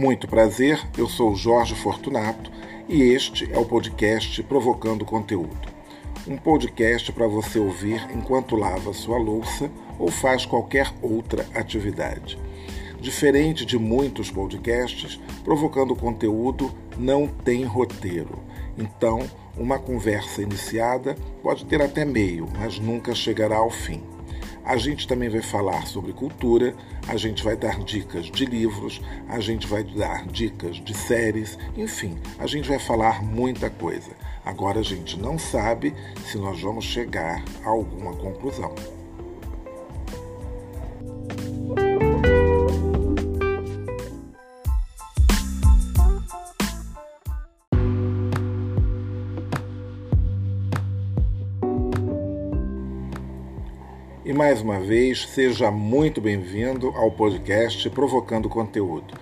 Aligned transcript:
Muito 0.00 0.26
prazer, 0.26 0.80
eu 0.96 1.06
sou 1.06 1.36
Jorge 1.36 1.74
Fortunato 1.74 2.50
e 2.88 3.02
este 3.02 3.52
é 3.52 3.58
o 3.58 3.66
podcast 3.66 4.42
Provocando 4.44 5.04
Conteúdo. 5.04 5.68
Um 6.26 6.38
podcast 6.38 7.12
para 7.12 7.26
você 7.26 7.58
ouvir 7.58 8.08
enquanto 8.10 8.56
lava 8.56 8.94
sua 8.94 9.18
louça 9.18 9.70
ou 9.98 10.10
faz 10.10 10.46
qualquer 10.46 10.90
outra 11.02 11.46
atividade. 11.54 12.38
Diferente 12.98 13.66
de 13.66 13.78
muitos 13.78 14.30
podcasts, 14.30 15.20
Provocando 15.44 15.94
Conteúdo 15.94 16.72
não 16.96 17.28
tem 17.28 17.64
roteiro. 17.64 18.42
Então, 18.78 19.28
uma 19.54 19.78
conversa 19.78 20.40
iniciada 20.40 21.14
pode 21.42 21.66
ter 21.66 21.82
até 21.82 22.06
meio, 22.06 22.48
mas 22.58 22.78
nunca 22.78 23.14
chegará 23.14 23.58
ao 23.58 23.68
fim. 23.68 24.00
A 24.64 24.76
gente 24.76 25.08
também 25.08 25.28
vai 25.28 25.42
falar 25.42 25.86
sobre 25.86 26.12
cultura, 26.12 26.74
a 27.08 27.16
gente 27.16 27.42
vai 27.42 27.56
dar 27.56 27.78
dicas 27.82 28.26
de 28.26 28.44
livros, 28.44 29.00
a 29.28 29.40
gente 29.40 29.66
vai 29.66 29.82
dar 29.82 30.26
dicas 30.26 30.76
de 30.76 30.94
séries, 30.94 31.58
enfim, 31.76 32.18
a 32.38 32.46
gente 32.46 32.68
vai 32.68 32.78
falar 32.78 33.22
muita 33.22 33.70
coisa. 33.70 34.10
Agora 34.44 34.80
a 34.80 34.84
gente 34.84 35.18
não 35.18 35.38
sabe 35.38 35.94
se 36.26 36.38
nós 36.38 36.60
vamos 36.60 36.84
chegar 36.84 37.42
a 37.64 37.68
alguma 37.68 38.14
conclusão. 38.14 38.99
Mais 54.50 54.62
uma 54.62 54.80
vez, 54.80 55.28
seja 55.28 55.70
muito 55.70 56.20
bem-vindo 56.20 56.88
ao 56.96 57.08
podcast 57.12 57.88
Provocando 57.90 58.48
Conteúdo. 58.48 59.14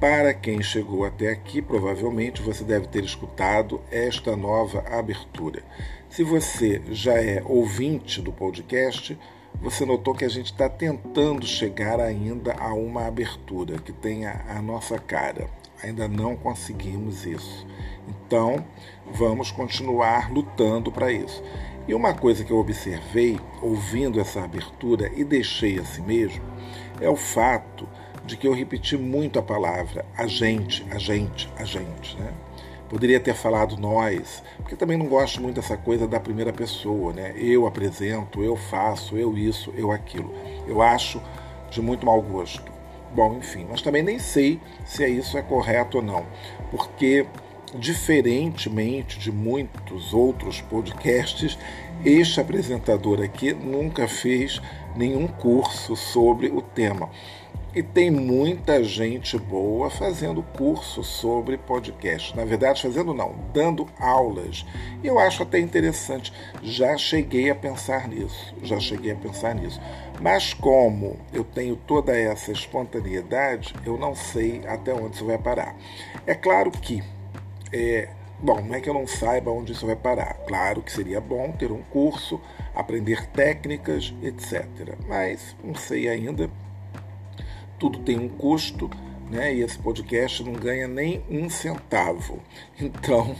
Para 0.00 0.32
quem 0.32 0.62
chegou 0.62 1.04
até 1.04 1.28
aqui, 1.28 1.60
provavelmente 1.60 2.40
você 2.40 2.64
deve 2.64 2.86
ter 2.86 3.04
escutado 3.04 3.82
esta 3.90 4.34
nova 4.34 4.82
abertura. 4.88 5.62
Se 6.08 6.24
você 6.24 6.80
já 6.90 7.22
é 7.22 7.42
ouvinte 7.44 8.22
do 8.22 8.32
podcast, 8.32 9.18
você 9.60 9.84
notou 9.84 10.14
que 10.14 10.24
a 10.24 10.30
gente 10.30 10.46
está 10.46 10.70
tentando 10.70 11.46
chegar 11.46 12.00
ainda 12.00 12.54
a 12.54 12.72
uma 12.72 13.06
abertura 13.06 13.78
que 13.78 13.92
tenha 13.92 14.42
a 14.48 14.62
nossa 14.62 14.98
cara. 14.98 15.50
Ainda 15.82 16.08
não 16.08 16.34
conseguimos 16.34 17.26
isso. 17.26 17.66
Então, 18.08 18.64
vamos 19.12 19.50
continuar 19.50 20.32
lutando 20.32 20.90
para 20.90 21.12
isso. 21.12 21.42
E 21.86 21.94
uma 21.94 22.14
coisa 22.14 22.44
que 22.44 22.50
eu 22.50 22.58
observei 22.58 23.40
ouvindo 23.60 24.20
essa 24.20 24.42
abertura 24.42 25.10
e 25.16 25.24
deixei 25.24 25.78
assim 25.78 26.02
mesmo 26.02 26.42
é 27.00 27.08
o 27.08 27.16
fato 27.16 27.88
de 28.24 28.36
que 28.36 28.46
eu 28.46 28.52
repeti 28.52 28.96
muito 28.96 29.38
a 29.38 29.42
palavra 29.42 30.04
a 30.16 30.26
gente, 30.26 30.86
a 30.90 30.98
gente, 30.98 31.52
a 31.56 31.64
gente, 31.64 32.16
né? 32.18 32.32
Poderia 32.88 33.18
ter 33.18 33.34
falado 33.34 33.78
nós, 33.78 34.42
porque 34.58 34.76
também 34.76 34.98
não 34.98 35.06
gosto 35.06 35.40
muito 35.40 35.56
dessa 35.56 35.78
coisa 35.78 36.06
da 36.06 36.20
primeira 36.20 36.52
pessoa, 36.52 37.12
né? 37.12 37.32
Eu 37.36 37.66
apresento, 37.66 38.42
eu 38.42 38.54
faço, 38.54 39.16
eu 39.16 39.36
isso, 39.36 39.72
eu 39.76 39.90
aquilo. 39.90 40.32
Eu 40.66 40.82
acho 40.82 41.20
de 41.70 41.80
muito 41.80 42.04
mau 42.04 42.20
gosto. 42.20 42.70
Bom, 43.14 43.38
enfim, 43.38 43.66
mas 43.68 43.82
também 43.82 44.02
nem 44.02 44.18
sei 44.18 44.60
se 44.84 45.02
é 45.02 45.08
isso 45.08 45.36
é 45.36 45.42
correto 45.42 45.98
ou 45.98 46.02
não, 46.02 46.26
porque 46.70 47.26
diferentemente 47.74 49.18
de 49.18 49.32
muitos 49.32 50.12
outros 50.12 50.60
podcasts, 50.60 51.58
este 52.04 52.40
apresentador 52.40 53.22
aqui 53.22 53.52
nunca 53.52 54.06
fez 54.08 54.60
nenhum 54.96 55.26
curso 55.26 55.96
sobre 55.96 56.48
o 56.48 56.60
tema. 56.60 57.10
E 57.74 57.82
tem 57.82 58.10
muita 58.10 58.84
gente 58.84 59.38
boa 59.38 59.88
fazendo 59.88 60.42
curso 60.42 61.02
sobre 61.02 61.56
podcast. 61.56 62.36
Na 62.36 62.44
verdade, 62.44 62.82
fazendo 62.82 63.14
não, 63.14 63.34
dando 63.54 63.88
aulas. 63.98 64.66
E 65.02 65.06
eu 65.06 65.18
acho 65.18 65.42
até 65.42 65.58
interessante. 65.58 66.30
Já 66.62 66.98
cheguei 66.98 67.48
a 67.48 67.54
pensar 67.54 68.06
nisso. 68.08 68.54
Já 68.62 68.78
cheguei 68.78 69.12
a 69.12 69.16
pensar 69.16 69.54
nisso. 69.54 69.80
Mas 70.20 70.52
como 70.52 71.16
eu 71.32 71.44
tenho 71.44 71.74
toda 71.74 72.14
essa 72.14 72.52
espontaneidade, 72.52 73.74
eu 73.86 73.96
não 73.96 74.14
sei 74.14 74.60
até 74.66 74.92
onde 74.92 75.14
isso 75.14 75.24
vai 75.24 75.38
parar. 75.38 75.74
É 76.26 76.34
claro 76.34 76.70
que 76.70 77.02
é, 77.72 78.08
bom, 78.40 78.60
não 78.60 78.74
é 78.74 78.80
que 78.80 78.88
eu 78.88 78.94
não 78.94 79.06
saiba 79.06 79.50
onde 79.50 79.72
isso 79.72 79.86
vai 79.86 79.96
parar. 79.96 80.34
Claro 80.46 80.82
que 80.82 80.92
seria 80.92 81.20
bom 81.20 81.52
ter 81.52 81.72
um 81.72 81.82
curso, 81.82 82.40
aprender 82.74 83.26
técnicas, 83.28 84.12
etc. 84.22 84.66
Mas 85.06 85.56
não 85.62 85.74
sei 85.74 86.08
ainda. 86.08 86.50
Tudo 87.78 87.98
tem 88.00 88.18
um 88.18 88.28
custo, 88.28 88.90
né? 89.30 89.54
E 89.54 89.62
esse 89.62 89.78
podcast 89.78 90.44
não 90.44 90.52
ganha 90.52 90.86
nem 90.86 91.24
um 91.30 91.48
centavo. 91.48 92.38
Então, 92.80 93.34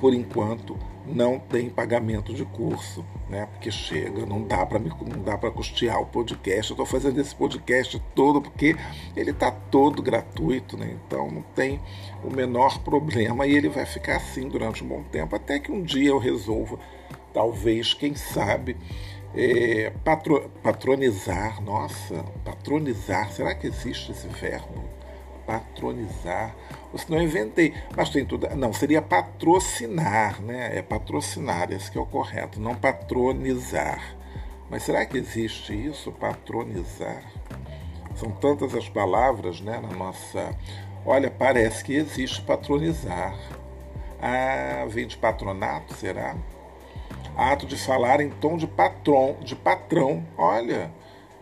por 0.00 0.12
enquanto, 0.12 0.76
não 1.08 1.38
tem 1.38 1.68
pagamento 1.70 2.32
de 2.34 2.44
curso, 2.44 3.04
né? 3.28 3.46
Porque 3.46 3.70
chega, 3.70 4.26
não 4.26 4.42
dá 4.42 4.64
para 4.64 4.78
não 4.78 5.22
dá 5.22 5.36
para 5.36 5.50
custear 5.50 6.00
o 6.00 6.06
podcast. 6.06 6.70
Eu 6.70 6.74
estou 6.74 6.86
fazendo 6.86 7.20
esse 7.20 7.34
podcast 7.34 8.00
todo 8.14 8.40
porque 8.40 8.76
ele 9.16 9.30
está 9.30 9.50
todo 9.50 10.02
gratuito, 10.02 10.76
né? 10.76 10.96
Então 11.06 11.30
não 11.30 11.42
tem 11.42 11.80
o 12.22 12.30
menor 12.34 12.78
problema 12.80 13.46
e 13.46 13.54
ele 13.54 13.68
vai 13.68 13.86
ficar 13.86 14.16
assim 14.16 14.48
durante 14.48 14.84
um 14.84 14.88
bom 14.88 15.02
tempo 15.04 15.34
até 15.34 15.58
que 15.58 15.72
um 15.72 15.82
dia 15.82 16.10
eu 16.10 16.18
resolva, 16.18 16.78
talvez, 17.32 17.94
quem 17.94 18.14
sabe, 18.14 18.76
é, 19.34 19.92
patro, 20.04 20.50
patronizar. 20.62 21.62
Nossa, 21.62 22.24
patronizar. 22.44 23.32
Será 23.32 23.54
que 23.54 23.66
existe 23.66 24.12
esse 24.12 24.28
verbo? 24.28 24.98
Patronizar 25.48 26.54
ou 26.92 26.98
se 26.98 27.10
não 27.10 27.22
inventei. 27.22 27.72
Mas 27.96 28.10
tem 28.10 28.22
tudo. 28.22 28.46
Não, 28.54 28.70
seria 28.70 29.00
patrocinar, 29.00 30.42
né? 30.42 30.76
É 30.76 30.82
patrocinar, 30.82 31.72
esse 31.72 31.90
que 31.90 31.96
é 31.96 32.00
o 32.00 32.04
correto, 32.04 32.60
não 32.60 32.74
patronizar. 32.74 34.14
Mas 34.68 34.82
será 34.82 35.06
que 35.06 35.16
existe 35.16 35.72
isso, 35.72 36.12
patronizar? 36.12 37.22
São 38.14 38.30
tantas 38.30 38.74
as 38.74 38.88
palavras, 38.90 39.60
né, 39.62 39.80
na 39.80 39.96
nossa. 39.96 40.54
Olha, 41.06 41.30
parece 41.30 41.82
que 41.82 41.94
existe 41.94 42.42
patronizar. 42.42 43.34
Ah, 44.20 44.84
vem 44.86 45.06
de 45.06 45.16
patronato, 45.16 45.94
será? 45.94 46.36
Ato 47.34 47.64
de 47.64 47.76
falar 47.76 48.20
em 48.20 48.28
tom 48.28 48.58
de 48.58 48.66
patrão, 48.66 49.36
de 49.40 49.56
patrão. 49.56 50.26
Olha, 50.36 50.92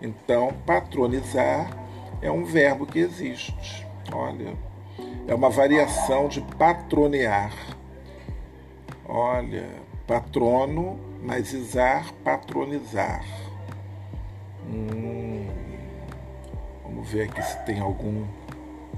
então 0.00 0.52
patronizar 0.64 1.70
é 2.20 2.30
um 2.30 2.44
verbo 2.44 2.86
que 2.86 2.98
existe. 2.98 3.85
Olha, 4.12 4.56
é 5.26 5.34
uma 5.34 5.50
variação 5.50 6.28
de 6.28 6.40
patronear. 6.40 7.52
Olha, 9.04 9.68
patrono, 10.06 10.98
mas 11.22 11.52
izar, 11.52 12.12
patronizar. 12.24 13.24
Hum, 14.68 15.46
vamos 16.82 17.08
ver 17.08 17.22
aqui 17.28 17.42
se 17.42 17.58
tem 17.64 17.80
algum 17.80 18.24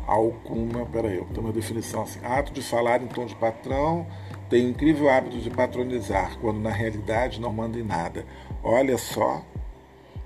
alguma. 0.06 0.86
Peraí, 0.86 1.22
tem 1.24 1.44
uma 1.44 1.52
definição 1.52 2.02
assim: 2.02 2.20
ato 2.24 2.52
de 2.52 2.62
falar 2.62 3.02
em 3.02 3.06
tom 3.06 3.26
de 3.26 3.34
patrão 3.34 4.06
tem 4.48 4.64
o 4.64 4.70
incrível 4.70 5.10
hábito 5.10 5.38
de 5.38 5.50
patronizar, 5.50 6.38
quando 6.40 6.58
na 6.58 6.70
realidade 6.70 7.38
não 7.38 7.52
manda 7.52 7.78
em 7.78 7.82
nada. 7.82 8.24
Olha 8.62 8.96
só, 8.96 9.42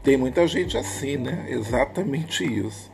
tem 0.01 0.17
muita 0.17 0.47
gente 0.47 0.79
assim, 0.79 1.17
né? 1.17 1.47
Exatamente 1.49 2.45
isso 2.45 2.93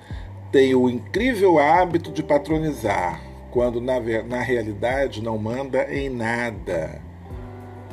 tem 0.50 0.74
o 0.74 0.88
incrível 0.88 1.58
hábito 1.58 2.10
de 2.10 2.22
patronizar, 2.22 3.20
quando 3.50 3.80
na, 3.80 4.00
na 4.26 4.40
realidade 4.40 5.22
não 5.22 5.38
manda 5.38 5.92
em 5.92 6.08
nada. 6.08 7.00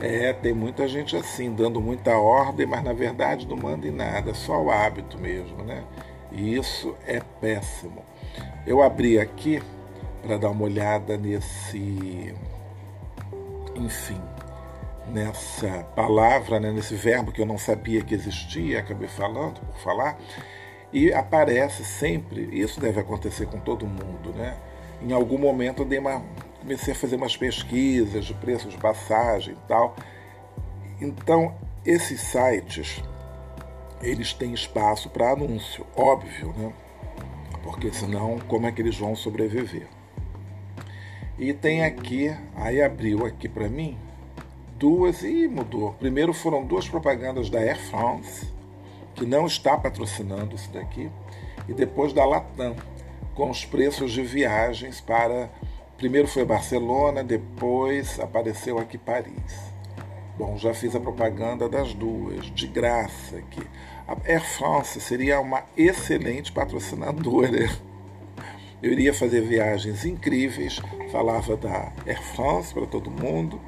É, 0.02 0.34
tem 0.34 0.54
muita 0.54 0.88
gente 0.88 1.16
assim, 1.16 1.54
dando 1.54 1.80
muita 1.80 2.18
ordem, 2.18 2.66
mas 2.66 2.84
na 2.84 2.94
verdade 2.94 3.48
não 3.48 3.56
manda 3.56 3.88
em 3.88 3.92
nada, 3.92 4.34
só 4.34 4.62
o 4.62 4.70
hábito 4.70 5.18
mesmo, 5.18 5.64
né? 5.64 5.84
E 6.32 6.56
isso 6.56 6.96
é 7.08 7.22
péssimo. 7.40 8.04
Eu 8.68 8.82
abri 8.82 9.20
aqui 9.20 9.62
para 10.22 10.38
dar 10.38 10.50
uma 10.50 10.66
olhada 10.66 11.18
nesse, 11.18 12.34
enfim, 13.76 14.22
nessa 15.08 15.84
palavra, 15.96 16.60
né, 16.60 16.72
nesse 16.72 16.96
verbo 16.96 17.32
que 17.32 17.42
eu 17.42 17.46
não 17.46 17.58
sabia 17.58 18.02
que 18.02 18.14
existia, 18.14 18.80
acabei 18.80 19.08
falando 19.08 19.62
por 19.62 19.78
falar. 19.78 20.18
E 20.96 21.12
aparece 21.12 21.84
sempre, 21.84 22.48
isso 22.58 22.80
deve 22.80 23.02
acontecer 23.02 23.48
com 23.48 23.60
todo 23.60 23.86
mundo, 23.86 24.32
né? 24.34 24.58
Em 25.02 25.12
algum 25.12 25.38
momento 25.38 25.82
eu 25.82 25.86
dei 25.86 26.00
uma, 26.00 26.24
comecei 26.62 26.94
a 26.94 26.96
fazer 26.96 27.18
umas 27.18 27.36
pesquisas 27.36 28.24
de 28.24 28.34
preços 28.34 28.72
de 28.72 28.78
passagem 28.78 29.56
e 29.56 29.68
tal. 29.68 29.94
Então, 31.02 31.54
esses 31.86 32.22
sites, 32.22 33.04
eles 34.02 34.32
têm 34.32 34.54
espaço 34.54 35.10
para 35.10 35.34
anúncio, 35.34 35.86
óbvio, 35.98 36.54
né? 36.56 36.72
Porque 37.62 37.92
senão, 37.92 38.40
como 38.48 38.66
é 38.66 38.72
que 38.72 38.82
eles 38.82 38.98
vão 38.98 39.18
sobreviver? 39.18 39.90
E 41.38 41.52
tem 41.52 41.84
aqui, 41.84 42.34
aí 42.56 42.82
abriu 42.82 43.26
aqui 43.26 43.50
para 43.50 43.68
mim, 43.68 43.98
duas 44.80 45.24
e 45.24 45.46
mudou. 45.46 45.92
Primeiro 46.00 46.32
foram 46.32 46.64
duas 46.66 46.88
propagandas 46.88 47.50
da 47.50 47.60
Air 47.60 47.82
France, 47.82 48.55
que 49.16 49.26
não 49.26 49.46
está 49.46 49.78
patrocinando 49.78 50.56
isso 50.56 50.72
daqui, 50.72 51.10
e 51.68 51.74
depois 51.74 52.14
da 52.14 52.26
Latam. 52.26 52.76
com 53.34 53.50
os 53.50 53.66
preços 53.66 54.12
de 54.14 54.24
viagens 54.24 55.02
para. 55.02 55.50
Primeiro 55.98 56.28
foi 56.28 56.46
Barcelona, 56.46 57.24
depois 57.24 58.20
apareceu 58.20 58.78
aqui 58.78 58.98
Paris. 58.98 59.74
Bom, 60.38 60.58
já 60.58 60.74
fiz 60.74 60.96
a 60.96 61.00
propaganda 61.00 61.68
das 61.70 61.94
duas, 61.94 62.46
de 62.48 62.68
graça 62.68 63.38
aqui. 63.38 63.62
A 64.08 64.16
Air 64.26 64.44
France 64.44 65.00
seria 65.00 65.40
uma 65.40 65.64
excelente 65.76 66.52
patrocinadora. 66.52 67.70
Eu 68.84 68.92
iria 68.92 69.14
fazer 69.14 69.42
viagens 69.42 70.06
incríveis, 70.06 70.82
falava 71.12 71.56
da 71.56 71.92
Air 72.06 72.22
France 72.22 72.74
para 72.74 72.86
todo 72.86 73.10
mundo 73.10 73.60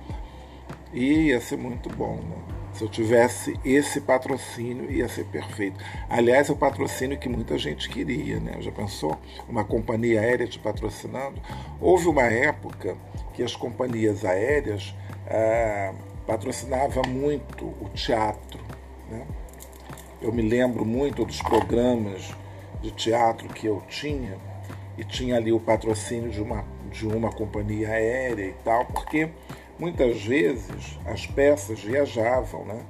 e 0.94 1.28
ia 1.28 1.42
ser 1.42 1.58
muito 1.58 1.90
bom. 1.90 2.16
Né? 2.18 2.57
Se 2.78 2.84
eu 2.84 2.88
tivesse 2.88 3.60
esse 3.66 4.00
patrocínio, 4.00 4.92
ia 4.92 5.10
ser 5.10 5.26
perfeito. 5.26 5.84
Aliás, 6.08 6.48
é 6.48 6.52
o 6.52 6.56
patrocínio 6.56 7.18
que 7.18 7.28
muita 7.28 7.58
gente 7.58 7.90
queria, 7.90 8.40
né? 8.40 8.58
Já 8.62 8.72
pensou? 8.72 9.18
Uma 9.50 9.64
companhia 9.64 10.22
aérea 10.22 10.46
te 10.46 10.60
patrocinando? 10.60 11.42
Houve 11.82 12.08
uma 12.08 12.26
época 12.26 12.96
que 13.34 13.42
as 13.42 13.56
companhias 13.56 14.24
aéreas 14.24 14.94
ah, 15.26 15.92
patrocinava 16.28 17.02
muito 17.08 17.66
o 17.66 17.90
teatro. 17.96 18.64
Né? 19.10 19.26
Eu 20.22 20.32
me 20.32 20.44
lembro 20.44 20.86
muito 20.86 21.26
dos 21.26 21.42
programas 21.42 22.32
de 22.80 22.92
teatro 22.92 23.48
que 23.50 23.66
eu 23.66 23.82
tinha 23.90 24.38
e 24.96 25.04
tinha 25.04 25.38
ali 25.38 25.52
o 25.52 25.60
patrocínio 25.60 26.30
de 26.30 26.44
uma, 26.44 26.64
de 26.92 27.08
uma 27.08 27.32
companhia 27.32 27.90
aérea 27.90 28.46
e 28.46 28.54
tal, 28.64 28.86
porque 28.86 29.32
muitas 29.80 30.24
vezes 30.24 30.98
as 31.06 31.26
peças 31.26 31.80
viajavam, 31.80 32.66
né? 32.66 32.82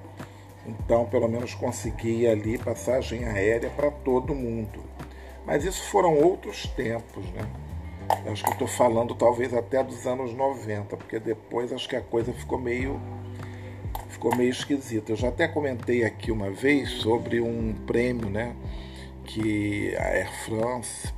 Então, 0.66 1.06
pelo 1.06 1.28
menos 1.28 1.54
conseguia 1.54 2.32
ali 2.32 2.58
passagem 2.58 3.26
aérea 3.26 3.70
para 3.70 3.90
todo 3.90 4.36
mundo. 4.36 4.84
Mas 5.46 5.64
isso 5.64 5.84
foram 5.90 6.14
outros 6.16 6.68
tempos, 6.68 7.26
né? 7.32 7.48
Acho 8.30 8.44
que 8.44 8.52
estou 8.52 8.68
falando 8.68 9.16
talvez 9.16 9.54
até 9.54 9.84
dos 9.84 10.06
anos 10.06 10.34
90, 10.34 10.96
porque 10.98 11.20
depois 11.20 11.72
acho 11.72 11.88
que 11.88 11.96
a 11.96 12.02
coisa 12.02 12.34
ficou 12.34 12.58
meio 12.58 13.00
ficou 14.10 14.36
meio 14.36 14.50
esquisito. 14.50 15.12
Eu 15.12 15.16
já 15.16 15.30
até 15.30 15.48
comentei 15.48 16.04
aqui 16.04 16.32
uma 16.32 16.50
vez 16.50 16.90
sobre 16.90 17.40
um 17.40 17.74
prêmio, 17.86 18.30
né? 18.30 18.56
Que 19.28 19.96
a 19.96 20.08
Air 20.08 20.32
France 20.46 21.14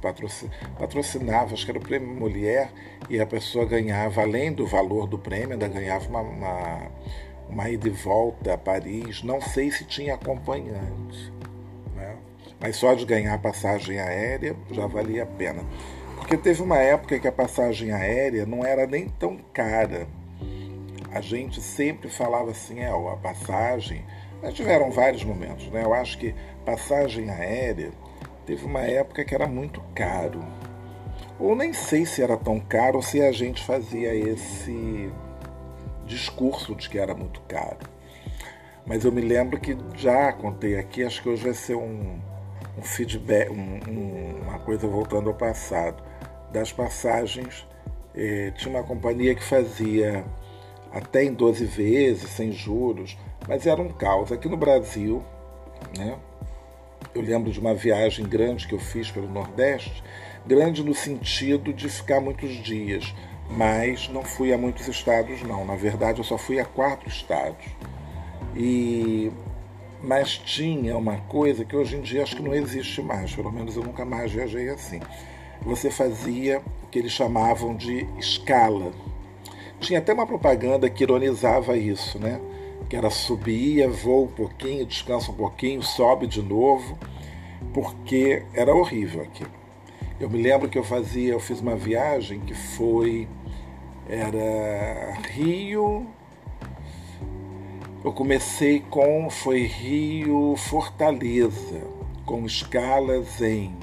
patrocinava, 0.77 1.53
acho 1.53 1.63
que 1.63 1.71
era 1.71 1.79
o 1.79 1.81
prêmio 1.81 2.09
Mulher, 2.09 2.71
e 3.09 3.19
a 3.19 3.25
pessoa 3.25 3.65
ganhava, 3.65 4.21
além 4.21 4.51
do 4.51 4.65
valor 4.65 5.07
do 5.07 5.17
prêmio, 5.17 5.53
ainda 5.53 5.67
ganhava 5.67 6.09
uma, 6.09 6.21
uma, 6.21 6.91
uma 7.47 7.69
ida 7.69 7.87
e 7.87 7.91
volta 7.91 8.53
a 8.53 8.57
Paris. 8.57 9.23
Não 9.23 9.39
sei 9.39 9.71
se 9.71 9.85
tinha 9.85 10.15
acompanhante, 10.15 11.31
né? 11.95 12.17
mas 12.59 12.75
só 12.75 12.93
de 12.93 13.05
ganhar 13.05 13.37
passagem 13.37 13.99
aérea 13.99 14.55
já 14.71 14.87
valia 14.87 15.23
a 15.23 15.27
pena. 15.27 15.63
Porque 16.17 16.35
teve 16.35 16.61
uma 16.61 16.77
época 16.77 17.17
que 17.19 17.27
a 17.27 17.31
passagem 17.31 17.93
aérea 17.93 18.45
não 18.45 18.65
era 18.65 18.85
nem 18.85 19.07
tão 19.07 19.37
cara 19.53 20.07
a 21.11 21.21
gente 21.21 21.61
sempre 21.61 22.09
falava 22.09 22.51
assim, 22.51 22.79
é, 22.79 22.89
a 22.89 23.17
passagem. 23.17 24.03
Mas 24.41 24.53
tiveram 24.53 24.89
vários 24.91 25.23
momentos, 25.23 25.67
né? 25.69 25.83
Eu 25.83 25.93
acho 25.93 26.17
que 26.17 26.33
passagem 26.65 27.29
aérea 27.29 27.91
teve 28.45 28.65
uma 28.65 28.81
época 28.81 29.23
que 29.25 29.35
era 29.35 29.47
muito 29.47 29.81
caro. 29.93 30.43
Ou 31.37 31.55
nem 31.55 31.73
sei 31.73 32.05
se 32.05 32.21
era 32.21 32.37
tão 32.37 32.59
caro 32.59 32.97
ou 32.97 33.01
se 33.01 33.21
a 33.21 33.31
gente 33.31 33.63
fazia 33.63 34.13
esse 34.13 35.11
discurso 36.05 36.75
de 36.75 36.89
que 36.89 36.97
era 36.97 37.13
muito 37.13 37.41
caro. 37.41 37.77
Mas 38.85 39.05
eu 39.05 39.11
me 39.11 39.21
lembro 39.21 39.59
que 39.59 39.77
já 39.95 40.33
contei 40.33 40.77
aqui, 40.77 41.03
acho 41.03 41.21
que 41.21 41.29
hoje 41.29 41.43
vai 41.43 41.53
ser 41.53 41.75
um, 41.75 42.19
um 42.77 42.81
feedback, 42.81 43.49
um, 43.51 43.79
um, 43.87 44.41
uma 44.41 44.59
coisa 44.59 44.87
voltando 44.87 45.29
ao 45.29 45.35
passado. 45.35 46.01
Das 46.51 46.71
passagens, 46.71 47.67
eh, 48.15 48.51
tinha 48.57 48.73
uma 48.73 48.83
companhia 48.83 49.35
que 49.35 49.43
fazia 49.43 50.25
até 50.91 51.23
em 51.23 51.33
12 51.33 51.65
vezes, 51.65 52.31
sem 52.31 52.51
juros, 52.51 53.15
mas 53.49 53.65
era 53.65 53.81
um 53.81 53.89
caos. 53.89 54.31
Aqui 54.31 54.47
no 54.47 54.55
Brasil, 54.55 55.23
né, 55.97 56.15
eu 57.15 57.21
lembro 57.21 57.51
de 57.51 57.59
uma 57.59 57.73
viagem 57.73 58.23
grande 58.25 58.67
que 58.67 58.75
eu 58.75 58.79
fiz 58.79 59.09
pelo 59.09 59.27
Nordeste, 59.27 60.03
grande 60.45 60.83
no 60.83 60.93
sentido 60.93 61.73
de 61.73 61.89
ficar 61.89 62.21
muitos 62.21 62.51
dias, 62.51 63.13
mas 63.49 64.07
não 64.07 64.23
fui 64.23 64.53
a 64.53 64.57
muitos 64.57 64.87
estados, 64.87 65.41
não. 65.41 65.65
Na 65.65 65.75
verdade, 65.75 66.19
eu 66.19 66.23
só 66.23 66.37
fui 66.37 66.59
a 66.59 66.65
quatro 66.65 67.09
estados. 67.09 67.65
E 68.55 69.31
mas 70.01 70.37
tinha 70.37 70.95
uma 70.95 71.17
coisa 71.17 71.65
que 71.65 71.75
hoje 71.75 71.97
em 71.97 72.01
dia 72.01 72.23
acho 72.23 72.37
que 72.37 72.41
não 72.41 72.53
existe 72.53 73.01
mais, 73.01 73.35
pelo 73.35 73.51
menos 73.51 73.75
eu 73.75 73.83
nunca 73.83 74.05
mais 74.05 74.31
viajei 74.31 74.69
assim. 74.69 75.01
Você 75.63 75.91
fazia 75.91 76.61
o 76.83 76.87
que 76.87 76.99
eles 76.99 77.11
chamavam 77.11 77.75
de 77.75 78.07
escala. 78.17 78.93
Tinha 79.79 79.99
até 79.99 80.13
uma 80.13 80.25
propaganda 80.25 80.89
que 80.89 81.03
ironizava 81.03 81.75
isso, 81.75 82.17
né? 82.17 82.39
Que 82.89 82.95
era 82.95 83.09
subia, 83.09 83.87
voa 83.87 84.25
um 84.25 84.33
pouquinho, 84.33 84.85
descansa 84.85 85.31
um 85.31 85.35
pouquinho, 85.35 85.83
sobe 85.83 86.25
de 86.25 86.41
novo, 86.41 86.97
porque 87.73 88.43
era 88.53 88.73
horrível 88.73 89.21
aquilo. 89.21 89.51
Eu 90.19 90.29
me 90.29 90.41
lembro 90.41 90.67
que 90.67 90.77
eu 90.77 90.83
fazia, 90.83 91.31
eu 91.31 91.39
fiz 91.39 91.61
uma 91.61 91.75
viagem 91.75 92.39
que 92.39 92.53
foi 92.53 93.27
era 94.07 95.13
Rio. 95.29 96.07
Eu 98.03 98.11
comecei 98.11 98.79
com 98.79 99.29
foi 99.29 99.63
Rio 99.63 100.55
Fortaleza, 100.57 101.81
com 102.25 102.45
escalas 102.45 103.39
em 103.39 103.77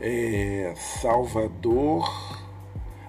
é, 0.00 0.72
Salvador. 0.74 2.42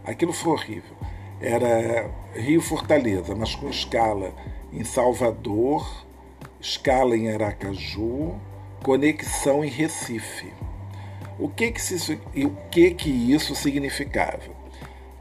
Aquilo 0.06 0.32
foi 0.32 0.54
horrível 0.54 1.00
era 1.42 2.10
Rio 2.34 2.62
Fortaleza, 2.62 3.34
mas 3.34 3.56
com 3.56 3.70
escala 3.70 4.34
em 4.72 4.84
Salvador, 4.84 6.06
escala 6.60 7.16
em 7.16 7.32
Aracaju, 7.32 8.40
conexão 8.84 9.64
em 9.64 9.70
Recife. 9.70 10.54
O 11.38 11.48
que 11.48 11.72
que, 11.72 11.80
isso, 11.80 12.14
o 12.14 12.70
que 12.70 12.92
que 12.92 13.10
isso 13.10 13.56
significava? 13.56 14.60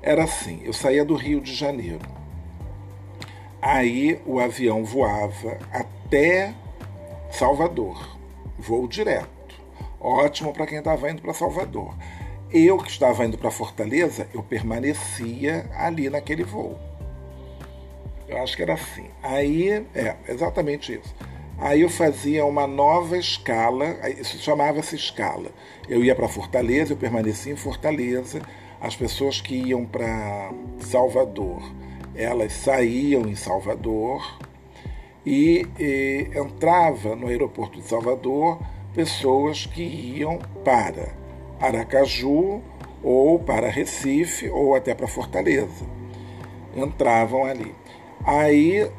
Era 0.03 0.25
assim, 0.25 0.61
eu 0.65 0.73
saía 0.73 1.05
do 1.05 1.15
Rio 1.15 1.41
de 1.41 1.55
Janeiro. 1.55 2.07
Aí 3.61 4.21
o 4.27 4.39
avião 4.39 4.85
voava 4.85 5.59
até 5.73 6.55
Salvador, 7.31 8.19
voo 8.59 8.89
direto. 8.89 9.29
Ótimo 10.01 10.53
para 10.53 10.67
quem 10.67 10.79
estava 10.79 11.11
indo 11.11 11.23
para 11.23 11.35
Salvador. 11.35 11.95
Eu 12.51 12.79
que 12.79 12.91
estava 12.91 13.25
indo 13.27 13.37
para 13.37 13.51
Fortaleza, 13.51 14.29
eu 14.33 14.43
permanecia 14.43 15.69
ali 15.75 16.09
naquele 16.09 16.45
voo. 16.45 16.88
Eu 18.29 18.43
acho 18.43 18.57
que 18.57 18.63
era 18.63 18.75
assim. 18.75 19.07
Aí, 19.23 19.71
é, 19.95 20.17
exatamente 20.29 20.93
isso. 20.95 21.15
Aí 21.59 21.81
eu 21.81 21.91
fazia 21.91 22.45
uma 22.45 22.67
nova 22.67 23.19
escala, 23.19 23.97
isso 24.21 24.39
chamava-se 24.39 24.95
escala. 24.95 25.51
Eu 25.89 26.05
ia 26.05 26.15
para 26.15 26.29
Fortaleza, 26.29 26.93
eu 26.93 26.97
permanecia 26.97 27.53
em 27.53 27.57
Fortaleza. 27.57 28.41
As 28.81 28.95
pessoas 28.95 29.41
que 29.41 29.57
iam 29.57 29.85
para 29.85 30.53
Salvador, 30.79 31.61
elas 32.15 32.53
saíam 32.53 33.23
em 33.23 33.35
Salvador 33.35 34.39
e, 35.27 35.67
e 35.81 36.31
entrava 36.35 37.17
no 37.17 37.27
aeroporto 37.27 37.81
de 37.81 37.89
Salvador 37.89 38.61
pessoas 38.95 39.67
que 39.67 39.83
iam 39.83 40.39
para 40.65 41.09
Aracaju 41.61 42.63
ou 43.03 43.39
para 43.39 43.69
Recife 43.69 44.49
ou 44.49 44.77
até 44.77 44.95
para 44.95 45.09
Fortaleza. 45.09 45.87
Entravam 46.77 47.45
ali. 47.45 47.75
Aí 48.25 48.91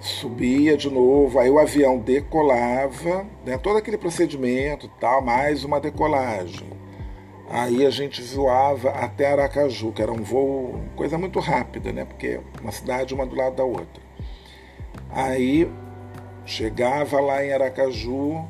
subia 0.00 0.76
de 0.76 0.90
novo, 0.90 1.38
aí 1.38 1.48
o 1.48 1.58
avião 1.58 1.98
decolava, 1.98 3.24
né, 3.46 3.56
todo 3.56 3.76
aquele 3.76 3.96
procedimento, 3.96 4.88
tal, 5.00 5.22
mais 5.22 5.62
uma 5.62 5.78
decolagem. 5.78 6.68
Aí 7.48 7.86
a 7.86 7.90
gente 7.90 8.20
voava 8.34 8.90
até 8.90 9.30
Aracaju, 9.30 9.92
que 9.92 10.02
era 10.02 10.10
um 10.10 10.22
voo, 10.22 10.80
coisa 10.96 11.16
muito 11.16 11.38
rápida, 11.38 11.92
né, 11.92 12.04
porque 12.04 12.40
uma 12.60 12.72
cidade 12.72 13.14
uma 13.14 13.26
do 13.26 13.36
lado 13.36 13.54
da 13.54 13.64
outra. 13.64 14.02
Aí 15.10 15.70
chegava 16.44 17.20
lá 17.20 17.44
em 17.44 17.52
Aracaju, 17.52 18.44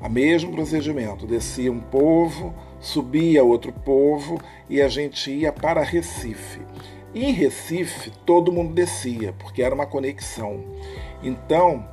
a 0.00 0.08
mesmo 0.08 0.52
procedimento, 0.52 1.26
descia 1.26 1.70
um 1.70 1.80
povo, 1.80 2.54
subia 2.80 3.44
outro 3.44 3.72
povo 3.72 4.40
e 4.70 4.80
a 4.80 4.88
gente 4.88 5.30
ia 5.30 5.52
para 5.52 5.82
Recife. 5.82 6.60
Em 7.14 7.30
Recife, 7.30 8.10
todo 8.26 8.52
mundo 8.52 8.74
descia, 8.74 9.32
porque 9.34 9.62
era 9.62 9.74
uma 9.74 9.86
conexão. 9.86 10.64
Então, 11.22 11.88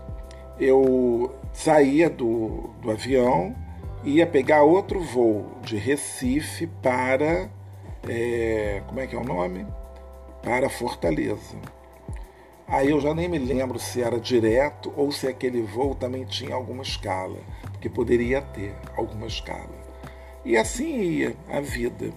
eu 0.60 1.36
saía 1.54 2.10
do, 2.10 2.72
do 2.82 2.90
avião, 2.90 3.56
ia 4.04 4.26
pegar 4.26 4.64
outro 4.64 5.00
voo 5.00 5.46
de 5.62 5.78
Recife 5.78 6.66
para. 6.82 7.50
É, 8.10 8.82
como 8.88 9.00
é 9.00 9.06
que 9.06 9.16
é 9.16 9.20
o 9.20 9.24
nome? 9.24 9.68
Para 10.42 10.70
Fortaleza. 10.70 11.56
Aí 12.68 12.90
eu 12.90 13.00
já 13.00 13.14
nem 13.14 13.28
me 13.28 13.38
lembro 13.38 13.78
se 13.78 14.02
era 14.02 14.20
direto 14.20 14.92
ou 14.96 15.12
se 15.12 15.28
aquele 15.28 15.62
voo 15.62 15.94
também 15.94 16.24
tinha 16.26 16.56
alguma 16.56 16.82
escala, 16.82 17.38
porque 17.64 17.90
poderia 17.90 18.42
ter 18.42 18.74
alguma 18.96 19.28
escala. 19.28 19.70
E 20.44 20.58
assim 20.58 21.00
ia 21.00 21.36
a 21.50 21.60
vida. 21.60 22.12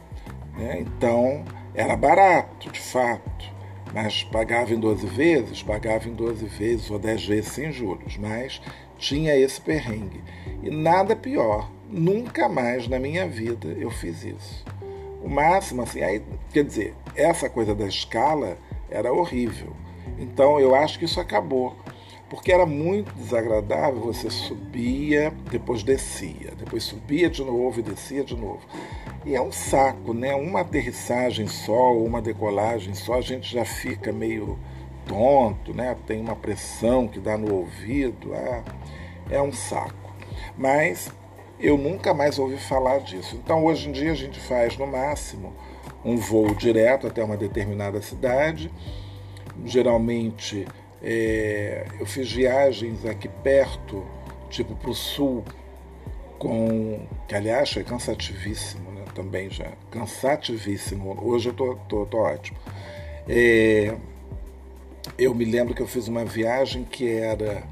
Né? 0.57 0.81
Então, 0.81 1.45
era 1.75 1.97
barato, 1.97 2.71
de 2.71 2.81
fato, 2.81 3.53
mas 3.93 4.23
pagava 4.23 4.73
em 4.73 4.79
12 4.79 5.07
vezes, 5.07 5.63
pagava 5.63 6.09
em 6.09 6.15
12 6.15 6.47
vezes 6.47 6.91
ou 6.91 6.99
10 6.99 7.27
vezes 7.27 7.53
sem 7.53 7.73
juros, 7.73 8.17
mas 8.17 8.61
tinha 8.97 9.37
esse 9.37 9.61
perrengue. 9.61 10.23
E 10.63 10.71
nada 10.71 11.17
pior, 11.17 11.71
nunca 11.91 12.49
mais 12.49 12.87
na 12.87 12.99
minha 12.99 13.27
vida 13.27 13.69
eu 13.69 13.91
fiz 13.91 14.23
isso. 14.23 14.65
O 15.23 15.29
máximo, 15.29 15.83
assim, 15.83 16.03
aí, 16.03 16.23
quer 16.53 16.65
dizer, 16.65 16.95
essa 17.17 17.49
coisa 17.49 17.75
da 17.75 17.87
escala 17.87 18.59
era 18.91 19.13
horrível. 19.13 19.73
Então 20.19 20.61
eu 20.61 20.75
acho 20.75 20.99
que 20.99 21.07
isso 21.07 21.19
acabou 21.19 21.75
porque 22.35 22.51
era 22.51 22.67
muito 22.67 23.15
desagradável. 23.15 24.01
Você 24.01 24.29
subia, 24.29 25.33
depois 25.53 25.85
descia, 25.85 26.53
depois 26.59 26.83
subia 26.83 27.31
de 27.31 27.45
novo 27.45 27.79
e 27.79 27.83
descia 27.83 28.25
de 28.25 28.37
novo. 28.37 28.61
E 29.25 29.37
é 29.37 29.41
um 29.41 29.53
saco, 29.53 30.13
né? 30.13 30.35
Uma 30.35 30.63
aterrissagem 30.63 31.47
só, 31.47 31.97
uma 31.97 32.21
decolagem 32.21 32.93
só, 32.93 33.15
a 33.15 33.21
gente 33.21 33.51
já 33.51 33.65
fica 33.65 34.13
meio 34.13 34.59
tonto, 35.07 35.73
né? 35.73 35.97
Tem 36.09 36.21
uma 36.21 36.35
pressão 36.35 37.07
que 37.07 37.21
dá 37.21 37.39
no 37.39 37.55
ouvido, 37.55 38.35
é, 38.35 38.63
é 39.31 39.41
um 39.41 39.53
saco. 39.53 40.13
Mas 40.59 41.13
eu 41.61 41.79
nunca 41.79 42.13
mais 42.13 42.37
ouvi 42.37 42.57
falar 42.57 42.99
disso. 42.99 43.37
Então 43.37 43.65
hoje 43.65 43.89
em 43.89 43.93
dia 43.93 44.11
a 44.11 44.17
gente 44.17 44.41
faz 44.41 44.77
no 44.77 44.89
máximo 44.89 45.53
um 46.05 46.17
voo 46.17 46.53
direto 46.53 47.07
até 47.07 47.23
uma 47.23 47.37
determinada 47.37 48.03
cidade, 48.03 48.73
geralmente 49.65 50.67
é, 51.07 51.87
eu 52.01 52.07
fiz 52.07 52.33
viagens 52.33 53.05
aqui 53.05 53.29
perto, 53.29 54.03
tipo 54.49 54.75
para 54.75 54.91
o 54.91 54.95
sul, 54.95 55.45
com 56.39 57.07
que 57.29 57.35
aliás 57.35 57.71
foi 57.71 57.85
cansativíssimo, 57.85 58.91
né? 58.91 59.05
Também 59.15 59.51
já 59.51 59.71
cansativíssimo. 59.91 61.23
Hoje 61.23 61.51
eu 61.51 61.53
tô, 61.53 61.77
tô, 61.89 62.07
tô 62.07 62.19
ótimo. 62.19 62.57
É, 63.29 63.95
eu 65.19 65.35
me 65.35 65.45
lembro 65.45 65.75
que 65.75 65.83
eu 65.83 65.87
fiz 65.87 66.09
uma 66.09 66.25
viagem 66.25 66.85
que 66.85 67.07
era 67.07 67.63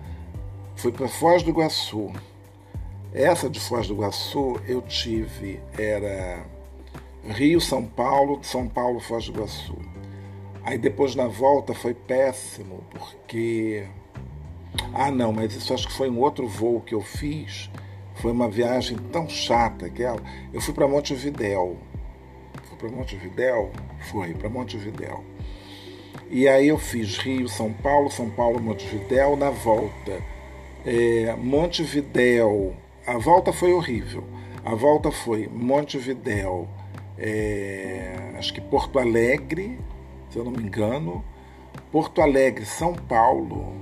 foi 0.76 0.92
para 0.92 1.08
Foz 1.08 1.42
do 1.42 1.50
Iguaçu. 1.50 2.12
Essa 3.14 3.48
de 3.48 3.60
Foz 3.60 3.88
do 3.88 3.94
Iguaçu 3.94 4.60
eu 4.68 4.82
tive 4.82 5.58
era 5.78 6.44
Rio, 7.24 7.62
São 7.62 7.82
Paulo, 7.84 8.40
São 8.42 8.68
Paulo, 8.68 9.00
Foz 9.00 9.24
do 9.24 9.32
Iguaçu. 9.32 9.76
Aí 10.64 10.78
depois 10.78 11.14
na 11.14 11.26
volta 11.26 11.74
foi 11.74 11.94
péssimo, 11.94 12.84
porque. 12.90 13.86
Ah, 14.94 15.10
não, 15.10 15.32
mas 15.32 15.54
isso 15.54 15.74
acho 15.74 15.86
que 15.86 15.92
foi 15.92 16.08
um 16.08 16.18
outro 16.18 16.46
voo 16.46 16.80
que 16.80 16.94
eu 16.94 17.00
fiz. 17.00 17.70
Foi 18.16 18.32
uma 18.32 18.48
viagem 18.48 18.96
tão 19.10 19.28
chata 19.28 19.86
aquela. 19.86 20.20
Eu 20.52 20.60
fui 20.60 20.72
para 20.72 20.86
Montevidéu. 20.86 21.76
Fui 22.64 22.76
para 22.78 22.88
Montevidéu? 22.88 23.70
Foi, 24.10 24.34
para 24.34 24.48
Montevidéu. 24.48 25.24
E 26.30 26.48
aí 26.48 26.68
eu 26.68 26.78
fiz 26.78 27.18
Rio, 27.18 27.48
São 27.48 27.72
Paulo, 27.72 28.10
São 28.10 28.30
Paulo, 28.30 28.60
Montevidéu. 28.60 29.36
Na 29.36 29.50
volta, 29.50 30.22
é, 30.86 31.34
Montevidéu. 31.36 32.74
A 33.06 33.18
volta 33.18 33.52
foi 33.52 33.72
horrível. 33.72 34.24
A 34.64 34.76
volta 34.76 35.10
foi 35.10 35.48
Montevidéu, 35.48 36.68
é, 37.18 38.32
acho 38.38 38.54
que 38.54 38.60
Porto 38.60 38.96
Alegre, 38.96 39.76
se 40.32 40.38
eu 40.38 40.44
não 40.44 40.50
me 40.50 40.62
engano, 40.62 41.22
Porto 41.90 42.22
Alegre, 42.22 42.64
São 42.64 42.94
Paulo 42.94 43.74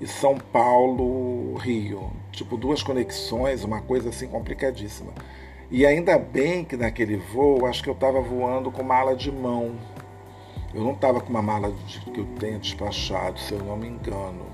e 0.00 0.06
São 0.06 0.38
Paulo, 0.38 1.54
Rio. 1.56 2.12
Tipo, 2.30 2.56
duas 2.56 2.84
conexões, 2.84 3.64
uma 3.64 3.80
coisa 3.80 4.10
assim 4.10 4.28
complicadíssima. 4.28 5.12
E 5.72 5.84
ainda 5.84 6.16
bem 6.18 6.64
que 6.64 6.76
naquele 6.76 7.16
voo, 7.16 7.66
acho 7.66 7.82
que 7.82 7.90
eu 7.90 7.94
estava 7.94 8.20
voando 8.20 8.70
com 8.70 8.84
mala 8.84 9.16
de 9.16 9.32
mão. 9.32 9.74
Eu 10.72 10.84
não 10.84 10.92
estava 10.92 11.20
com 11.20 11.30
uma 11.30 11.42
mala 11.42 11.72
de, 11.86 12.00
que 12.00 12.20
eu 12.20 12.26
tenha 12.38 12.58
despachado, 12.60 13.38
se 13.40 13.54
eu 13.54 13.58
não 13.58 13.76
me 13.76 13.88
engano. 13.88 14.46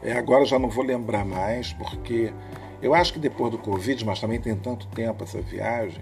É, 0.00 0.12
agora 0.12 0.44
já 0.44 0.60
não 0.60 0.68
vou 0.68 0.84
lembrar 0.84 1.24
mais, 1.24 1.72
porque 1.72 2.32
eu 2.80 2.94
acho 2.94 3.12
que 3.12 3.18
depois 3.18 3.50
do 3.50 3.58
Covid, 3.58 4.04
mas 4.04 4.20
também 4.20 4.40
tem 4.40 4.54
tanto 4.54 4.86
tempo 4.88 5.24
essa 5.24 5.40
viagem, 5.40 6.00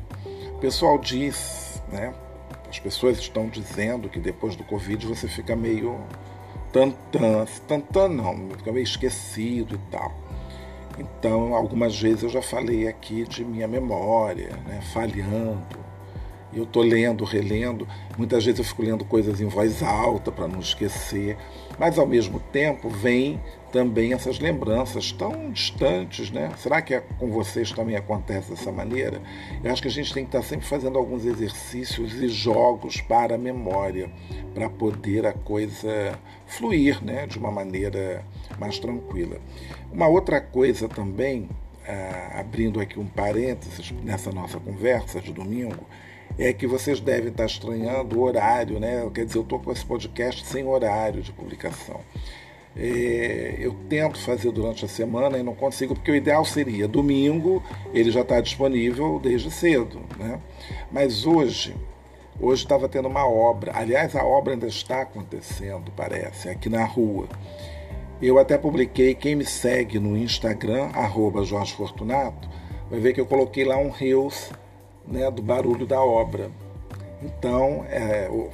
o 0.54 0.58
pessoal 0.58 0.98
diz, 0.98 1.82
né? 1.90 2.12
As 2.68 2.78
pessoas 2.78 3.18
estão 3.18 3.48
dizendo 3.48 4.08
que 4.08 4.20
depois 4.20 4.54
do 4.54 4.64
Covid 4.64 5.06
você 5.06 5.26
fica 5.26 5.56
meio 5.56 5.98
tantã, 6.72 7.46
tantã 7.66 8.08
não, 8.08 8.50
fica 8.56 8.72
meio 8.72 8.84
esquecido 8.84 9.74
e 9.74 9.90
tal. 9.90 10.12
Então, 10.98 11.54
algumas 11.54 11.98
vezes 11.98 12.24
eu 12.24 12.28
já 12.28 12.42
falei 12.42 12.88
aqui 12.88 13.24
de 13.24 13.44
minha 13.44 13.68
memória, 13.68 14.56
né, 14.66 14.80
falhando. 14.92 15.87
Eu 16.58 16.64
estou 16.64 16.82
lendo, 16.82 17.24
relendo. 17.24 17.86
Muitas 18.16 18.44
vezes 18.44 18.58
eu 18.58 18.64
fico 18.64 18.82
lendo 18.82 19.04
coisas 19.04 19.40
em 19.40 19.46
voz 19.46 19.80
alta 19.80 20.32
para 20.32 20.48
não 20.48 20.58
esquecer. 20.58 21.36
Mas, 21.78 21.98
ao 21.98 22.06
mesmo 22.06 22.40
tempo, 22.40 22.88
vem 22.88 23.40
também 23.70 24.12
essas 24.12 24.40
lembranças 24.40 25.12
tão 25.12 25.52
distantes, 25.52 26.32
né? 26.32 26.50
Será 26.58 26.82
que 26.82 26.94
é, 26.94 27.00
com 27.00 27.30
vocês 27.30 27.70
também 27.70 27.94
acontece 27.94 28.50
dessa 28.50 28.72
maneira? 28.72 29.22
Eu 29.62 29.70
acho 29.70 29.80
que 29.80 29.86
a 29.86 29.90
gente 29.90 30.12
tem 30.12 30.24
que 30.24 30.36
estar 30.36 30.42
sempre 30.42 30.66
fazendo 30.66 30.98
alguns 30.98 31.24
exercícios 31.24 32.14
e 32.14 32.28
jogos 32.28 33.00
para 33.00 33.36
a 33.36 33.38
memória, 33.38 34.10
para 34.52 34.68
poder 34.68 35.26
a 35.26 35.32
coisa 35.32 36.18
fluir, 36.46 37.04
né? 37.04 37.28
De 37.28 37.38
uma 37.38 37.52
maneira 37.52 38.24
mais 38.58 38.80
tranquila. 38.80 39.38
Uma 39.92 40.08
outra 40.08 40.40
coisa 40.40 40.88
também, 40.88 41.48
ah, 41.86 42.40
abrindo 42.40 42.80
aqui 42.80 42.98
um 42.98 43.06
parênteses 43.06 43.92
nessa 44.02 44.32
nossa 44.32 44.58
conversa 44.58 45.20
de 45.20 45.32
domingo, 45.32 45.86
é 46.38 46.52
que 46.52 46.66
vocês 46.66 47.00
devem 47.00 47.30
estar 47.30 47.46
estranhando 47.46 48.18
o 48.18 48.22
horário, 48.22 48.78
né? 48.78 49.08
Quer 49.12 49.24
dizer, 49.24 49.38
eu 49.38 49.42
estou 49.42 49.58
com 49.58 49.72
esse 49.72 49.84
podcast 49.84 50.46
sem 50.46 50.64
horário 50.64 51.20
de 51.20 51.32
publicação. 51.32 52.00
É, 52.76 53.56
eu 53.58 53.74
tento 53.88 54.20
fazer 54.20 54.52
durante 54.52 54.84
a 54.84 54.88
semana 54.88 55.36
e 55.36 55.42
não 55.42 55.54
consigo, 55.54 55.96
porque 55.96 56.12
o 56.12 56.14
ideal 56.14 56.44
seria 56.44 56.86
domingo, 56.86 57.60
ele 57.92 58.10
já 58.12 58.20
está 58.20 58.40
disponível 58.40 59.18
desde 59.18 59.50
cedo. 59.50 60.00
Né? 60.16 60.40
Mas 60.92 61.26
hoje, 61.26 61.74
hoje 62.40 62.62
estava 62.62 62.88
tendo 62.88 63.08
uma 63.08 63.26
obra, 63.26 63.72
aliás, 63.74 64.14
a 64.14 64.24
obra 64.24 64.52
ainda 64.52 64.68
está 64.68 65.02
acontecendo, 65.02 65.90
parece, 65.96 66.48
aqui 66.48 66.68
na 66.68 66.84
rua. 66.84 67.28
Eu 68.22 68.38
até 68.38 68.56
publiquei, 68.56 69.12
quem 69.12 69.34
me 69.34 69.44
segue 69.44 69.98
no 69.98 70.16
Instagram, 70.16 70.90
arroba 70.92 71.44
Jorge 71.44 71.74
Fortunato, 71.74 72.48
vai 72.88 73.00
ver 73.00 73.12
que 73.12 73.20
eu 73.20 73.26
coloquei 73.26 73.64
lá 73.64 73.76
um 73.76 73.90
Reels 73.90 74.52
né, 75.10 75.30
do 75.30 75.42
barulho 75.42 75.86
da 75.86 76.00
obra. 76.00 76.50
Então, 77.22 77.84
é, 77.88 78.28
o 78.30 78.50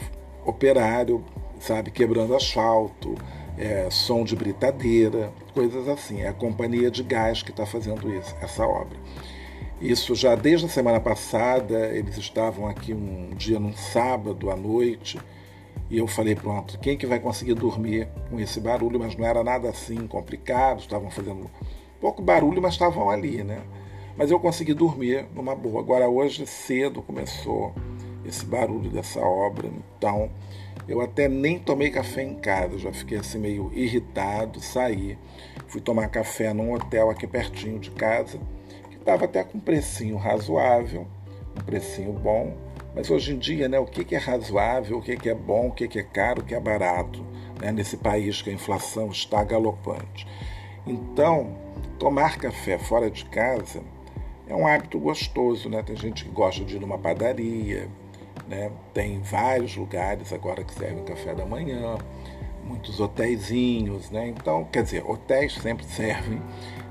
operário, 0.49 1.25
sabe, 1.61 1.91
quebrando 1.91 2.35
asfalto, 2.35 3.15
é, 3.57 3.89
som 3.91 4.25
de 4.25 4.35
britadeira, 4.35 5.33
coisas 5.53 5.89
assim. 5.89 6.23
É 6.23 6.29
a 6.29 6.33
companhia 6.33 6.91
de 6.91 7.03
gás 7.03 7.43
que 7.43 7.51
está 7.51 7.67
fazendo 7.67 8.13
isso, 8.13 8.35
essa 8.41 8.67
obra. 8.67 8.99
Isso 9.81 10.15
já 10.15 10.35
desde 10.35 10.67
a 10.67 10.69
semana 10.69 11.01
passada, 11.01 11.89
eles 11.89 12.17
estavam 12.17 12.67
aqui 12.67 12.95
um 12.95 13.31
dia 13.37 13.59
num 13.59 13.75
sábado 13.75 14.51
à 14.51 14.57
noite, 14.57 15.21
e 15.91 15.99
eu 15.99 16.07
falei, 16.07 16.35
pronto, 16.35 16.79
quem 16.79 16.97
que 16.97 17.07
vai 17.07 17.21
conseguir 17.21 17.55
dormir 17.55 18.09
com 18.31 18.41
esse 18.41 18.59
barulho? 18.61 18.99
Mas 18.99 19.17
não 19.17 19.27
era 19.27 19.45
nada 19.45 19.69
assim 19.69 20.07
complicado, 20.07 20.81
estavam 20.81 21.11
fazendo 21.11 21.51
pouco 22.01 22.23
barulho, 22.23 22.63
mas 22.63 22.73
estavam 22.75 23.11
ali, 23.11 23.45
né? 23.45 23.61
Mas 24.17 24.31
eu 24.31 24.39
consegui 24.39 24.75
dormir 24.75 25.27
numa 25.35 25.57
boa. 25.57 25.81
Agora 25.81 26.09
hoje 26.09 26.47
cedo 26.47 27.03
começou 27.03 27.75
esse 28.25 28.45
barulho 28.47 28.91
dessa 28.91 29.21
obra, 29.21 29.69
então 29.97 30.31
eu 30.89 31.01
até 31.01 31.29
nem 31.29 31.59
tomei 31.59 31.91
café 31.91 32.23
em 32.23 32.35
casa, 32.35 32.79
já 32.79 32.93
fiquei 32.93 33.19
assim 33.19 33.39
meio 33.39 33.71
irritado, 33.75 34.61
saí, 34.61 35.19
fui 35.67 35.81
tomar 35.81 36.09
café 36.09 36.53
num 36.55 36.73
hotel 36.73 37.11
aqui 37.11 37.27
pertinho 37.27 37.79
de 37.79 37.91
casa, 37.91 38.39
que 38.91 38.97
estava 38.97 39.25
até 39.25 39.43
com 39.45 39.59
um 39.59 39.61
precinho 39.61 40.17
razoável, 40.17 41.07
um 41.59 41.65
precinho 41.65 42.13
bom, 42.13 42.57
mas 42.95 43.11
hoje 43.11 43.35
em 43.35 43.39
dia, 43.39 43.69
né, 43.69 43.79
o 43.79 43.87
que, 43.87 44.15
é 44.15 44.19
razoável, 44.19 44.99
o 44.99 45.03
que, 45.03 45.17
que 45.17 45.29
é 45.29 45.35
bom, 45.35 45.69
o 45.69 45.73
que, 45.73 45.89
que 45.89 45.99
é 45.99 46.03
caro, 46.03 46.41
o 46.41 46.45
que 46.45 46.55
é 46.55 46.61
barato, 46.61 47.25
né, 47.61 47.73
nesse 47.73 47.97
país 47.97 48.41
que 48.41 48.51
a 48.51 48.53
inflação 48.53 49.09
está 49.09 49.43
galopante. 49.43 50.27
Então, 50.87 51.57
tomar 51.99 52.39
café 52.39 52.79
fora 52.79 53.11
de 53.11 53.25
casa 53.25 53.83
é 54.47 54.55
um 54.55 54.67
hábito 54.67 54.99
gostoso, 54.99 55.69
né? 55.69 55.83
Tem 55.83 55.97
gente 55.97 56.25
que 56.25 56.31
gosta 56.31 56.65
de 56.65 56.77
ir 56.77 56.81
numa 56.81 56.99
padaria, 56.99 57.89
né? 58.49 58.71
Tem 58.93 59.21
vários 59.21 59.77
lugares 59.77 60.33
agora 60.33 60.63
que 60.63 60.75
servem 60.75 61.05
café 61.05 61.35
da 61.35 61.47
manhã, 61.47 61.97
muitos 62.65 63.01
hotéisinhos, 63.01 64.11
né? 64.11 64.29
Então, 64.29 64.65
quer 64.65 64.83
dizer, 64.83 65.05
hotéis 65.09 65.55
sempre 65.55 65.85
servem, 65.89 66.41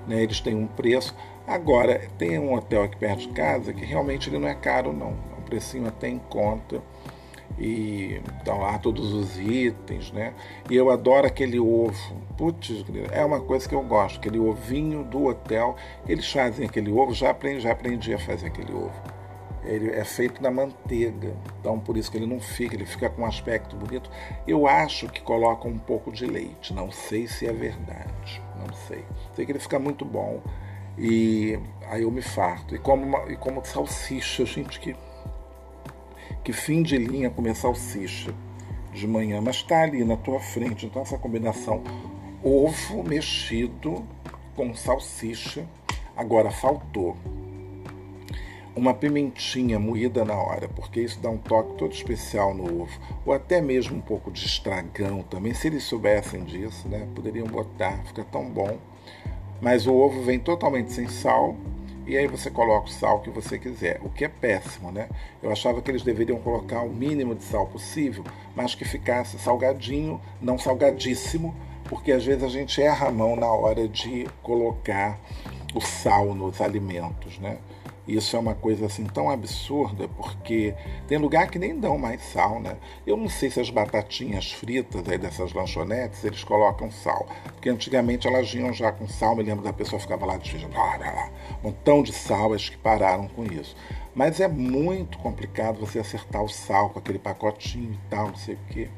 né? 0.07 0.23
eles 0.23 0.39
têm 0.39 0.55
um 0.55 0.67
preço. 0.67 1.15
Agora, 1.45 2.07
tem 2.17 2.39
um 2.39 2.53
hotel 2.53 2.83
aqui 2.83 2.95
perto 2.95 3.19
de 3.19 3.29
casa 3.29 3.73
que 3.73 3.83
realmente 3.83 4.29
ele 4.29 4.39
não 4.39 4.47
é 4.47 4.55
caro, 4.55 4.93
não. 4.93 5.09
É 5.09 5.39
um 5.39 5.43
precinho 5.43 5.87
até 5.87 6.07
em 6.07 6.19
conta. 6.19 6.81
E 7.57 8.21
estão 8.37 8.59
lá 8.59 8.77
todos 8.79 9.13
os 9.13 9.37
itens, 9.39 10.11
né? 10.11 10.33
E 10.69 10.75
eu 10.75 10.89
adoro 10.89 11.27
aquele 11.27 11.59
ovo. 11.59 12.15
Putz, 12.37 12.83
é 13.11 13.23
uma 13.23 13.39
coisa 13.39 13.67
que 13.67 13.75
eu 13.75 13.83
gosto, 13.83 14.17
aquele 14.17 14.39
ovinho 14.39 15.03
do 15.03 15.25
hotel. 15.25 15.75
Eles 16.07 16.31
fazem 16.31 16.65
aquele 16.65 16.91
ovo, 16.91 17.13
já 17.13 17.29
aprendi, 17.29 17.61
já 17.61 17.71
aprendi 17.71 18.13
a 18.13 18.19
fazer 18.19 18.47
aquele 18.47 18.73
ovo. 18.73 19.01
Ele 19.63 19.91
é 19.91 20.03
feito 20.03 20.43
na 20.43 20.51
manteiga, 20.51 21.33
então 21.59 21.79
por 21.79 21.95
isso 21.95 22.11
que 22.11 22.17
ele 22.17 22.25
não 22.25 22.39
fica, 22.39 22.75
ele 22.75 22.85
fica 22.85 23.09
com 23.09 23.21
um 23.21 23.25
aspecto 23.25 23.77
bonito. 23.77 24.09
Eu 24.45 24.67
acho 24.67 25.07
que 25.07 25.21
colocam 25.21 25.71
um 25.71 25.79
pouco 25.79 26.11
de 26.11 26.25
leite, 26.25 26.73
não 26.73 26.91
sei 26.91 27.27
se 27.27 27.47
é 27.47 27.53
verdade, 27.53 28.41
não 28.59 28.73
sei. 28.87 29.05
Sei 29.33 29.45
que 29.45 29.53
ele 29.53 29.59
fica 29.59 29.79
muito 29.79 30.03
bom 30.03 30.41
e 30.97 31.57
aí 31.89 32.03
eu 32.03 32.11
me 32.11 32.21
farto. 32.21 32.75
E 32.75 32.79
como, 32.79 33.03
uma, 33.03 33.31
e 33.31 33.37
como 33.37 33.63
salsicha, 33.63 34.43
gente, 34.45 34.79
que 34.79 34.95
que 36.43 36.51
fim 36.51 36.83
de 36.83 36.97
linha 36.97 37.29
comer 37.29 37.55
salsicha 37.55 38.33
de 38.93 39.07
manhã, 39.07 39.41
mas 39.41 39.57
está 39.57 39.81
ali 39.81 40.03
na 40.03 40.17
tua 40.17 40.39
frente. 40.39 40.85
Então, 40.85 41.01
essa 41.01 41.17
combinação 41.17 41.83
ovo 42.43 43.03
mexido 43.03 44.05
com 44.55 44.75
salsicha. 44.75 45.65
Agora, 46.15 46.51
faltou 46.51 47.17
uma 48.75 48.93
pimentinha 48.93 49.79
moída 49.79 50.25
na 50.25 50.35
hora, 50.35 50.67
porque 50.67 50.99
isso 50.99 51.19
dá 51.19 51.29
um 51.29 51.37
toque 51.37 51.75
todo 51.77 51.93
especial 51.93 52.53
no 52.53 52.83
ovo. 52.83 52.99
Ou 53.25 53.33
até 53.33 53.61
mesmo 53.61 53.97
um 53.97 54.01
pouco 54.01 54.31
de 54.31 54.45
estragão 54.45 55.23
também, 55.23 55.53
se 55.53 55.67
eles 55.67 55.83
soubessem 55.83 56.43
disso, 56.43 56.87
né? 56.87 57.07
Poderiam 57.15 57.47
botar, 57.47 58.03
fica 58.05 58.23
tão 58.23 58.49
bom. 58.49 58.77
Mas 59.61 59.87
o 59.87 59.93
ovo 59.93 60.21
vem 60.23 60.39
totalmente 60.39 60.91
sem 60.91 61.07
sal 61.07 61.55
e 62.05 62.17
aí 62.17 62.27
você 62.27 62.49
coloca 62.49 62.87
o 62.87 62.91
sal 62.91 63.21
que 63.21 63.29
você 63.29 63.57
quiser, 63.57 63.99
o 64.03 64.09
que 64.09 64.25
é 64.25 64.27
péssimo, 64.27 64.91
né? 64.91 65.09
Eu 65.41 65.51
achava 65.51 65.81
que 65.81 65.89
eles 65.89 66.03
deveriam 66.03 66.39
colocar 66.39 66.81
o 66.81 66.89
mínimo 66.89 67.33
de 67.33 67.43
sal 67.43 67.67
possível, 67.67 68.23
mas 68.55 68.75
que 68.75 68.83
ficasse 68.83 69.39
salgadinho, 69.39 70.19
não 70.41 70.57
salgadíssimo, 70.57 71.55
porque 71.85 72.11
às 72.11 72.25
vezes 72.25 72.43
a 72.43 72.49
gente 72.49 72.81
erra 72.81 73.07
a 73.07 73.11
mão 73.11 73.35
na 73.35 73.51
hora 73.51 73.87
de 73.87 74.27
colocar 74.41 75.19
o 75.73 75.81
sal 75.81 76.33
nos 76.33 76.61
alimentos, 76.61 77.39
né? 77.39 77.57
Isso 78.07 78.35
é 78.35 78.39
uma 78.39 78.53
coisa 78.53 78.85
assim 78.85 79.05
tão 79.05 79.29
absurda, 79.29 80.09
porque 80.09 80.75
tem 81.07 81.17
lugar 81.17 81.49
que 81.49 81.57
nem 81.57 81.79
dão 81.79 81.97
mais 81.97 82.21
sal, 82.21 82.59
né? 82.59 82.75
Eu 83.07 83.15
não 83.15 83.29
sei 83.29 83.49
se 83.49 83.61
as 83.61 83.69
batatinhas 83.69 84.51
fritas 84.51 85.07
aí 85.07 85.17
dessas 85.17 85.53
lanchonetes, 85.53 86.23
eles 86.23 86.43
colocam 86.43 86.91
sal. 86.91 87.25
Porque 87.45 87.69
antigamente 87.69 88.27
elas 88.27 88.51
vinham 88.51 88.73
já 88.73 88.91
com 88.91 89.07
sal, 89.07 89.37
me 89.37 89.43
lembro 89.43 89.63
da 89.63 89.71
pessoa 89.71 90.01
ficava 90.01 90.25
lá 90.25 90.35
desfejando, 90.35 90.73
um 90.75 91.67
montão 91.67 92.03
de 92.03 92.11
sal, 92.11 92.53
acho 92.53 92.71
que 92.71 92.77
pararam 92.77 93.27
com 93.29 93.45
isso. 93.45 93.73
Mas 94.13 94.41
é 94.41 94.49
muito 94.49 95.17
complicado 95.19 95.79
você 95.79 95.99
acertar 95.99 96.43
o 96.43 96.49
sal 96.49 96.89
com 96.89 96.99
aquele 96.99 97.19
pacotinho 97.19 97.93
e 97.93 98.09
tal, 98.09 98.27
não 98.27 98.35
sei 98.35 98.55
o 98.55 98.59
quê. 98.69 98.89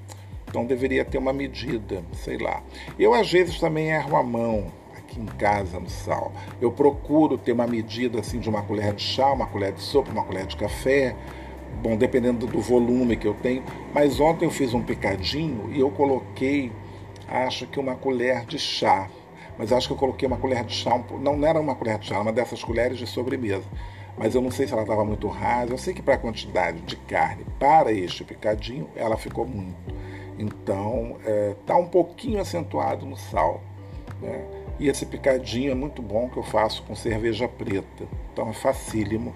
Então 0.48 0.66
deveria 0.66 1.06
ter 1.06 1.20
uma 1.20 1.32
medida, 1.32 2.04
sei 2.14 2.38
lá. 2.38 2.64
Eu 2.98 3.14
às 3.14 3.32
vezes 3.32 3.60
também 3.60 3.90
erro 3.90 4.16
a 4.16 4.24
mão 4.24 4.72
aqui 5.16 5.22
em 5.22 5.26
casa 5.26 5.80
no 5.80 5.90
sal. 5.90 6.32
Eu 6.62 6.72
procuro 6.72 7.38
ter 7.38 7.54
uma 7.54 7.66
medida 7.66 8.20
assim 8.20 8.40
de 8.40 8.50
uma 8.50 8.62
colher 8.62 8.94
de 8.94 9.02
chá, 9.02 9.32
uma 9.32 9.48
colher 9.48 9.72
de 9.72 9.82
sopa, 9.82 10.12
uma 10.12 10.24
colher 10.24 10.46
de 10.46 10.58
café, 10.58 11.16
bom, 11.82 11.96
dependendo 11.96 12.46
do 12.46 12.60
volume 12.60 13.16
que 13.16 13.28
eu 13.28 13.34
tenho. 13.34 13.64
Mas 13.94 14.20
ontem 14.20 14.46
eu 14.46 14.52
fiz 14.52 14.74
um 14.74 14.82
picadinho 14.82 15.72
e 15.74 15.80
eu 15.80 15.90
coloquei, 15.90 16.72
acho 17.28 17.66
que 17.68 17.80
uma 17.80 17.96
colher 17.96 18.46
de 18.46 18.60
chá. 18.60 19.10
Mas 19.58 19.72
acho 19.72 19.88
que 19.88 19.94
eu 19.94 19.98
coloquei 19.98 20.28
uma 20.28 20.38
colher 20.38 20.66
de 20.66 20.74
chá, 20.74 21.02
não, 21.22 21.38
não 21.38 21.48
era 21.48 21.60
uma 21.60 21.76
colher 21.76 21.98
de 21.98 22.08
chá, 22.08 22.20
uma 22.20 22.34
dessas 22.34 22.64
colheres 22.64 22.98
de 22.98 23.08
sobremesa. 23.08 23.66
Mas 24.18 24.34
eu 24.34 24.42
não 24.42 24.52
sei 24.52 24.66
se 24.66 24.74
ela 24.74 24.84
estava 24.84 25.04
muito 25.04 25.28
rasa. 25.28 25.74
Eu 25.74 25.78
sei 25.78 25.94
que 25.94 26.02
para 26.02 26.14
a 26.14 26.18
quantidade 26.18 26.80
de 26.82 26.96
carne 26.96 27.46
para 27.60 27.92
este 27.92 28.24
picadinho, 28.24 28.90
ela 28.96 29.18
ficou 29.18 29.46
muito. 29.46 29.94
Então, 30.40 31.18
está 31.20 31.32
é, 31.32 31.56
tá 31.66 31.76
um 31.78 31.88
pouquinho 31.88 32.40
acentuado 32.40 33.06
no 33.06 33.18
sal. 33.18 33.62
Né? 34.22 34.55
E 34.78 34.90
esse 34.90 35.06
picadinho 35.06 35.72
é 35.72 35.76
muito 35.76 36.02
bom 36.02 36.30
que 36.30 36.38
eu 36.38 36.44
faço 36.44 36.84
com 36.84 36.96
cerveja 36.96 37.48
preta. 37.48 38.06
Então 38.32 38.50
é 38.50 38.54
facílimo. 38.54 39.34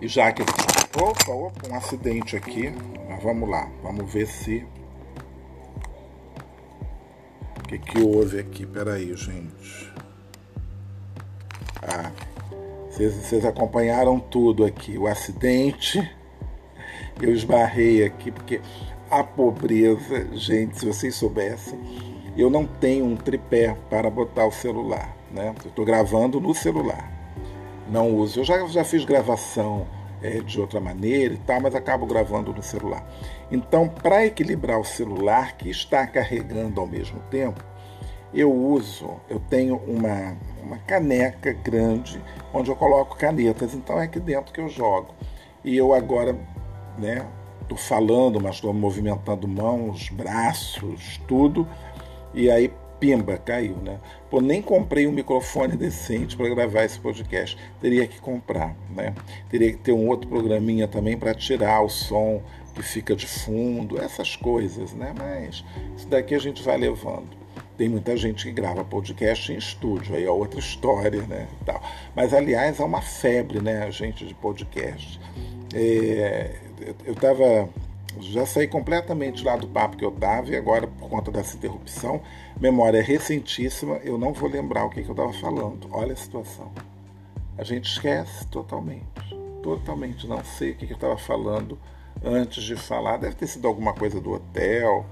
E 0.00 0.08
já 0.08 0.32
que. 0.32 0.42
Opa, 0.42 1.32
opa, 1.32 1.68
um 1.68 1.74
acidente 1.74 2.36
aqui. 2.36 2.72
Mas 3.08 3.22
vamos 3.22 3.48
lá, 3.48 3.70
vamos 3.82 4.10
ver 4.10 4.26
se. 4.26 4.66
O 7.58 7.68
que, 7.68 7.78
que 7.78 8.00
houve 8.00 8.38
aqui? 8.38 8.64
Peraí, 8.66 9.14
gente. 9.14 9.92
Ah, 11.82 12.10
vocês 12.90 13.44
acompanharam 13.44 14.18
tudo 14.18 14.64
aqui. 14.64 14.96
O 14.96 15.06
acidente. 15.06 16.00
Eu 17.20 17.32
esbarrei 17.32 18.04
aqui, 18.04 18.32
porque 18.32 18.60
a 19.08 19.22
pobreza, 19.22 20.28
gente, 20.32 20.78
se 20.78 20.86
vocês 20.86 21.14
soubessem 21.14 22.13
eu 22.42 22.50
não 22.50 22.66
tenho 22.66 23.04
um 23.04 23.16
tripé 23.16 23.76
para 23.88 24.10
botar 24.10 24.46
o 24.46 24.52
celular. 24.52 25.14
Né? 25.30 25.54
Eu 25.64 25.68
estou 25.68 25.84
gravando 25.84 26.40
no 26.40 26.54
celular. 26.54 27.12
Não 27.88 28.14
uso. 28.14 28.40
Eu 28.40 28.44
já, 28.44 28.66
já 28.66 28.84
fiz 28.84 29.04
gravação 29.04 29.86
é, 30.22 30.40
de 30.40 30.60
outra 30.60 30.80
maneira 30.80 31.34
e 31.34 31.38
tal, 31.38 31.60
mas 31.60 31.74
acabo 31.74 32.06
gravando 32.06 32.52
no 32.52 32.62
celular. 32.62 33.06
Então, 33.50 33.88
para 33.88 34.24
equilibrar 34.24 34.80
o 34.80 34.84
celular 34.84 35.56
que 35.56 35.68
está 35.68 36.06
carregando 36.06 36.80
ao 36.80 36.86
mesmo 36.86 37.20
tempo, 37.30 37.62
eu 38.32 38.52
uso, 38.52 39.20
eu 39.28 39.38
tenho 39.38 39.76
uma, 39.86 40.36
uma 40.62 40.78
caneca 40.78 41.52
grande 41.52 42.20
onde 42.52 42.70
eu 42.70 42.74
coloco 42.74 43.16
canetas, 43.16 43.74
então 43.74 44.00
é 44.00 44.04
aqui 44.04 44.18
dentro 44.18 44.52
que 44.52 44.60
eu 44.60 44.68
jogo. 44.68 45.14
E 45.62 45.76
eu 45.76 45.92
agora, 45.92 46.36
né, 46.98 47.24
estou 47.62 47.78
falando, 47.78 48.40
mas 48.40 48.56
estou 48.56 48.72
movimentando 48.72 49.46
mãos, 49.46 50.08
braços, 50.08 51.20
tudo, 51.28 51.66
e 52.34 52.50
aí, 52.50 52.70
pimba, 52.98 53.36
caiu, 53.36 53.76
né? 53.76 53.98
Pô, 54.30 54.40
nem 54.40 54.60
comprei 54.60 55.06
um 55.06 55.12
microfone 55.12 55.76
decente 55.78 56.36
para 56.36 56.48
gravar 56.48 56.84
esse 56.84 56.98
podcast. 56.98 57.56
Teria 57.80 58.06
que 58.06 58.20
comprar, 58.20 58.76
né? 58.90 59.14
Teria 59.48 59.72
que 59.72 59.78
ter 59.78 59.92
um 59.92 60.08
outro 60.08 60.28
programinha 60.28 60.88
também 60.88 61.16
para 61.16 61.34
tirar 61.34 61.82
o 61.82 61.88
som 61.88 62.42
que 62.74 62.82
fica 62.82 63.14
de 63.14 63.26
fundo, 63.26 64.00
essas 64.00 64.34
coisas, 64.34 64.92
né? 64.92 65.14
Mas 65.16 65.64
isso 65.96 66.08
daqui 66.08 66.34
a 66.34 66.38
gente 66.38 66.62
vai 66.62 66.76
levando. 66.76 67.44
Tem 67.76 67.88
muita 67.88 68.16
gente 68.16 68.44
que 68.44 68.52
grava 68.52 68.84
podcast 68.84 69.52
em 69.52 69.56
estúdio, 69.56 70.14
aí 70.14 70.24
é 70.24 70.30
outra 70.30 70.60
história, 70.60 71.22
né? 71.22 71.48
Tal. 71.64 71.82
Mas, 72.14 72.32
aliás, 72.32 72.78
é 72.78 72.84
uma 72.84 73.02
febre, 73.02 73.60
né, 73.60 73.82
a 73.84 73.90
gente, 73.90 74.24
de 74.24 74.34
podcast. 74.34 75.20
É, 75.74 76.52
eu 77.04 77.12
estava 77.12 77.68
já 78.20 78.46
saí 78.46 78.66
completamente 78.66 79.44
lá 79.44 79.56
do 79.56 79.66
papo 79.66 79.96
que 79.96 80.04
eu 80.04 80.10
estava 80.10 80.50
e 80.50 80.56
agora, 80.56 80.86
por 80.86 81.08
conta 81.08 81.30
dessa 81.30 81.56
interrupção, 81.56 82.20
memória 82.60 83.02
recentíssima, 83.02 83.96
eu 84.04 84.18
não 84.18 84.32
vou 84.32 84.48
lembrar 84.48 84.84
o 84.84 84.90
que, 84.90 85.02
que 85.02 85.08
eu 85.08 85.12
estava 85.14 85.32
falando. 85.32 85.88
Olha 85.90 86.12
a 86.12 86.16
situação. 86.16 86.70
A 87.56 87.64
gente 87.64 87.90
esquece 87.90 88.46
totalmente. 88.48 89.04
Totalmente. 89.62 90.26
Não 90.26 90.42
sei 90.44 90.72
o 90.72 90.74
que, 90.74 90.86
que 90.86 90.92
eu 90.92 90.96
estava 90.96 91.16
falando 91.16 91.78
antes 92.22 92.62
de 92.62 92.76
falar. 92.76 93.16
Deve 93.16 93.36
ter 93.36 93.46
sido 93.46 93.68
alguma 93.68 93.92
coisa 93.92 94.20
do 94.20 94.32
hotel. 94.32 95.06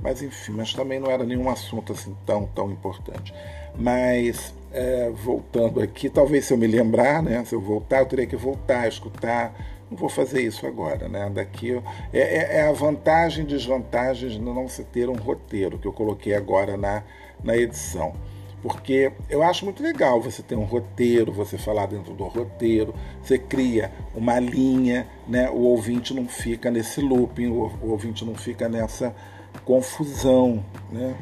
Mas 0.00 0.22
enfim, 0.22 0.52
mas 0.52 0.72
também 0.74 0.98
não 0.98 1.10
era 1.10 1.24
nenhum 1.24 1.48
assunto 1.48 1.92
assim 1.92 2.16
tão, 2.26 2.46
tão 2.46 2.70
importante. 2.70 3.32
Mas 3.76 4.52
é, 4.72 5.10
voltando 5.10 5.80
aqui, 5.80 6.10
talvez 6.10 6.46
se 6.46 6.52
eu 6.52 6.58
me 6.58 6.66
lembrar, 6.66 7.22
né? 7.22 7.44
Se 7.44 7.54
eu 7.54 7.60
voltar, 7.60 8.00
eu 8.00 8.06
teria 8.06 8.26
que 8.26 8.36
voltar 8.36 8.88
escutar 8.88 9.54
não 9.92 9.96
vou 9.96 10.08
fazer 10.08 10.42
isso 10.42 10.66
agora, 10.66 11.06
né? 11.06 11.30
Daqui 11.32 11.80
é, 12.12 12.18
é, 12.18 12.56
é 12.58 12.62
a 12.62 12.72
vantagem 12.72 13.44
e 13.44 13.46
desvantagem 13.46 14.30
de 14.30 14.40
não 14.40 14.66
se 14.66 14.82
ter 14.84 15.08
um 15.08 15.16
roteiro 15.16 15.78
que 15.78 15.86
eu 15.86 15.92
coloquei 15.92 16.34
agora 16.34 16.76
na, 16.76 17.02
na 17.44 17.54
edição. 17.56 18.14
Porque 18.62 19.12
eu 19.28 19.42
acho 19.42 19.64
muito 19.64 19.82
legal 19.82 20.20
você 20.20 20.42
ter 20.42 20.54
um 20.54 20.64
roteiro, 20.64 21.32
você 21.32 21.58
falar 21.58 21.86
dentro 21.86 22.14
do 22.14 22.24
roteiro, 22.24 22.94
você 23.20 23.36
cria 23.36 23.92
uma 24.14 24.38
linha, 24.38 25.06
né? 25.28 25.50
o 25.50 25.58
ouvinte 25.58 26.14
não 26.14 26.26
fica 26.26 26.70
nesse 26.70 27.00
looping, 27.00 27.48
o, 27.48 27.70
ouvinte 27.82 28.24
não 28.24 28.34
fica 28.34 28.68
nessa 28.68 29.14
confusão. 29.64 30.64
Né? 30.90 31.14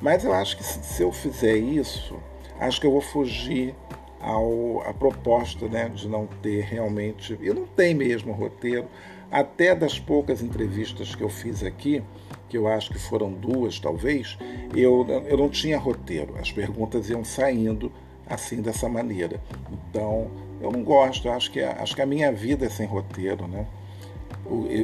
Mas 0.00 0.24
eu 0.24 0.34
acho 0.34 0.56
que 0.56 0.64
se 0.64 1.02
eu 1.02 1.12
fizer 1.12 1.56
isso, 1.56 2.16
acho 2.60 2.80
que 2.80 2.86
eu 2.86 2.90
vou 2.90 3.00
fugir 3.00 3.74
ao, 4.20 4.82
a 4.86 4.92
proposta 4.92 5.66
né, 5.68 5.88
de 5.88 6.08
não 6.08 6.26
ter 6.42 6.62
realmente. 6.64 7.38
Eu 7.40 7.54
não 7.54 7.66
tenho 7.66 7.96
mesmo 7.98 8.32
roteiro, 8.32 8.86
até 9.30 9.74
das 9.74 9.98
poucas 9.98 10.42
entrevistas 10.42 11.14
que 11.14 11.22
eu 11.22 11.28
fiz 11.28 11.62
aqui, 11.62 12.02
que 12.48 12.56
eu 12.56 12.66
acho 12.66 12.90
que 12.90 12.98
foram 12.98 13.32
duas 13.32 13.78
talvez, 13.78 14.38
eu, 14.74 15.06
eu 15.26 15.36
não 15.36 15.50
tinha 15.50 15.78
roteiro, 15.78 16.34
as 16.38 16.50
perguntas 16.50 17.10
iam 17.10 17.24
saindo 17.24 17.92
assim 18.26 18.60
dessa 18.60 18.88
maneira. 18.88 19.40
Então 19.70 20.30
eu 20.60 20.70
não 20.70 20.82
gosto, 20.82 21.28
acho 21.30 21.50
que, 21.50 21.60
acho 21.60 21.94
que 21.94 22.02
a 22.02 22.06
minha 22.06 22.32
vida 22.32 22.66
é 22.66 22.68
sem 22.68 22.86
roteiro. 22.86 23.46
Né? 23.46 23.66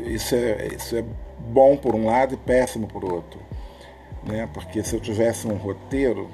Isso 0.06 0.34
é, 0.34 0.68
isso 0.74 0.96
é 0.96 1.04
bom 1.38 1.76
por 1.76 1.94
um 1.94 2.06
lado 2.06 2.34
e 2.34 2.36
péssimo 2.36 2.86
por 2.86 3.04
outro. 3.04 3.40
Né? 4.22 4.48
Porque 4.52 4.82
se 4.82 4.94
eu 4.94 5.00
tivesse 5.00 5.46
um 5.46 5.56
roteiro, 5.56 6.28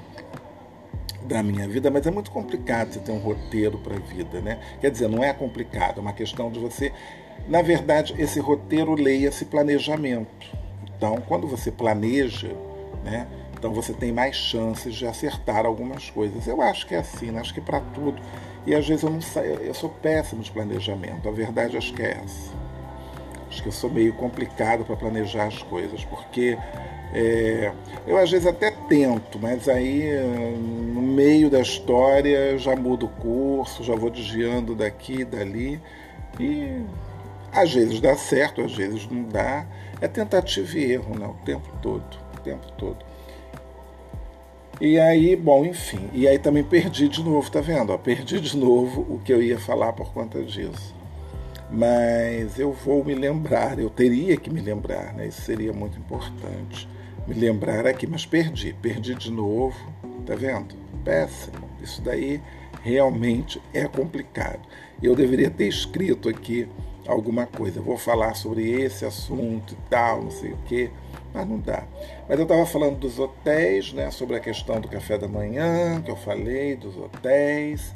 da 1.25 1.43
minha 1.43 1.67
vida, 1.67 1.89
mas 1.91 2.05
é 2.05 2.11
muito 2.11 2.31
complicado 2.31 2.93
você 2.93 2.99
ter 2.99 3.11
um 3.11 3.19
roteiro 3.19 3.77
para 3.77 3.95
a 3.95 3.99
vida, 3.99 4.41
né? 4.41 4.59
Quer 4.79 4.91
dizer, 4.91 5.07
não 5.07 5.23
é 5.23 5.33
complicado, 5.33 5.97
é 5.97 6.01
uma 6.01 6.13
questão 6.13 6.51
de 6.51 6.59
você 6.59 6.91
Na 7.47 7.61
verdade, 7.61 8.13
esse 8.17 8.39
roteiro 8.39 8.93
leia-se 8.93 9.45
planejamento. 9.45 10.47
Então, 10.95 11.17
quando 11.27 11.47
você 11.47 11.71
planeja, 11.71 12.55
né, 13.03 13.27
então 13.61 13.71
você 13.71 13.93
tem 13.93 14.11
mais 14.11 14.35
chances 14.35 14.95
de 14.95 15.05
acertar 15.05 15.65
algumas 15.67 16.09
coisas. 16.09 16.47
Eu 16.47 16.61
acho 16.61 16.87
que 16.87 16.95
é 16.95 16.97
assim, 16.97 17.29
né? 17.29 17.39
acho 17.39 17.53
que 17.53 17.61
para 17.61 17.79
tudo. 17.79 18.19
E 18.65 18.73
às 18.73 18.87
vezes 18.87 19.03
eu 19.03 19.09
não 19.09 19.21
sei, 19.21 19.57
eu 19.61 19.73
sou 19.75 19.89
péssimo 19.89 20.41
de 20.41 20.51
planejamento. 20.51 21.29
A 21.29 21.31
verdade 21.31 21.77
acho 21.77 21.93
que 21.93 22.01
é 22.01 22.19
essa. 22.23 22.51
Acho 23.47 23.61
que 23.61 23.67
eu 23.67 23.71
sou 23.71 23.89
meio 23.89 24.13
complicado 24.13 24.83
para 24.83 24.95
planejar 24.95 25.45
as 25.45 25.61
coisas, 25.61 26.03
porque 26.05 26.57
é, 27.13 27.71
eu 28.07 28.17
às 28.17 28.31
vezes 28.31 28.47
até 28.47 28.71
tento, 28.71 29.37
mas 29.39 29.67
aí 29.67 30.11
no 30.93 31.01
meio 31.01 31.49
da 31.49 31.59
história 31.59 32.57
já 32.57 32.75
mudo 32.75 33.05
o 33.05 33.09
curso, 33.09 33.83
já 33.83 33.95
vou 33.95 34.09
desviando 34.09 34.75
daqui, 34.75 35.25
dali. 35.25 35.81
E 36.39 36.81
às 37.51 37.73
vezes 37.73 37.99
dá 37.99 38.15
certo, 38.15 38.61
às 38.61 38.73
vezes 38.73 39.07
não 39.09 39.23
dá. 39.23 39.65
É 39.99 40.07
tentativa 40.07 40.77
e 40.77 40.93
erro, 40.93 41.19
né? 41.19 41.27
O 41.27 41.45
tempo 41.45 41.69
todo, 41.81 42.17
o 42.37 42.39
tempo 42.41 42.71
todo. 42.77 42.97
E 44.79 44.99
aí, 44.99 45.35
bom, 45.35 45.63
enfim. 45.63 46.09
E 46.11 46.27
aí 46.27 46.39
também 46.39 46.63
perdi 46.63 47.07
de 47.07 47.21
novo, 47.23 47.51
tá 47.51 47.61
vendo? 47.61 47.95
perdi 47.99 48.39
de 48.39 48.57
novo 48.57 49.01
o 49.01 49.19
que 49.19 49.31
eu 49.31 49.41
ia 49.41 49.59
falar 49.59 49.93
por 49.93 50.11
conta 50.11 50.41
disso 50.41 51.01
mas 51.71 52.59
eu 52.59 52.73
vou 52.73 53.03
me 53.03 53.15
lembrar, 53.15 53.79
eu 53.79 53.89
teria 53.89 54.35
que 54.35 54.49
me 54.49 54.59
lembrar, 54.59 55.13
né? 55.13 55.27
Isso 55.27 55.41
seria 55.41 55.71
muito 55.71 55.97
importante. 55.97 56.87
Me 57.27 57.33
lembrar 57.33 57.85
aqui, 57.85 58.07
mas 58.07 58.25
perdi, 58.25 58.73
perdi 58.73 59.15
de 59.15 59.31
novo, 59.31 59.77
tá 60.25 60.35
vendo? 60.35 60.75
Péssimo. 61.03 61.69
Isso 61.81 62.01
daí 62.01 62.41
realmente 62.83 63.61
é 63.73 63.87
complicado. 63.87 64.59
Eu 65.01 65.15
deveria 65.15 65.49
ter 65.49 65.67
escrito 65.67 66.29
aqui 66.29 66.67
alguma 67.07 67.45
coisa. 67.45 67.79
Eu 67.79 67.83
vou 67.83 67.97
falar 67.97 68.35
sobre 68.35 68.69
esse 68.69 69.05
assunto 69.05 69.73
e 69.73 69.89
tal, 69.89 70.23
não 70.23 70.31
sei 70.31 70.51
o 70.51 70.57
quê, 70.67 70.91
mas 71.33 71.47
não 71.47 71.59
dá. 71.59 71.83
Mas 72.27 72.37
eu 72.37 72.43
estava 72.43 72.65
falando 72.65 72.99
dos 72.99 73.19
hotéis, 73.19 73.93
né? 73.93 74.11
Sobre 74.11 74.35
a 74.35 74.39
questão 74.39 74.79
do 74.79 74.87
café 74.87 75.17
da 75.17 75.27
manhã, 75.27 76.01
que 76.01 76.11
eu 76.11 76.17
falei, 76.17 76.75
dos 76.75 76.97
hotéis 76.97 77.93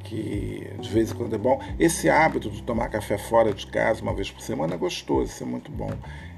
que 0.00 0.68
de 0.80 0.88
vez 0.88 1.10
em 1.10 1.14
quando 1.14 1.34
é 1.34 1.38
bom. 1.38 1.60
Esse 1.78 2.08
hábito 2.08 2.50
de 2.50 2.62
tomar 2.62 2.88
café 2.88 3.18
fora 3.18 3.52
de 3.52 3.66
casa 3.66 4.02
uma 4.02 4.14
vez 4.14 4.30
por 4.30 4.40
semana 4.40 4.74
é 4.74 4.78
gostoso, 4.78 5.30
isso 5.30 5.42
é 5.42 5.46
muito 5.46 5.70
bom. 5.70 5.90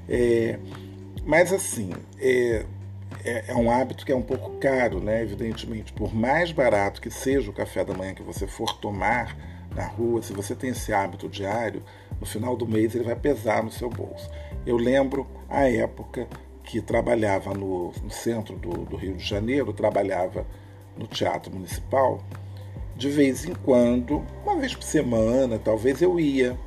É, 0.07 0.59
mas 1.25 1.53
assim, 1.53 1.91
é, 2.19 2.65
é, 3.23 3.45
é, 3.47 3.55
um 3.55 3.71
hábito 3.71 4.05
que 4.05 4.11
é 4.11 4.15
um 4.15 4.21
pouco 4.21 4.57
caro, 4.57 4.99
né? 4.99 5.21
Evidentemente, 5.21 5.93
por 5.93 6.13
mais 6.13 6.51
barato 6.51 7.01
que 7.01 7.09
seja 7.09 7.49
o 7.49 7.53
café 7.53 7.83
da 7.83 7.93
manhã 7.93 8.13
que 8.13 8.23
você 8.23 8.47
for 8.47 8.73
tomar 8.79 9.35
na 9.75 9.85
rua, 9.85 10.21
se 10.21 10.33
você 10.33 10.55
tem 10.55 10.71
esse 10.71 10.93
hábito 10.93 11.27
diário, 11.27 11.83
no 12.19 12.25
final 12.25 12.55
do 12.55 12.67
mês 12.67 12.95
ele 12.95 13.03
vai 13.03 13.15
pesar 13.15 13.63
no 13.63 13.71
seu 13.71 13.89
bolso. 13.89 14.29
Eu 14.65 14.77
lembro 14.77 15.27
a 15.49 15.69
época 15.69 16.27
que 16.63 16.81
trabalhava 16.81 17.53
no, 17.53 17.91
no 18.03 18.09
centro 18.09 18.55
do, 18.55 18.85
do 18.85 18.95
Rio 18.95 19.15
de 19.15 19.23
Janeiro, 19.23 19.73
trabalhava 19.73 20.45
no 20.97 21.07
Teatro 21.07 21.51
Municipal 21.53 22.21
de 22.99 23.09
vez 23.09 23.45
em 23.45 23.55
quando, 23.55 24.25
uma 24.43 24.57
vez 24.57 24.75
por 24.75 24.83
semana, 24.83 25.57
talvez 25.57 26.01
eu 26.01 26.19
ia 26.19 26.59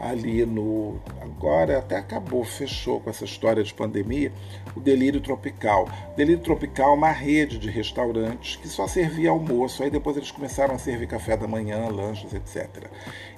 ali 0.00 0.44
no. 0.44 1.00
Agora 1.20 1.78
até 1.78 1.96
acabou, 1.96 2.44
fechou 2.44 3.00
com 3.00 3.10
essa 3.10 3.24
história 3.24 3.62
de 3.62 3.72
pandemia, 3.72 4.32
o 4.74 4.80
Delírio 4.80 5.20
Tropical. 5.20 5.88
Delírio 6.16 6.42
Tropical 6.42 6.92
é 6.92 6.96
uma 6.96 7.10
rede 7.10 7.58
de 7.58 7.70
restaurantes 7.70 8.56
que 8.56 8.68
só 8.68 8.86
servia 8.86 9.30
almoço, 9.30 9.82
aí 9.82 9.90
depois 9.90 10.16
eles 10.16 10.30
começaram 10.30 10.74
a 10.74 10.78
servir 10.78 11.06
café 11.06 11.36
da 11.36 11.46
manhã, 11.46 11.88
lanches, 11.88 12.32
etc. 12.32 12.88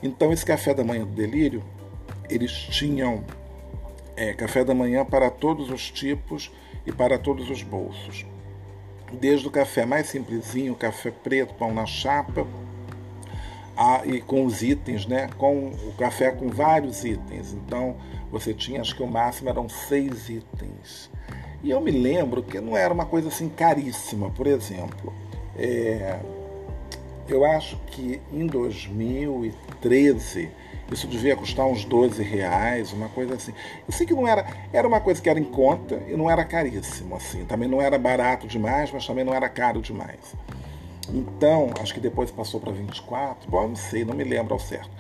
Então, 0.03 0.33
esse 0.33 0.45
café 0.45 0.75
da 0.75 0.85
manhã 0.85 1.05
do 1.05 1.12
Delírio, 1.12 1.62
eles 2.29 2.53
tinham 2.53 3.25
é, 4.16 4.33
café 4.33 4.64
da 4.64 4.75
manhã 4.75 5.05
para 5.05 5.31
todos 5.31 5.71
os 5.71 5.90
tipos 5.90 6.51
e 6.87 6.92
para 6.92 7.19
todos 7.19 7.51
os 7.51 7.62
bolsos 7.62 8.27
desde 9.12 9.47
o 9.47 9.51
café 9.51 9.87
mais 9.87 10.09
simplesinho, 10.09 10.75
café 10.75 11.11
preto, 11.11 11.55
pão 11.55 11.73
na 11.73 11.87
chapa, 11.87 12.47
e 14.05 14.21
com 14.21 14.45
os 14.45 14.62
itens, 14.62 15.07
né? 15.07 15.29
Com 15.37 15.69
o 15.69 15.93
café 15.99 16.31
com 16.31 16.49
vários 16.49 17.05
itens. 17.05 17.53
Então 17.53 17.97
você 18.31 18.55
tinha, 18.55 18.81
acho 18.81 18.97
que 18.97 19.03
o 19.03 19.07
máximo 19.07 19.49
eram 19.49 19.69
seis 19.69 20.29
itens. 20.29 21.11
E 21.62 21.71
eu 21.71 21.81
me 21.81 21.91
lembro 21.91 22.43
que 22.43 22.61
não 22.61 22.77
era 22.77 22.93
uma 22.93 23.07
coisa 23.07 23.29
assim 23.29 23.49
caríssima, 23.49 24.31
por 24.31 24.47
exemplo. 24.47 25.12
É, 25.57 26.21
eu 27.29 27.45
acho 27.45 27.77
que 27.87 28.21
em 28.33 28.47
2013 28.47 30.51
isso 30.93 31.09
devia 31.09 31.35
custar 31.35 31.67
uns 31.67 31.85
12 31.85 32.23
reais, 32.23 32.93
uma 32.93 33.09
coisa 33.09 33.35
assim. 33.35 33.53
Eu 33.87 33.93
sei 33.93 34.07
que 34.07 34.15
não 34.15 34.27
era. 34.27 34.47
Era 34.73 34.87
uma 34.87 35.01
coisa 35.01 35.21
que 35.21 35.29
era 35.29 35.39
em 35.39 35.45
conta 35.45 36.01
e 36.07 36.17
não 36.17 36.31
era 36.31 36.45
caríssimo, 36.45 37.17
assim. 37.17 37.45
Também 37.45 37.69
não 37.69 37.83
era 37.83 37.99
barato 37.99 38.47
demais, 38.47 38.93
mas 38.93 39.05
também 39.05 39.25
não 39.25 39.35
era 39.35 39.49
caro 39.49 39.81
demais. 39.81 40.35
Então, 41.12 41.71
acho 41.81 41.95
que 41.95 42.01
depois 42.01 42.31
passou 42.31 42.61
para 42.61 42.73
24. 42.73 43.51
Bom, 43.51 43.69
não 43.69 43.77
sei, 43.77 44.05
não 44.05 44.14
me 44.14 44.25
lembro 44.25 44.55
ao 44.55 44.61
certo. 44.61 44.90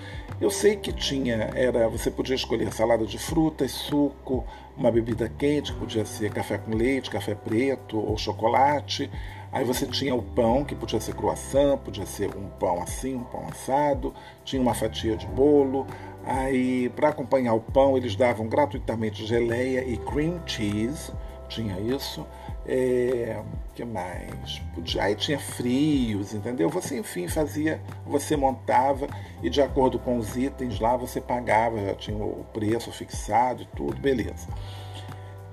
Eu 0.40 0.50
sei 0.50 0.76
que 0.76 0.92
tinha, 0.92 1.50
era, 1.54 1.88
você 1.88 2.10
podia 2.10 2.34
escolher 2.34 2.72
salada 2.72 3.04
de 3.06 3.18
frutas, 3.18 3.72
suco, 3.72 4.44
uma 4.76 4.90
bebida 4.90 5.28
quente, 5.28 5.72
que 5.72 5.78
podia 5.78 6.04
ser 6.04 6.30
café 6.30 6.58
com 6.58 6.74
leite, 6.74 7.10
café 7.10 7.34
preto 7.34 7.98
ou 7.98 8.16
chocolate. 8.18 9.10
Aí 9.50 9.64
você 9.64 9.86
tinha 9.86 10.14
o 10.14 10.22
pão, 10.22 10.64
que 10.64 10.74
podia 10.74 11.00
ser 11.00 11.14
croissant, 11.14 11.78
podia 11.78 12.04
ser 12.04 12.36
um 12.36 12.48
pão 12.58 12.82
assim, 12.82 13.14
um 13.14 13.24
pão 13.24 13.46
assado, 13.48 14.12
tinha 14.44 14.60
uma 14.60 14.74
fatia 14.74 15.16
de 15.16 15.26
bolo. 15.26 15.86
Aí, 16.24 16.90
para 16.90 17.08
acompanhar 17.08 17.54
o 17.54 17.60
pão, 17.60 17.96
eles 17.96 18.14
davam 18.14 18.48
gratuitamente 18.48 19.24
geleia 19.24 19.82
e 19.88 19.96
cream 19.96 20.42
cheese, 20.44 21.10
tinha 21.48 21.80
isso. 21.80 22.26
É, 22.68 23.40
que 23.74 23.84
mais? 23.84 24.60
Aí 25.00 25.14
tinha 25.14 25.38
frios, 25.38 26.34
entendeu? 26.34 26.68
Você, 26.70 26.98
enfim, 26.98 27.28
fazia, 27.28 27.80
você 28.04 28.36
montava 28.36 29.06
e 29.42 29.48
de 29.48 29.60
acordo 29.62 29.98
com 29.98 30.18
os 30.18 30.36
itens 30.36 30.80
lá 30.80 30.96
você 30.96 31.20
pagava, 31.20 31.78
já 31.78 31.94
tinha 31.94 32.16
o 32.16 32.44
preço 32.52 32.90
fixado 32.90 33.62
e 33.62 33.66
tudo, 33.76 34.00
beleza. 34.00 34.48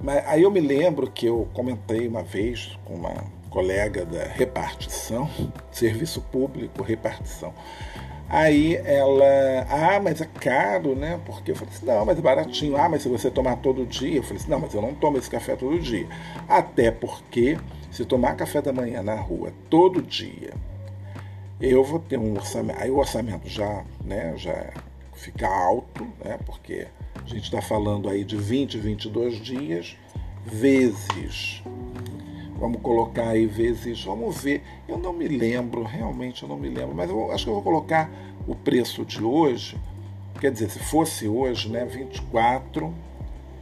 Mas 0.01 0.25
aí 0.27 0.41
eu 0.41 0.49
me 0.49 0.59
lembro 0.59 1.09
que 1.09 1.25
eu 1.25 1.47
comentei 1.53 2.07
uma 2.07 2.23
vez 2.23 2.77
com 2.83 2.95
uma 2.95 3.13
colega 3.49 4.05
da 4.05 4.23
repartição, 4.23 5.29
serviço 5.71 6.19
público, 6.19 6.81
repartição. 6.81 7.53
Aí 8.33 8.77
ela, 8.77 9.67
ah, 9.69 9.99
mas 9.99 10.19
é 10.19 10.25
caro, 10.25 10.95
né? 10.95 11.21
Porque 11.23 11.51
eu 11.51 11.55
falei 11.55 11.71
assim, 11.71 11.85
não, 11.85 12.03
mas 12.03 12.17
é 12.17 12.21
baratinho. 12.21 12.75
Ah, 12.75 12.89
mas 12.89 13.03
se 13.03 13.07
você 13.07 13.29
tomar 13.29 13.57
todo 13.57 13.85
dia, 13.85 14.15
eu 14.15 14.23
falei 14.23 14.37
assim, 14.37 14.49
não, 14.49 14.59
mas 14.59 14.73
eu 14.73 14.81
não 14.81 14.95
tomo 14.95 15.19
esse 15.19 15.29
café 15.29 15.55
todo 15.55 15.79
dia. 15.79 16.07
Até 16.49 16.89
porque 16.89 17.59
se 17.91 18.03
tomar 18.03 18.35
café 18.35 18.59
da 18.59 18.73
manhã 18.73 19.03
na 19.03 19.13
rua 19.13 19.53
todo 19.69 20.01
dia, 20.01 20.51
eu 21.61 21.83
vou 21.83 21.99
ter 21.99 22.17
um 22.17 22.33
orçamento. 22.33 22.81
Aí 22.81 22.89
o 22.89 22.97
orçamento 22.97 23.47
já, 23.47 23.83
né, 24.03 24.33
já 24.35 24.73
fica 25.13 25.47
alto, 25.47 26.03
né? 26.25 26.39
Porque 26.43 26.87
a 27.23 27.29
gente 27.29 27.43
está 27.43 27.61
falando 27.61 28.09
aí 28.09 28.23
de 28.23 28.35
20, 28.35 28.79
22 28.79 29.35
dias, 29.43 29.95
vezes 30.43 31.61
Vamos 32.63 32.81
colocar 32.81 33.27
aí 33.27 33.45
vezes, 33.45 34.05
vamos 34.05 34.41
ver. 34.41 34.63
Eu 34.87 34.97
não 34.97 35.11
me 35.11 35.27
lembro, 35.27 35.83
realmente 35.83 36.43
eu 36.43 36.47
não 36.47 36.55
me 36.55 36.69
lembro, 36.69 36.95
mas 36.95 37.09
eu 37.09 37.29
acho 37.33 37.43
que 37.43 37.49
eu 37.49 37.55
vou 37.55 37.61
colocar 37.61 38.09
o 38.47 38.55
preço 38.55 39.03
de 39.03 39.21
hoje. 39.21 39.77
Quer 40.39 40.49
dizer, 40.49 40.69
se 40.69 40.79
fosse 40.79 41.27
hoje, 41.27 41.69
né, 41.69 41.83
24 41.83 42.93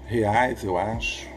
reais, 0.05 0.63
eu 0.63 0.77
acho, 0.77 1.27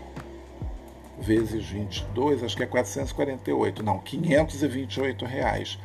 vezes 1.18 1.64
22, 1.64 2.44
acho 2.44 2.54
que 2.54 2.64
é 2.64 2.66
448, 2.66 3.82
não, 3.82 3.98
528 3.98 5.24
reais. 5.24 5.78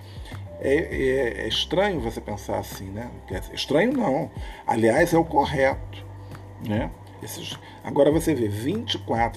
É, 0.59 0.75
é, 0.75 1.43
é 1.45 1.47
estranho 1.47 2.01
você 2.01 2.19
pensar 2.19 2.59
assim, 2.59 2.89
né? 2.89 3.09
Estranho 3.53 3.93
não. 3.93 4.29
Aliás, 4.67 5.13
é 5.13 5.17
o 5.17 5.23
correto, 5.23 6.05
né? 6.67 6.91
Esses, 7.21 7.58
agora 7.84 8.12
você 8.12 8.34
vê, 8.34 8.47
R$ 8.47 8.86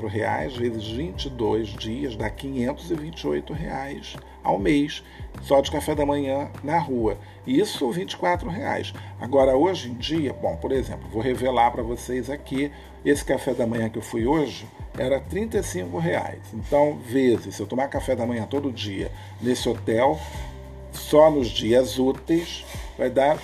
reais 0.08 0.56
vezes 0.56 0.86
22 0.86 1.68
dias 1.68 2.16
dá 2.16 2.30
528 2.30 3.52
reais 3.52 4.16
ao 4.42 4.58
mês, 4.58 5.02
só 5.42 5.60
de 5.60 5.70
café 5.70 5.94
da 5.94 6.06
manhã 6.06 6.50
na 6.62 6.78
rua. 6.78 7.18
Isso 7.46 7.90
R$ 7.90 8.06
reais. 8.50 8.92
Agora, 9.20 9.56
hoje 9.56 9.90
em 9.90 9.94
dia, 9.94 10.32
bom, 10.32 10.56
por 10.56 10.72
exemplo, 10.72 11.08
vou 11.10 11.22
revelar 11.22 11.70
para 11.70 11.82
vocês 11.82 12.30
aqui, 12.30 12.70
esse 13.04 13.24
café 13.24 13.52
da 13.52 13.66
manhã 13.66 13.88
que 13.88 13.98
eu 13.98 14.02
fui 14.02 14.26
hoje 14.26 14.66
era 14.96 15.18
R$ 15.18 16.00
reais. 16.00 16.40
Então, 16.54 16.98
vezes, 16.98 17.56
se 17.56 17.62
eu 17.62 17.66
tomar 17.66 17.88
café 17.88 18.14
da 18.14 18.26
manhã 18.26 18.46
todo 18.46 18.70
dia 18.70 19.10
nesse 19.40 19.68
hotel, 19.68 20.20
só 20.92 21.30
nos 21.30 21.48
dias 21.48 21.98
úteis, 21.98 22.64
vai 22.96 23.10
dar 23.10 23.38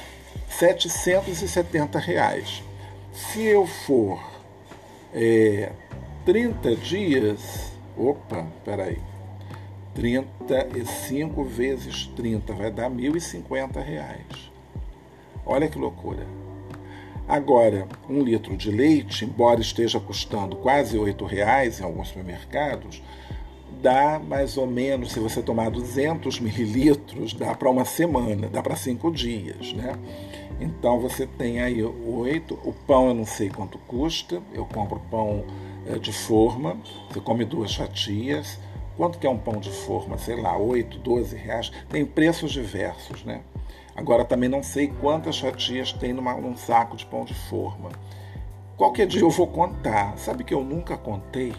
770 0.48 1.98
reais. 1.98 2.67
Se 3.18 3.42
eu 3.44 3.66
for 3.66 4.22
é, 5.12 5.72
30 6.24 6.76
dias, 6.76 7.72
opa, 7.96 8.46
peraí, 8.64 8.98
35 9.92 11.42
vezes 11.42 12.06
30 12.14 12.52
vai 12.52 12.70
dar 12.70 12.88
1.050 12.88 13.82
reais. 13.82 14.52
Olha 15.44 15.68
que 15.68 15.76
loucura. 15.76 16.24
Agora, 17.26 17.88
um 18.08 18.22
litro 18.22 18.56
de 18.56 18.70
leite, 18.70 19.24
embora 19.24 19.60
esteja 19.60 19.98
custando 19.98 20.54
quase 20.54 20.96
R$ 20.96 21.12
reais 21.26 21.80
em 21.80 21.82
alguns 21.82 22.08
supermercados, 22.08 23.02
dá 23.82 24.20
mais 24.20 24.56
ou 24.56 24.66
menos, 24.66 25.10
se 25.10 25.18
você 25.18 25.42
tomar 25.42 25.72
200 25.72 26.38
mililitros, 26.38 27.34
dá 27.34 27.52
para 27.52 27.68
uma 27.68 27.84
semana, 27.84 28.48
dá 28.48 28.62
para 28.62 28.76
cinco 28.76 29.10
dias, 29.10 29.72
né? 29.72 29.98
Então 30.60 31.00
você 31.00 31.26
tem 31.26 31.60
aí 31.60 31.82
oito. 31.82 32.58
O 32.64 32.72
pão 32.72 33.08
eu 33.08 33.14
não 33.14 33.26
sei 33.26 33.48
quanto 33.48 33.78
custa, 33.78 34.42
eu 34.52 34.66
compro 34.66 35.00
pão 35.10 35.44
é, 35.86 35.98
de 35.98 36.12
forma, 36.12 36.76
você 37.08 37.20
come 37.20 37.44
duas 37.44 37.74
fatias. 37.74 38.58
Quanto 38.96 39.18
que 39.18 39.26
é 39.26 39.30
um 39.30 39.38
pão 39.38 39.60
de 39.60 39.70
forma? 39.70 40.18
Sei 40.18 40.40
lá, 40.40 40.56
8, 40.56 40.98
12 40.98 41.36
reais. 41.36 41.70
Tem 41.88 42.04
preços 42.04 42.50
diversos, 42.50 43.24
né? 43.24 43.42
Agora 43.94 44.24
também 44.24 44.48
não 44.48 44.62
sei 44.62 44.88
quantas 45.00 45.38
fatias 45.38 45.92
tem 45.92 46.12
numa, 46.12 46.34
num 46.34 46.56
saco 46.56 46.96
de 46.96 47.06
pão 47.06 47.24
de 47.24 47.34
forma. 47.34 47.90
Qualquer 48.76 49.06
dia 49.06 49.20
eu 49.20 49.30
vou 49.30 49.46
contar. 49.46 50.18
Sabe 50.18 50.42
que 50.42 50.52
eu 50.52 50.64
nunca 50.64 50.96
contei? 50.96 51.54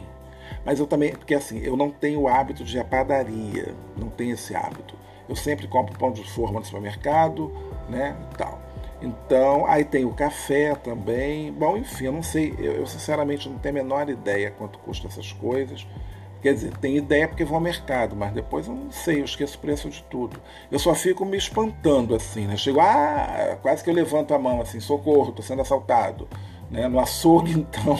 Mas 0.65 0.79
eu 0.79 0.87
também, 0.87 1.11
porque 1.11 1.33
assim, 1.33 1.59
eu 1.59 1.77
não 1.77 1.89
tenho 1.89 2.21
o 2.21 2.27
hábito 2.27 2.63
de 2.63 2.77
ir 2.77 2.79
à 2.79 2.83
padaria, 2.83 3.73
não 3.97 4.09
tenho 4.09 4.33
esse 4.33 4.55
hábito. 4.55 4.95
Eu 5.27 5.35
sempre 5.35 5.67
compro 5.67 5.97
pão 5.97 6.11
de 6.11 6.23
forma 6.29 6.59
no 6.59 6.65
supermercado, 6.65 7.51
né, 7.89 8.15
e 8.31 8.37
tal. 8.37 8.68
Então, 9.01 9.65
aí 9.65 9.85
tem 9.85 10.05
o 10.05 10.13
café 10.13 10.75
também. 10.75 11.51
Bom, 11.51 11.77
enfim, 11.77 12.05
eu 12.05 12.11
não 12.11 12.23
sei, 12.23 12.53
eu, 12.57 12.73
eu 12.73 12.87
sinceramente 12.87 13.47
não 13.47 13.57
tenho 13.57 13.75
a 13.75 13.83
menor 13.83 14.09
ideia 14.09 14.51
quanto 14.51 14.77
custa 14.79 15.07
essas 15.07 15.31
coisas. 15.31 15.87
Quer 16.41 16.53
dizer, 16.53 16.77
tem 16.77 16.95
ideia 16.95 17.27
porque 17.27 17.43
vou 17.43 17.55
ao 17.55 17.61
mercado, 17.61 18.15
mas 18.15 18.31
depois 18.31 18.67
eu 18.67 18.73
não 18.73 18.91
sei, 18.91 19.19
eu 19.19 19.25
esqueço 19.25 19.57
o 19.57 19.61
preço 19.61 19.89
de 19.89 20.01
tudo. 20.03 20.39
Eu 20.71 20.79
só 20.79 20.95
fico 20.95 21.25
me 21.25 21.37
espantando 21.37 22.15
assim, 22.15 22.47
né? 22.47 22.55
Chego, 22.55 22.79
ah, 22.79 23.57
quase 23.61 23.83
que 23.83 23.89
eu 23.89 23.93
levanto 23.93 24.33
a 24.33 24.39
mão 24.39 24.61
assim, 24.61 24.79
socorro, 24.79 25.29
estou 25.29 25.43
sendo 25.43 25.61
assaltado. 25.61 26.27
Né? 26.71 26.87
No 26.87 26.99
açougue, 26.99 27.51
então, 27.59 27.97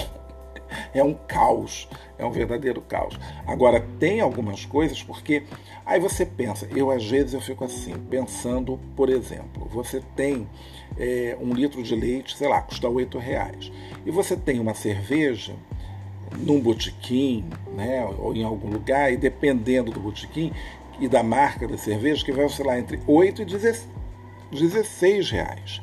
é 0.94 1.04
um 1.04 1.14
caos, 1.14 1.88
é 2.18 2.26
um 2.26 2.32
verdadeiro 2.32 2.82
caos. 2.82 3.20
Agora, 3.46 3.86
tem 4.00 4.22
algumas 4.22 4.66
coisas 4.66 5.02
porque 5.02 5.44
aí 5.86 6.00
você 6.00 6.26
pensa, 6.26 6.68
eu 6.76 6.92
às 6.92 7.06
vezes 7.06 7.34
eu 7.34 7.42
fico 7.42 7.64
assim, 7.64 7.94
pensando, 8.10 8.80
por 8.96 9.10
exemplo, 9.10 9.68
você 9.72 10.02
tem 10.16 10.48
é, 10.98 11.38
um 11.40 11.54
litro 11.54 11.82
de 11.82 11.96
leite, 11.96 12.36
sei 12.38 12.48
lá, 12.48 12.62
custa 12.62 12.88
oito 12.90 13.18
reais, 13.18 13.72
e 14.06 14.12
você 14.12 14.36
tem 14.36 14.60
uma 14.60 14.74
cerveja 14.74 15.56
num 16.38 16.60
botequim, 16.60 17.46
né, 17.76 18.06
ou 18.18 18.36
em 18.36 18.44
algum 18.44 18.70
lugar, 18.70 19.12
e 19.12 19.18
dependendo 19.18 19.92
do 19.92 20.00
botequim 20.00 20.54
e 21.00 21.08
da 21.08 21.24
marca 21.24 21.68
da 21.68 21.78
cerveja, 21.78 22.24
que 22.24 22.32
vai 22.32 22.46
oscilar 22.46 22.78
entre 22.78 23.00
8 23.08 23.42
e 23.42 23.46
16 23.46 25.32
reais. 25.32 25.82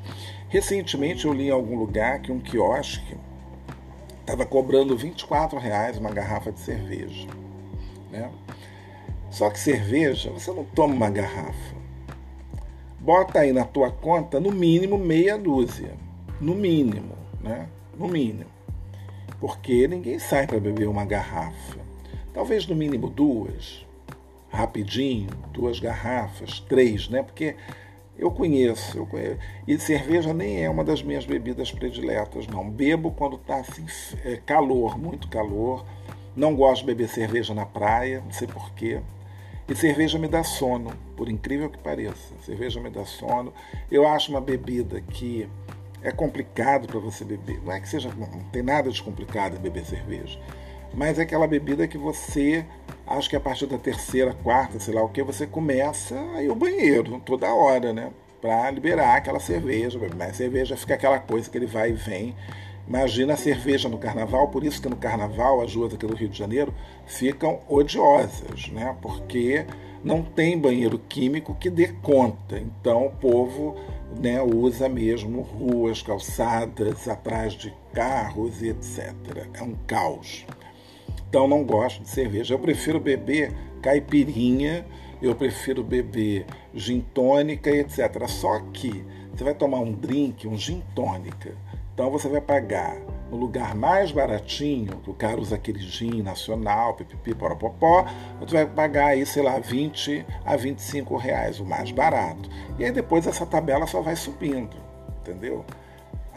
Recentemente 0.48 1.24
eu 1.24 1.32
li 1.32 1.48
em 1.48 1.50
algum 1.50 1.76
lugar 1.76 2.20
que 2.20 2.30
um 2.30 2.38
quiosque 2.38 3.16
estava 4.26 4.44
cobrando 4.44 4.96
24 4.96 5.56
reais 5.56 5.98
uma 5.98 6.10
garrafa 6.10 6.50
de 6.50 6.58
cerveja. 6.58 7.28
Né? 8.10 8.28
Só 9.30 9.48
que 9.48 9.58
cerveja, 9.58 10.32
você 10.32 10.50
não 10.50 10.64
toma 10.64 10.94
uma 10.94 11.08
garrafa. 11.08 11.76
Bota 12.98 13.38
aí 13.38 13.52
na 13.52 13.64
tua 13.64 13.88
conta 13.88 14.40
no 14.40 14.50
mínimo 14.50 14.98
meia 14.98 15.38
dúzia. 15.38 15.94
No 16.40 16.56
mínimo, 16.56 17.14
né? 17.40 17.68
No 17.96 18.08
mínimo. 18.08 18.50
Porque 19.38 19.86
ninguém 19.86 20.18
sai 20.18 20.44
para 20.44 20.58
beber 20.58 20.88
uma 20.88 21.04
garrafa. 21.04 21.78
Talvez 22.34 22.66
no 22.66 22.74
mínimo 22.74 23.08
duas. 23.08 23.86
Rapidinho, 24.48 25.30
duas 25.52 25.78
garrafas, 25.78 26.58
três, 26.60 27.08
né? 27.08 27.22
Porque 27.22 27.54
eu 28.18 28.30
conheço, 28.30 28.96
eu 28.96 29.06
conheço. 29.06 29.38
E 29.66 29.78
cerveja 29.78 30.32
nem 30.32 30.64
é 30.64 30.70
uma 30.70 30.82
das 30.82 31.02
minhas 31.02 31.26
bebidas 31.26 31.70
prediletas, 31.70 32.46
não. 32.46 32.68
Bebo 32.68 33.10
quando 33.10 33.36
está 33.36 33.56
assim, 33.56 33.84
é, 34.24 34.36
calor, 34.36 34.98
muito 34.98 35.28
calor. 35.28 35.84
Não 36.34 36.54
gosto 36.54 36.80
de 36.80 36.86
beber 36.86 37.08
cerveja 37.08 37.54
na 37.54 37.66
praia, 37.66 38.22
não 38.24 38.32
sei 38.32 38.46
porquê. 38.46 39.00
E 39.68 39.74
cerveja 39.74 40.18
me 40.18 40.28
dá 40.28 40.44
sono, 40.44 40.92
por 41.16 41.28
incrível 41.28 41.68
que 41.68 41.78
pareça. 41.78 42.34
Cerveja 42.42 42.80
me 42.80 42.88
dá 42.88 43.04
sono. 43.04 43.52
Eu 43.90 44.06
acho 44.06 44.30
uma 44.30 44.40
bebida 44.40 45.00
que 45.00 45.48
é 46.02 46.10
complicado 46.10 46.86
para 46.86 47.00
você 47.00 47.24
beber. 47.24 47.60
Não 47.64 47.72
é 47.72 47.80
que 47.80 47.88
seja. 47.88 48.10
Não 48.16 48.28
tem 48.52 48.62
nada 48.62 48.90
de 48.90 49.02
complicado 49.02 49.56
em 49.56 49.60
beber 49.60 49.84
cerveja. 49.84 50.38
Mas 50.94 51.18
é 51.18 51.22
aquela 51.22 51.46
bebida 51.46 51.88
que 51.88 51.98
você 51.98 52.64
acho 53.06 53.30
que 53.30 53.36
a 53.36 53.40
partir 53.40 53.66
da 53.66 53.78
terceira, 53.78 54.34
quarta, 54.42 54.80
sei 54.80 54.94
lá 54.94 55.02
o 55.02 55.08
que, 55.08 55.22
você 55.22 55.46
começa 55.46 56.18
a 56.34 56.42
ir 56.42 56.50
ao 56.50 56.56
banheiro 56.56 57.20
toda 57.24 57.52
hora, 57.52 57.92
né? 57.92 58.10
Para 58.40 58.70
liberar 58.70 59.16
aquela 59.16 59.40
cerveja. 59.40 59.98
Mas 60.16 60.36
cerveja 60.36 60.76
fica 60.76 60.94
aquela 60.94 61.18
coisa 61.18 61.48
que 61.48 61.56
ele 61.56 61.66
vai 61.66 61.90
e 61.90 61.94
vem. 61.94 62.34
Imagina 62.86 63.34
a 63.34 63.36
cerveja 63.36 63.88
no 63.88 63.98
carnaval, 63.98 64.48
por 64.48 64.62
isso 64.62 64.80
que 64.80 64.88
no 64.88 64.96
carnaval 64.96 65.60
as 65.60 65.74
ruas 65.74 65.92
aqui 65.92 66.06
do 66.06 66.14
Rio 66.14 66.28
de 66.28 66.38
Janeiro 66.38 66.72
ficam 67.04 67.60
odiosas, 67.68 68.68
né? 68.68 68.96
Porque 69.02 69.66
não 70.04 70.22
tem 70.22 70.56
banheiro 70.56 70.98
químico 71.08 71.56
que 71.56 71.68
dê 71.68 71.88
conta. 71.88 72.58
Então 72.58 73.06
o 73.06 73.10
povo 73.10 73.74
né, 74.20 74.40
usa 74.40 74.88
mesmo 74.88 75.42
ruas, 75.42 76.00
calçadas, 76.00 77.08
atrás 77.08 77.54
de 77.54 77.74
carros 77.92 78.62
e 78.62 78.68
etc. 78.68 79.14
É 79.52 79.62
um 79.62 79.74
caos. 79.86 80.46
Então 81.28 81.46
não 81.46 81.64
gosto 81.64 82.02
de 82.02 82.08
cerveja. 82.08 82.54
Eu 82.54 82.58
prefiro 82.58 83.00
beber 83.00 83.52
caipirinha, 83.82 84.86
eu 85.20 85.34
prefiro 85.34 85.82
beber 85.82 86.46
gin 86.74 87.00
tônica 87.00 87.70
e 87.70 87.80
etc. 87.80 88.28
Só 88.28 88.60
que 88.72 89.04
você 89.32 89.44
vai 89.44 89.54
tomar 89.54 89.80
um 89.80 89.92
drink, 89.92 90.46
um 90.46 90.56
gin 90.56 90.82
tônica. 90.94 91.54
Então 91.94 92.10
você 92.10 92.28
vai 92.28 92.40
pagar 92.40 92.96
no 93.30 93.36
lugar 93.36 93.74
mais 93.74 94.12
baratinho, 94.12 94.98
que 94.98 95.10
o 95.10 95.14
cara 95.14 95.40
usa 95.40 95.56
aquele 95.56 95.80
gin 95.80 96.22
nacional, 96.22 96.94
pipipi, 96.94 97.34
poropopó, 97.34 98.04
você 98.38 98.64
vai 98.64 98.66
pagar 98.66 99.06
aí, 99.06 99.26
sei 99.26 99.42
lá, 99.42 99.58
20 99.58 100.24
a 100.44 100.56
25 100.56 101.16
reais, 101.16 101.58
o 101.58 101.64
mais 101.64 101.90
barato. 101.90 102.48
E 102.78 102.84
aí 102.84 102.92
depois 102.92 103.26
essa 103.26 103.46
tabela 103.46 103.86
só 103.86 104.00
vai 104.00 104.14
subindo, 104.14 104.76
entendeu? 105.20 105.64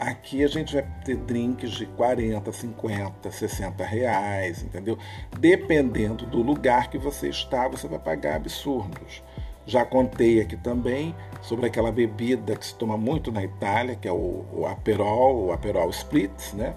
Aqui 0.00 0.42
a 0.42 0.46
gente 0.46 0.72
vai 0.72 0.86
ter 1.04 1.14
drinks 1.14 1.72
de 1.72 1.84
40, 1.84 2.50
50, 2.50 3.30
60 3.30 3.84
reais, 3.84 4.62
entendeu? 4.62 4.96
Dependendo 5.38 6.24
do 6.24 6.40
lugar 6.40 6.88
que 6.88 6.96
você 6.96 7.28
está, 7.28 7.68
você 7.68 7.86
vai 7.86 7.98
pagar 7.98 8.36
absurdos. 8.36 9.22
Já 9.66 9.84
contei 9.84 10.40
aqui 10.40 10.56
também 10.56 11.14
sobre 11.42 11.66
aquela 11.66 11.92
bebida 11.92 12.56
que 12.56 12.64
se 12.64 12.74
toma 12.76 12.96
muito 12.96 13.30
na 13.30 13.44
Itália, 13.44 13.94
que 13.94 14.08
é 14.08 14.12
o, 14.12 14.46
o 14.50 14.66
Aperol, 14.66 15.48
o 15.48 15.52
Aperol 15.52 15.90
Spritz, 15.90 16.54
né? 16.54 16.74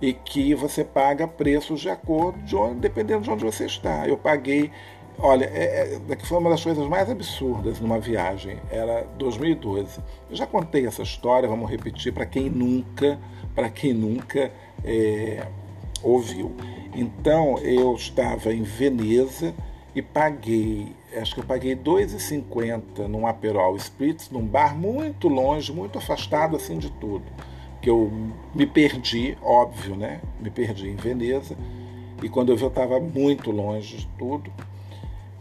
E 0.00 0.12
que 0.12 0.54
você 0.54 0.84
paga 0.84 1.26
preços 1.26 1.80
de 1.80 1.90
acordo, 1.90 2.38
de 2.42 2.54
onde, 2.54 2.78
dependendo 2.78 3.22
de 3.22 3.30
onde 3.30 3.44
você 3.44 3.66
está. 3.66 4.06
Eu 4.06 4.16
paguei 4.16 4.70
Olha, 5.18 5.46
é, 5.46 5.98
é, 6.10 6.16
foi 6.18 6.38
uma 6.38 6.50
das 6.50 6.62
coisas 6.62 6.86
mais 6.88 7.08
absurdas 7.08 7.80
numa 7.80 7.98
viagem. 7.98 8.58
Era 8.70 9.02
2012. 9.16 9.98
Eu 10.28 10.36
já 10.36 10.46
contei 10.46 10.86
essa 10.86 11.02
história, 11.02 11.48
vamos 11.48 11.70
repetir 11.70 12.12
para 12.12 12.26
quem 12.26 12.50
nunca, 12.50 13.18
para 13.54 13.70
quem 13.70 13.94
nunca 13.94 14.52
é, 14.84 15.46
ouviu. 16.02 16.54
Então 16.94 17.58
eu 17.58 17.94
estava 17.94 18.52
em 18.52 18.62
Veneza 18.62 19.54
e 19.94 20.02
paguei, 20.02 20.94
acho 21.16 21.34
que 21.34 21.40
eu 21.40 21.44
paguei 21.44 21.74
2,50 21.74 23.06
num 23.08 23.26
Aperol 23.26 23.74
Spritz, 23.76 24.30
num 24.30 24.44
bar 24.44 24.76
muito 24.76 25.28
longe, 25.28 25.72
muito 25.72 25.96
afastado 25.96 26.56
assim 26.56 26.76
de 26.76 26.90
tudo. 26.92 27.24
Que 27.80 27.88
eu 27.88 28.12
me 28.54 28.66
perdi, 28.66 29.36
óbvio, 29.42 29.96
né? 29.96 30.20
Me 30.38 30.50
perdi 30.50 30.90
em 30.90 30.96
Veneza. 30.96 31.56
E 32.22 32.28
quando 32.28 32.50
eu 32.50 32.56
vi, 32.56 32.64
eu 32.64 32.68
estava 32.68 33.00
muito 33.00 33.50
longe 33.50 33.96
de 33.96 34.06
tudo. 34.18 34.52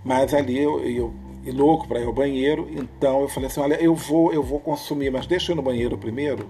Mas 0.06 0.34
ali 0.34 0.62
eu, 0.62 0.80
eu 0.86 1.13
e 1.44 1.52
louco 1.52 1.88
para 1.88 2.00
ir 2.00 2.06
ao 2.06 2.13
banheiro, 2.13 2.68
então 2.72 3.22
eu 3.22 3.28
falei 3.28 3.48
assim, 3.48 3.60
olha, 3.60 3.76
eu 3.76 3.94
vou, 3.94 4.34
eu 4.34 4.41
vou 4.41 4.60
consumir, 4.60 5.12
mas 5.12 5.28
deixa 5.28 5.52
eu 5.52 5.56
ir 5.56 5.58
no 5.58 5.62
banheiro 5.62 5.98
primeiro. 5.98 6.48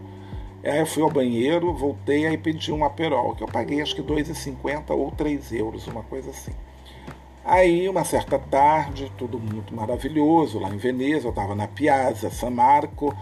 Aí 0.63 0.79
eu 0.79 0.85
fui 0.85 1.03
ao 1.03 1.09
banheiro, 1.09 1.73
voltei 1.73 2.25
aí 2.25 2.37
pedi 2.37 2.71
um 2.71 2.83
aperol, 2.83 3.35
que 3.35 3.43
eu 3.43 3.47
paguei 3.47 3.81
acho 3.81 3.95
que 3.95 4.01
2,50 4.01 4.91
ou 4.91 5.11
3 5.11 5.51
euros, 5.51 5.87
uma 5.87 6.03
coisa 6.03 6.29
assim. 6.29 6.51
Aí, 7.43 7.87
uma 7.87 8.03
certa 8.03 8.39
tarde, 8.39 9.11
tudo 9.17 9.37
muito 9.37 9.75
maravilhoso, 9.75 10.57
lá 10.57 10.69
em 10.69 10.77
Veneza, 10.77 11.27
eu 11.27 11.29
estava 11.29 11.53
na 11.53 11.67
Piazza 11.67 12.31
San 12.31 12.49
Marco, 12.49 13.15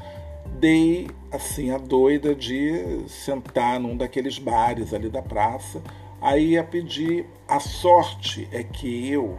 dei 0.60 1.10
assim 1.30 1.72
a 1.72 1.78
doida 1.78 2.34
de 2.34 3.04
sentar 3.08 3.80
num 3.80 3.98
daqueles 3.98 4.39
bares 4.39 4.93
ali 4.93 5.10
da 5.10 5.22
praça. 5.22 5.82
Aí 6.22 6.52
ia 6.52 6.63
pedir, 6.63 7.26
a 7.46 7.60
sorte 7.60 8.48
é 8.50 8.63
que 8.63 9.10
eu 9.12 9.38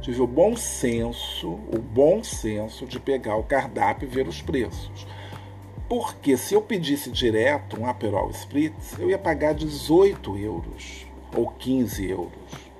tive 0.00 0.20
o 0.20 0.26
bom 0.26 0.56
senso, 0.56 1.48
o 1.48 1.78
bom 1.78 2.22
senso 2.22 2.86
de 2.86 2.98
pegar 2.98 3.36
o 3.36 3.42
cardápio 3.42 4.06
e 4.06 4.10
ver 4.10 4.26
os 4.26 4.40
preços. 4.40 5.06
Porque 5.88 6.36
se 6.36 6.54
eu 6.54 6.62
pedisse 6.62 7.10
direto 7.10 7.80
um 7.80 7.86
Aperol 7.86 8.30
Spritz, 8.30 8.98
eu 8.98 9.10
ia 9.10 9.18
pagar 9.18 9.54
18 9.54 10.36
euros 10.36 11.06
ou 11.36 11.48
15 11.50 12.08
euros. 12.08 12.70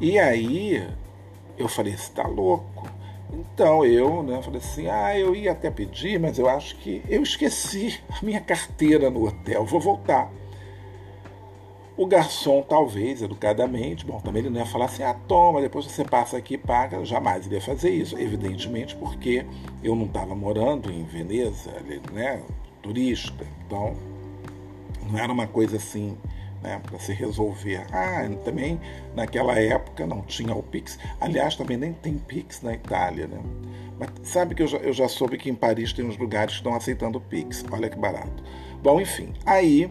E 0.00 0.18
aí 0.18 0.88
eu 1.58 1.68
falei, 1.68 1.92
você 1.92 2.02
está 2.02 2.26
louco? 2.26 2.88
Então 3.32 3.84
eu 3.84 4.22
né, 4.22 4.42
falei 4.42 4.60
assim: 4.60 4.88
ah, 4.88 5.18
eu 5.18 5.34
ia 5.34 5.52
até 5.52 5.70
pedir, 5.70 6.20
mas 6.20 6.38
eu 6.38 6.48
acho 6.48 6.76
que 6.76 7.02
eu 7.08 7.22
esqueci 7.22 7.98
a 8.10 8.24
minha 8.24 8.40
carteira 8.40 9.10
no 9.10 9.26
hotel, 9.26 9.64
vou 9.64 9.80
voltar. 9.80 10.30
O 11.94 12.06
garçom, 12.06 12.62
talvez, 12.62 13.20
educadamente, 13.20 14.06
bom, 14.06 14.18
também 14.18 14.40
ele 14.40 14.50
não 14.50 14.60
ia 14.60 14.66
falar 14.66 14.86
assim, 14.86 15.02
ah, 15.02 15.14
toma, 15.28 15.60
depois 15.60 15.84
você 15.84 16.02
passa 16.02 16.38
aqui 16.38 16.54
e 16.54 16.58
paga, 16.58 17.04
jamais 17.04 17.44
ele 17.44 17.56
ia 17.56 17.60
fazer 17.60 17.90
isso, 17.90 18.18
evidentemente, 18.18 18.96
porque 18.96 19.44
eu 19.84 19.94
não 19.94 20.06
estava 20.06 20.34
morando 20.34 20.90
em 20.90 21.04
Veneza, 21.04 21.70
né, 22.10 22.42
turista, 22.80 23.46
então 23.66 23.94
não 25.10 25.18
era 25.18 25.30
uma 25.30 25.46
coisa 25.46 25.76
assim, 25.76 26.16
né, 26.62 26.80
para 26.82 26.98
se 26.98 27.12
resolver. 27.12 27.86
Ah, 27.92 28.26
também 28.42 28.80
naquela 29.14 29.58
época 29.58 30.06
não 30.06 30.22
tinha 30.22 30.54
o 30.54 30.62
Pix, 30.62 30.98
aliás, 31.20 31.56
também 31.56 31.76
nem 31.76 31.92
tem 31.92 32.16
Pix 32.16 32.62
na 32.62 32.72
Itália, 32.72 33.26
né, 33.26 33.38
mas 33.98 34.08
sabe 34.22 34.54
que 34.54 34.62
eu 34.62 34.66
já, 34.66 34.78
eu 34.78 34.94
já 34.94 35.08
soube 35.08 35.36
que 35.36 35.50
em 35.50 35.54
Paris 35.54 35.92
tem 35.92 36.06
uns 36.06 36.16
lugares 36.16 36.54
que 36.54 36.60
estão 36.60 36.74
aceitando 36.74 37.20
Pix, 37.20 37.62
olha 37.70 37.90
que 37.90 37.98
barato. 37.98 38.42
Bom, 38.82 38.98
enfim, 38.98 39.34
aí 39.44 39.90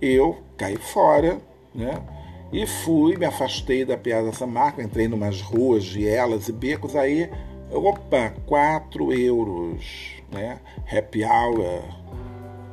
eu 0.00 0.38
caí 0.56 0.76
fora, 0.76 1.38
né? 1.74 2.00
E 2.52 2.66
fui, 2.66 3.16
me 3.16 3.24
afastei 3.24 3.84
da 3.84 3.96
Piazza 3.96 4.32
San 4.32 4.46
Marco, 4.46 4.82
entrei 4.82 5.06
em 5.06 5.12
umas 5.12 5.40
ruas 5.40 5.84
de 5.84 6.08
elas 6.08 6.48
e 6.48 6.52
becos, 6.52 6.96
aí, 6.96 7.30
opa, 7.70 8.34
4 8.46 9.12
euros, 9.12 10.14
né? 10.32 10.58
Happy 10.90 11.24
hour, 11.24 11.82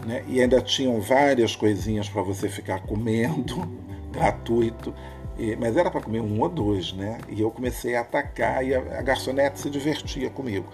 né? 0.06 0.24
E 0.28 0.42
ainda 0.42 0.62
tinham 0.62 1.00
várias 1.00 1.56
coisinhas 1.56 2.10
para 2.10 2.24
você 2.24 2.50
ficar 2.50 2.82
comendo, 2.88 3.68
gratuito, 4.12 4.94
e, 5.38 5.56
mas 5.56 5.78
era 5.78 5.92
para 5.92 6.02
comer 6.02 6.22
um 6.22 6.42
ou 6.42 6.50
dois, 6.50 6.94
né? 6.94 7.20
E 7.30 7.42
eu 7.42 7.52
comecei 7.52 7.96
a 7.96 8.02
atacar 8.02 8.66
e 8.66 8.74
a, 8.74 8.80
a 8.80 9.02
garçonete 9.04 9.60
se 9.60 9.70
divertia 9.70 10.30
comigo. 10.32 10.66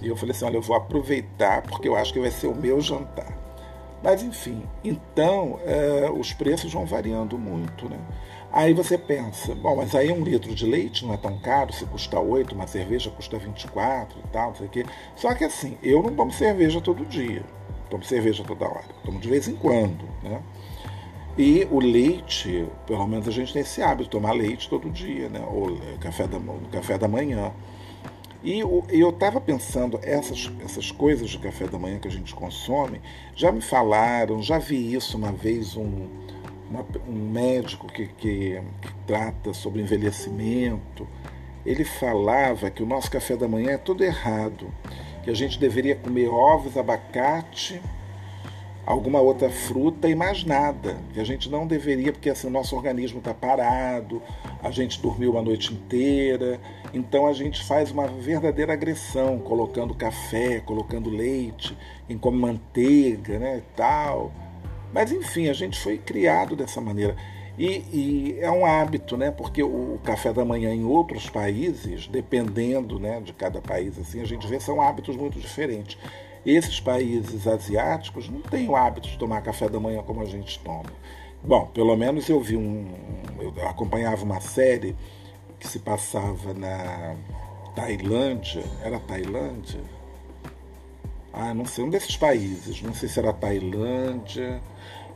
E 0.00 0.08
eu 0.08 0.16
falei 0.16 0.30
assim, 0.30 0.44
olha, 0.44 0.56
eu 0.56 0.62
vou 0.62 0.76
aproveitar 0.76 1.62
porque 1.62 1.88
eu 1.88 1.96
acho 1.96 2.12
que 2.12 2.20
vai 2.20 2.30
ser 2.30 2.46
o 2.46 2.54
meu 2.54 2.80
jantar. 2.80 3.41
Mas 4.02 4.22
enfim, 4.22 4.62
então 4.82 5.60
é, 5.64 6.10
os 6.10 6.32
preços 6.32 6.72
vão 6.72 6.84
variando 6.84 7.38
muito. 7.38 7.88
Né? 7.88 7.98
Aí 8.52 8.74
você 8.74 8.98
pensa, 8.98 9.54
bom, 9.54 9.76
mas 9.76 9.94
aí 9.94 10.12
um 10.12 10.22
litro 10.22 10.54
de 10.54 10.66
leite 10.66 11.06
não 11.06 11.14
é 11.14 11.16
tão 11.16 11.38
caro, 11.38 11.72
se 11.72 11.86
custa 11.86 12.18
8, 12.18 12.54
uma 12.54 12.66
cerveja 12.66 13.10
custa 13.10 13.38
24 13.38 14.18
e 14.18 14.28
tal, 14.28 14.48
não 14.48 14.56
sei 14.56 14.66
o 14.66 14.70
quê. 14.70 14.84
Só 15.16 15.32
que 15.34 15.44
assim, 15.44 15.78
eu 15.82 16.02
não 16.02 16.14
tomo 16.14 16.32
cerveja 16.32 16.80
todo 16.80 17.04
dia, 17.06 17.42
tomo 17.88 18.04
cerveja 18.04 18.42
toda 18.44 18.66
hora, 18.66 18.84
tomo 19.04 19.20
de 19.20 19.28
vez 19.28 19.46
em 19.46 19.54
quando. 19.54 20.04
Né? 20.22 20.42
E 21.38 21.66
o 21.70 21.80
leite, 21.80 22.66
pelo 22.86 23.06
menos 23.06 23.26
a 23.26 23.30
gente 23.30 23.52
tem 23.52 23.62
esse 23.62 23.80
hábito 23.80 24.10
tomar 24.10 24.32
leite 24.32 24.68
todo 24.68 24.90
dia, 24.90 25.28
né? 25.30 25.42
ou 25.48 25.78
café 26.00 26.26
da, 26.26 26.38
café 26.70 26.98
da 26.98 27.08
manhã. 27.08 27.52
E 28.44 28.58
eu 28.58 29.10
estava 29.10 29.40
pensando, 29.40 30.00
essas, 30.02 30.50
essas 30.64 30.90
coisas 30.90 31.30
de 31.30 31.38
café 31.38 31.66
da 31.68 31.78
manhã 31.78 32.00
que 32.00 32.08
a 32.08 32.10
gente 32.10 32.34
consome, 32.34 33.00
já 33.36 33.52
me 33.52 33.60
falaram, 33.60 34.42
já 34.42 34.58
vi 34.58 34.94
isso 34.94 35.16
uma 35.16 35.30
vez, 35.30 35.76
um, 35.76 36.08
uma, 36.68 36.84
um 37.08 37.30
médico 37.30 37.86
que, 37.86 38.08
que, 38.08 38.60
que 38.80 38.94
trata 39.06 39.54
sobre 39.54 39.80
envelhecimento, 39.80 41.06
ele 41.64 41.84
falava 41.84 42.68
que 42.68 42.82
o 42.82 42.86
nosso 42.86 43.08
café 43.08 43.36
da 43.36 43.46
manhã 43.46 43.72
é 43.72 43.78
tudo 43.78 44.02
errado, 44.02 44.66
que 45.22 45.30
a 45.30 45.34
gente 45.34 45.58
deveria 45.60 45.94
comer 45.94 46.28
ovos, 46.28 46.76
abacate, 46.76 47.80
alguma 48.84 49.20
outra 49.20 49.48
fruta 49.50 50.08
e 50.08 50.14
mais 50.14 50.44
nada. 50.44 50.96
Que 51.12 51.20
a 51.20 51.24
gente 51.24 51.50
não 51.50 51.66
deveria, 51.66 52.12
porque 52.12 52.30
assim, 52.30 52.46
o 52.46 52.50
nosso 52.50 52.76
organismo 52.76 53.18
está 53.18 53.32
parado, 53.32 54.22
a 54.62 54.70
gente 54.70 55.00
dormiu 55.00 55.38
a 55.38 55.42
noite 55.42 55.72
inteira, 55.72 56.60
então 56.92 57.26
a 57.26 57.32
gente 57.32 57.64
faz 57.64 57.90
uma 57.90 58.06
verdadeira 58.06 58.72
agressão, 58.72 59.38
colocando 59.38 59.94
café, 59.94 60.60
colocando 60.60 61.10
leite, 61.10 61.76
em 62.08 62.18
como 62.18 62.38
manteiga, 62.38 63.38
né, 63.38 63.58
e 63.58 63.76
tal. 63.76 64.32
Mas 64.92 65.10
enfim, 65.10 65.48
a 65.48 65.54
gente 65.54 65.78
foi 65.80 65.96
criado 65.98 66.54
dessa 66.54 66.80
maneira. 66.80 67.16
E, 67.58 67.66
e, 67.92 68.38
é 68.40 68.50
um 68.50 68.64
hábito, 68.64 69.16
né? 69.16 69.30
Porque 69.30 69.62
o 69.62 69.98
café 70.02 70.32
da 70.32 70.44
manhã 70.44 70.72
em 70.74 70.84
outros 70.84 71.28
países, 71.28 72.08
dependendo 72.08 72.98
né, 72.98 73.20
de 73.20 73.32
cada 73.32 73.60
país, 73.60 73.98
assim, 73.98 74.20
a 74.22 74.24
gente 74.24 74.46
vê 74.46 74.58
são 74.58 74.80
hábitos 74.80 75.16
muito 75.16 75.38
diferentes. 75.38 75.98
Esses 76.44 76.80
países 76.80 77.46
asiáticos 77.46 78.28
não 78.28 78.40
têm 78.40 78.68
o 78.68 78.74
hábito 78.74 79.08
de 79.08 79.16
tomar 79.16 79.42
café 79.42 79.68
da 79.68 79.78
manhã 79.78 80.02
como 80.02 80.20
a 80.20 80.24
gente 80.24 80.58
toma. 80.58 80.92
Bom, 81.42 81.66
pelo 81.66 81.96
menos 81.96 82.28
eu 82.28 82.40
vi 82.40 82.56
um. 82.56 82.86
Eu 83.40 83.68
acompanhava 83.68 84.24
uma 84.24 84.40
série 84.40 84.96
que 85.58 85.68
se 85.68 85.78
passava 85.78 86.52
na 86.52 87.16
Tailândia. 87.74 88.64
Era 88.82 88.98
Tailândia? 88.98 89.80
Ah, 91.32 91.54
não 91.54 91.64
sei, 91.64 91.84
um 91.84 91.90
desses 91.90 92.16
países. 92.16 92.82
Não 92.82 92.94
sei 92.94 93.08
se 93.08 93.18
era 93.18 93.32
Tailândia. 93.32 94.60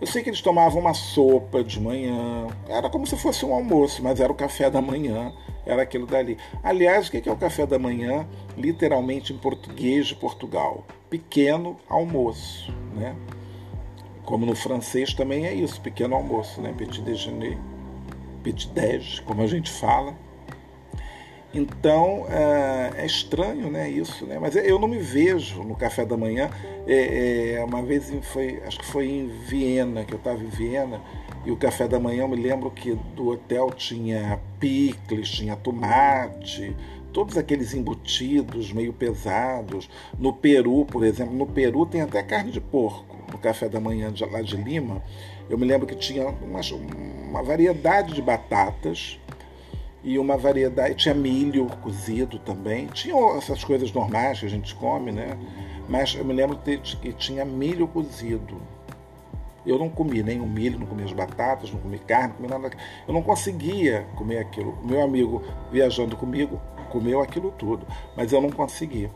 Eu 0.01 0.07
sei 0.07 0.23
que 0.23 0.31
eles 0.31 0.41
tomavam 0.41 0.81
uma 0.81 0.95
sopa 0.95 1.65
de 1.65 1.81
manhã. 1.81 2.47
Era 2.69 2.89
como 2.89 3.07
se 3.07 3.17
fosse 3.17 3.45
um 3.45 3.53
almoço, 3.53 4.03
mas 4.03 4.21
era 4.21 4.31
o 4.31 4.35
café 4.35 4.71
da 4.71 4.81
manhã 4.81 5.33
era 5.67 5.83
aquilo 5.83 6.07
dali. 6.07 6.39
Aliás, 6.63 7.09
o 7.09 7.11
que 7.11 7.29
é 7.29 7.33
o 7.33 7.37
café 7.37 7.67
da 7.67 7.79
manhã, 7.79 8.27
literalmente 8.57 9.33
em 9.33 9.37
português 9.37 10.07
de 10.07 10.15
Portugal? 10.15 10.85
Pequeno 11.11 11.77
almoço, 11.89 12.73
né? 12.95 13.17
Como 14.25 14.45
no 14.45 14.57
francês 14.57 15.15
também 15.15 15.47
é 15.47 15.55
isso, 15.55 15.81
pequeno 15.81 16.17
almoço, 16.17 16.61
né? 16.61 16.75
Petit 16.77 17.01
déjeuner, 17.03 17.57
petit 18.43 18.69
déj, 18.69 19.21
como 19.21 19.43
a 19.43 19.47
gente 19.47 19.71
fala. 19.71 20.15
Então 21.57 22.27
é, 22.29 23.03
é, 23.03 23.07
estranho, 23.07 23.71
né, 23.71 23.89
isso, 23.89 24.27
né? 24.27 24.39
Mas 24.39 24.55
eu 24.57 24.79
não 24.79 24.87
me 24.87 24.99
vejo 24.99 25.63
no 25.63 25.75
café 25.75 26.05
da 26.05 26.17
manhã. 26.17 26.51
É, 26.87 27.55
é, 27.55 27.65
uma 27.65 27.83
vez 27.83 28.13
foi, 28.23 28.63
acho 28.67 28.79
que 28.79 28.85
foi 28.85 29.09
em 29.09 29.29
Viena, 29.29 30.05
que 30.05 30.13
eu 30.13 30.19
estava 30.19 30.43
em 30.43 30.49
Viena, 30.49 31.01
e 31.45 31.51
o 31.51 31.57
café 31.57 31.89
da 31.89 31.99
manhã 31.99 32.23
eu 32.23 32.29
me 32.29 32.37
lembro 32.37 32.71
que 32.71 32.95
do 33.15 33.29
hotel 33.29 33.71
tinha 33.71 34.39
picles, 34.61 35.31
tinha 35.31 35.57
tomate, 35.57 36.77
todos 37.17 37.39
aqueles 37.39 37.73
embutidos 37.73 38.75
meio 38.75 38.93
pesados. 38.93 39.89
No 40.19 40.35
Peru, 40.35 40.85
por 40.85 41.03
exemplo, 41.03 41.35
no 41.35 41.47
Peru 41.47 41.87
tem 41.87 42.03
até 42.03 42.23
carne 42.23 42.53
de 42.53 42.61
porco. 42.61 43.17
No 43.33 43.39
café 43.39 43.71
da 43.71 43.81
manhã 43.81 44.13
de, 44.13 44.23
lá 44.27 44.43
de 44.43 44.55
Lima, 44.55 45.03
eu 45.49 45.57
me 45.57 45.65
lembro 45.65 45.87
que 45.87 45.95
tinha 45.95 46.29
uma, 46.29 46.61
uma 47.27 47.43
variedade 47.43 48.13
de 48.13 48.21
batatas 48.21 49.19
e 50.05 50.19
uma 50.19 50.37
variedade. 50.37 50.95
Tinha 50.95 51.15
milho 51.15 51.69
cozido 51.81 52.39
também. 52.39 52.87
Tinha 52.89 53.17
essas 53.39 53.65
coisas 53.65 53.91
normais 53.91 54.41
que 54.41 54.45
a 54.45 54.51
gente 54.51 54.75
come, 54.75 55.11
né? 55.11 55.39
Mas 55.89 56.15
eu 56.15 56.25
me 56.25 56.35
lembro 56.35 56.59
que 56.59 57.13
tinha 57.15 57.47
milho 57.47 57.89
cozido. 57.89 58.61
Eu 59.65 59.79
não 59.79 59.89
comi 59.89 60.23
nem 60.23 60.39
o 60.39 60.47
milho, 60.47 60.79
não 60.79 60.87
comi 60.87 61.03
as 61.03 61.13
batatas, 61.15 61.73
não 61.73 61.81
comi 61.81 61.99
carne, 61.99 62.29
não 62.29 62.37
comi 62.37 62.49
nada. 62.49 62.77
Eu 63.09 63.15
não 63.15 63.23
conseguia 63.23 64.07
comer 64.17 64.41
aquilo. 64.41 64.77
Meu 64.85 65.01
amigo 65.01 65.43
viajando 65.73 66.15
comigo 66.15 66.61
comeu 66.99 67.21
aquilo 67.21 67.51
tudo, 67.53 67.87
mas 68.17 68.33
eu 68.33 68.41
não 68.41 68.51
consegui. 68.51 69.11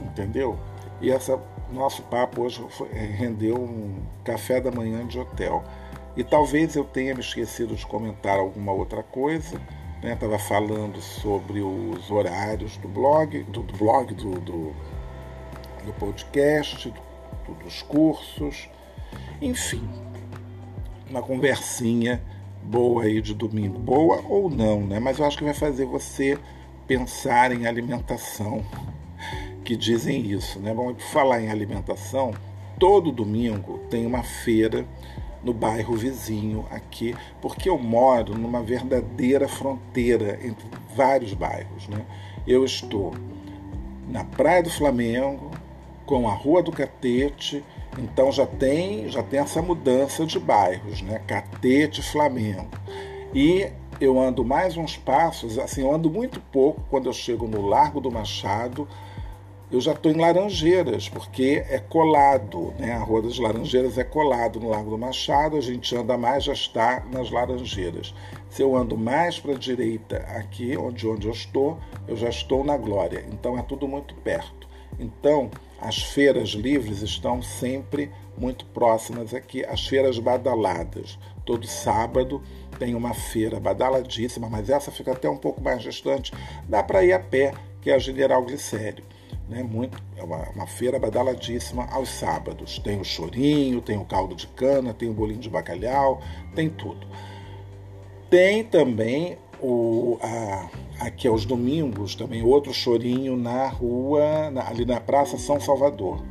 Entendeu? 0.00 0.58
E 1.00 1.10
essa 1.10 1.40
nosso 1.72 2.02
papo 2.02 2.42
hoje 2.42 2.64
foi, 2.70 2.88
eh, 2.88 3.14
rendeu 3.16 3.56
um 3.56 4.02
café 4.24 4.60
da 4.60 4.70
manhã 4.70 5.06
de 5.06 5.18
hotel. 5.18 5.62
E 6.16 6.24
talvez 6.24 6.74
eu 6.74 6.84
tenha 6.84 7.14
me 7.14 7.20
esquecido 7.20 7.74
de 7.74 7.86
comentar 7.86 8.38
alguma 8.38 8.72
outra 8.72 9.02
coisa 9.02 9.60
Estava 10.02 10.32
né, 10.32 10.38
falando 10.38 10.98
sobre 11.02 11.60
os 11.60 12.10
horários 12.10 12.78
do 12.78 12.88
blog, 12.88 13.42
do, 13.42 13.62
do 13.62 13.76
blog, 13.76 14.14
do, 14.14 14.30
do, 14.40 14.74
do 15.84 15.92
podcast, 15.98 16.88
do, 17.46 17.54
dos 17.62 17.82
cursos, 17.82 18.70
enfim, 19.42 19.86
uma 21.10 21.20
conversinha 21.20 22.22
boa 22.62 23.04
aí 23.04 23.20
de 23.20 23.34
domingo, 23.34 23.78
boa 23.78 24.22
ou 24.26 24.48
não, 24.48 24.80
né? 24.80 24.98
Mas 24.98 25.18
eu 25.18 25.26
acho 25.26 25.36
que 25.36 25.44
vai 25.44 25.52
fazer 25.52 25.84
você 25.84 26.38
pensar 26.90 27.52
em 27.52 27.68
alimentação, 27.68 28.64
que 29.64 29.76
dizem 29.76 30.26
isso, 30.26 30.58
né? 30.58 30.74
Bom, 30.74 30.92
por 30.92 31.04
falar 31.04 31.40
em 31.40 31.48
alimentação, 31.48 32.34
todo 32.80 33.12
domingo 33.12 33.78
tem 33.88 34.04
uma 34.04 34.24
feira 34.24 34.84
no 35.44 35.54
bairro 35.54 35.94
vizinho 35.94 36.66
aqui, 36.68 37.14
porque 37.40 37.68
eu 37.68 37.78
moro 37.78 38.36
numa 38.36 38.60
verdadeira 38.60 39.46
fronteira 39.46 40.40
entre 40.42 40.66
vários 40.96 41.32
bairros. 41.32 41.86
Né? 41.86 42.04
Eu 42.44 42.64
estou 42.64 43.14
na 44.08 44.24
Praia 44.24 44.64
do 44.64 44.70
Flamengo, 44.70 45.52
com 46.04 46.28
a 46.28 46.34
Rua 46.34 46.60
do 46.60 46.72
Catete, 46.72 47.62
então 48.00 48.32
já 48.32 48.46
tem, 48.46 49.08
já 49.08 49.22
tem 49.22 49.38
essa 49.38 49.62
mudança 49.62 50.26
de 50.26 50.40
bairros, 50.40 51.02
né? 51.02 51.20
Catete, 51.24 52.02
Flamengo. 52.02 52.66
E 53.32 53.70
eu 54.00 54.18
ando 54.18 54.44
mais 54.44 54.76
uns 54.76 54.96
passos, 54.96 55.58
assim, 55.58 55.82
eu 55.82 55.94
ando 55.94 56.10
muito 56.10 56.40
pouco 56.40 56.82
quando 56.88 57.06
eu 57.06 57.12
chego 57.12 57.46
no 57.46 57.66
Largo 57.66 58.00
do 58.00 58.10
Machado, 58.10 58.88
eu 59.70 59.80
já 59.80 59.92
estou 59.92 60.10
em 60.10 60.16
Laranjeiras, 60.16 61.08
porque 61.08 61.64
é 61.68 61.78
colado, 61.78 62.74
né? 62.76 62.92
A 62.92 62.98
Rua 62.98 63.22
das 63.22 63.38
Laranjeiras 63.38 63.98
é 63.98 64.02
colado 64.02 64.58
no 64.58 64.68
Lago 64.68 64.90
do 64.90 64.98
Machado, 64.98 65.56
a 65.56 65.60
gente 65.60 65.94
anda 65.94 66.18
mais, 66.18 66.42
já 66.42 66.52
está 66.52 67.04
nas 67.12 67.30
Laranjeiras. 67.30 68.12
Se 68.48 68.62
eu 68.62 68.74
ando 68.74 68.98
mais 68.98 69.38
para 69.38 69.52
a 69.52 69.58
direita 69.58 70.16
aqui, 70.28 70.76
onde, 70.76 71.06
onde 71.06 71.28
eu 71.28 71.32
estou, 71.32 71.78
eu 72.08 72.16
já 72.16 72.28
estou 72.28 72.64
na 72.64 72.76
Glória. 72.76 73.24
Então 73.30 73.56
é 73.56 73.62
tudo 73.62 73.86
muito 73.86 74.12
perto. 74.16 74.68
Então, 74.98 75.50
as 75.80 76.02
feiras 76.02 76.48
livres 76.48 77.00
estão 77.00 77.40
sempre 77.40 78.10
muito 78.36 78.66
próximas 78.66 79.32
aqui, 79.32 79.64
as 79.64 79.86
feiras 79.86 80.18
badaladas. 80.18 81.16
Todo 81.46 81.66
sábado 81.66 82.42
tem 82.80 82.94
uma 82.94 83.12
feira 83.12 83.60
badaladíssima, 83.60 84.48
mas 84.48 84.70
essa 84.70 84.90
fica 84.90 85.12
até 85.12 85.28
um 85.28 85.36
pouco 85.36 85.62
mais 85.62 85.82
distante. 85.82 86.32
Dá 86.66 86.82
para 86.82 87.04
ir 87.04 87.12
a 87.12 87.20
pé, 87.20 87.52
que 87.82 87.90
é 87.90 87.94
a 87.94 87.98
General 87.98 88.42
Glicério 88.42 89.04
né, 89.50 89.64
muito, 89.64 90.00
é 90.16 90.22
uma, 90.22 90.48
uma, 90.50 90.66
feira 90.66 90.98
badaladíssima 90.98 91.84
aos 91.90 92.08
sábados. 92.08 92.78
Tem 92.78 93.00
o 93.00 93.04
chorinho, 93.04 93.82
tem 93.82 93.98
o 93.98 94.04
caldo 94.04 94.34
de 94.34 94.46
cana, 94.46 94.94
tem 94.94 95.10
o 95.10 95.12
bolinho 95.12 95.40
de 95.40 95.50
bacalhau, 95.50 96.22
tem 96.54 96.70
tudo. 96.70 97.04
Tem 98.30 98.62
também 98.62 99.36
o, 99.60 100.18
a, 100.22 100.70
aqui 101.00 101.26
aos 101.26 101.44
domingos 101.44 102.14
também 102.14 102.42
outro 102.44 102.72
chorinho 102.72 103.36
na 103.36 103.66
rua, 103.66 104.50
na, 104.52 104.68
ali 104.68 104.84
na 104.84 105.00
Praça 105.00 105.36
São 105.36 105.60
Salvador. 105.60 106.22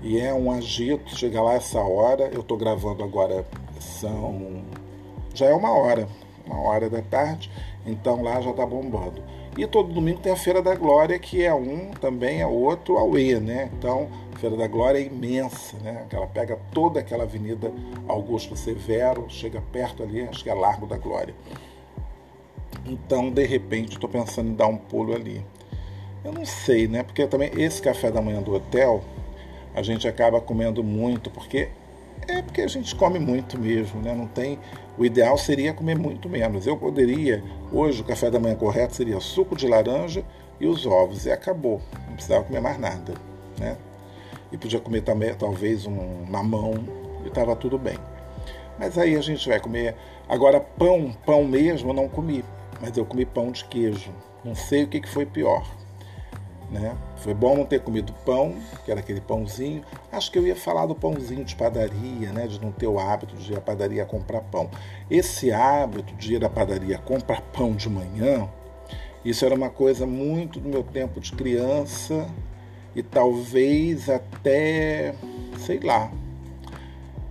E 0.00 0.18
é 0.18 0.32
um 0.32 0.50
agito, 0.50 1.14
chega 1.18 1.42
lá 1.42 1.54
essa 1.54 1.80
hora, 1.80 2.30
eu 2.32 2.40
estou 2.40 2.56
gravando 2.56 3.02
agora, 3.02 3.44
são. 3.80 4.62
Já 5.34 5.46
é 5.46 5.54
uma 5.54 5.72
hora, 5.72 6.08
uma 6.46 6.60
hora 6.60 6.88
da 6.88 7.02
tarde, 7.02 7.50
então 7.86 8.22
lá 8.22 8.40
já 8.40 8.50
está 8.50 8.66
bombando. 8.66 9.22
E 9.58 9.66
todo 9.66 9.92
domingo 9.92 10.20
tem 10.20 10.32
a 10.32 10.36
Feira 10.36 10.62
da 10.62 10.74
Glória, 10.74 11.18
que 11.18 11.42
é 11.42 11.52
um, 11.52 11.90
também 11.90 12.40
é 12.40 12.46
outro 12.46 12.96
Aue, 12.98 13.34
né? 13.40 13.68
Então, 13.76 14.08
a 14.34 14.38
Feira 14.38 14.56
da 14.56 14.66
Glória 14.68 14.98
é 14.98 15.02
imensa, 15.02 15.76
né? 15.78 16.06
Ela 16.10 16.26
pega 16.26 16.56
toda 16.72 17.00
aquela 17.00 17.24
avenida 17.24 17.72
Augusto 18.06 18.56
Severo, 18.56 19.26
chega 19.28 19.60
perto 19.72 20.02
ali, 20.04 20.22
acho 20.22 20.44
que 20.44 20.50
é 20.50 20.54
Largo 20.54 20.86
da 20.86 20.96
Glória. 20.96 21.34
Então, 22.86 23.30
de 23.30 23.44
repente, 23.44 23.92
estou 23.92 24.08
pensando 24.08 24.50
em 24.50 24.54
dar 24.54 24.68
um 24.68 24.76
pulo 24.76 25.14
ali. 25.14 25.44
Eu 26.24 26.32
não 26.32 26.44
sei, 26.44 26.86
né? 26.86 27.02
Porque 27.02 27.26
também 27.26 27.50
esse 27.56 27.82
café 27.82 28.10
da 28.10 28.22
manhã 28.22 28.40
do 28.40 28.54
hotel, 28.54 29.02
a 29.74 29.82
gente 29.82 30.06
acaba 30.06 30.40
comendo 30.40 30.82
muito, 30.82 31.28
porque 31.30 31.68
é 32.28 32.42
porque 32.42 32.62
a 32.62 32.68
gente 32.68 32.94
come 32.94 33.18
muito 33.18 33.58
mesmo, 33.58 34.00
né? 34.00 34.14
Não 34.14 34.26
tem. 34.26 34.58
O 35.00 35.04
ideal 35.06 35.38
seria 35.38 35.72
comer 35.72 35.98
muito 35.98 36.28
menos. 36.28 36.66
Eu 36.66 36.76
poderia, 36.76 37.42
hoje 37.72 38.02
o 38.02 38.04
café 38.04 38.30
da 38.30 38.38
manhã 38.38 38.54
correto 38.54 38.94
seria 38.94 39.18
suco 39.18 39.56
de 39.56 39.66
laranja 39.66 40.22
e 40.60 40.66
os 40.66 40.84
ovos 40.84 41.24
e 41.24 41.32
acabou. 41.32 41.80
Não 42.06 42.12
precisava 42.12 42.44
comer 42.44 42.60
mais 42.60 42.78
nada, 42.78 43.14
né? 43.58 43.78
E 44.52 44.58
podia 44.58 44.78
comer 44.78 45.00
também 45.00 45.32
talvez 45.32 45.86
um 45.86 46.26
mamão 46.28 46.74
e 47.24 47.28
estava 47.28 47.56
tudo 47.56 47.78
bem. 47.78 47.96
Mas 48.78 48.98
aí 48.98 49.16
a 49.16 49.22
gente 49.22 49.48
vai 49.48 49.58
comer. 49.58 49.96
Agora 50.28 50.60
pão, 50.60 51.16
pão 51.24 51.46
mesmo 51.46 51.88
eu 51.88 51.94
não 51.94 52.06
comi, 52.06 52.44
mas 52.78 52.94
eu 52.94 53.06
comi 53.06 53.24
pão 53.24 53.50
de 53.50 53.64
queijo. 53.64 54.10
Não 54.44 54.54
sei 54.54 54.84
o 54.84 54.86
que 54.86 55.08
foi 55.08 55.24
pior 55.24 55.64
né? 56.70 56.96
Foi 57.16 57.34
bom 57.34 57.56
não 57.56 57.64
ter 57.64 57.80
comido 57.80 58.12
pão, 58.24 58.54
que 58.84 58.90
era 58.90 59.00
aquele 59.00 59.20
pãozinho. 59.20 59.82
Acho 60.12 60.30
que 60.30 60.38
eu 60.38 60.46
ia 60.46 60.56
falar 60.56 60.86
do 60.86 60.94
pãozinho 60.94 61.44
de 61.44 61.56
padaria, 61.56 62.32
né? 62.32 62.46
de 62.46 62.60
não 62.60 62.70
ter 62.70 62.86
o 62.86 62.98
hábito 62.98 63.36
de 63.36 63.52
ir 63.52 63.56
à 63.56 63.60
padaria 63.60 64.04
comprar 64.04 64.40
pão. 64.42 64.70
Esse 65.10 65.52
hábito 65.52 66.14
de 66.14 66.34
ir 66.34 66.44
à 66.44 66.48
padaria 66.48 66.98
comprar 66.98 67.40
pão 67.40 67.72
de 67.72 67.88
manhã, 67.88 68.48
isso 69.24 69.44
era 69.44 69.54
uma 69.54 69.68
coisa 69.68 70.06
muito 70.06 70.58
do 70.58 70.68
meu 70.68 70.82
tempo 70.82 71.20
de 71.20 71.32
criança 71.32 72.26
e 72.94 73.02
talvez 73.02 74.08
até, 74.08 75.14
sei 75.58 75.78
lá. 75.80 76.10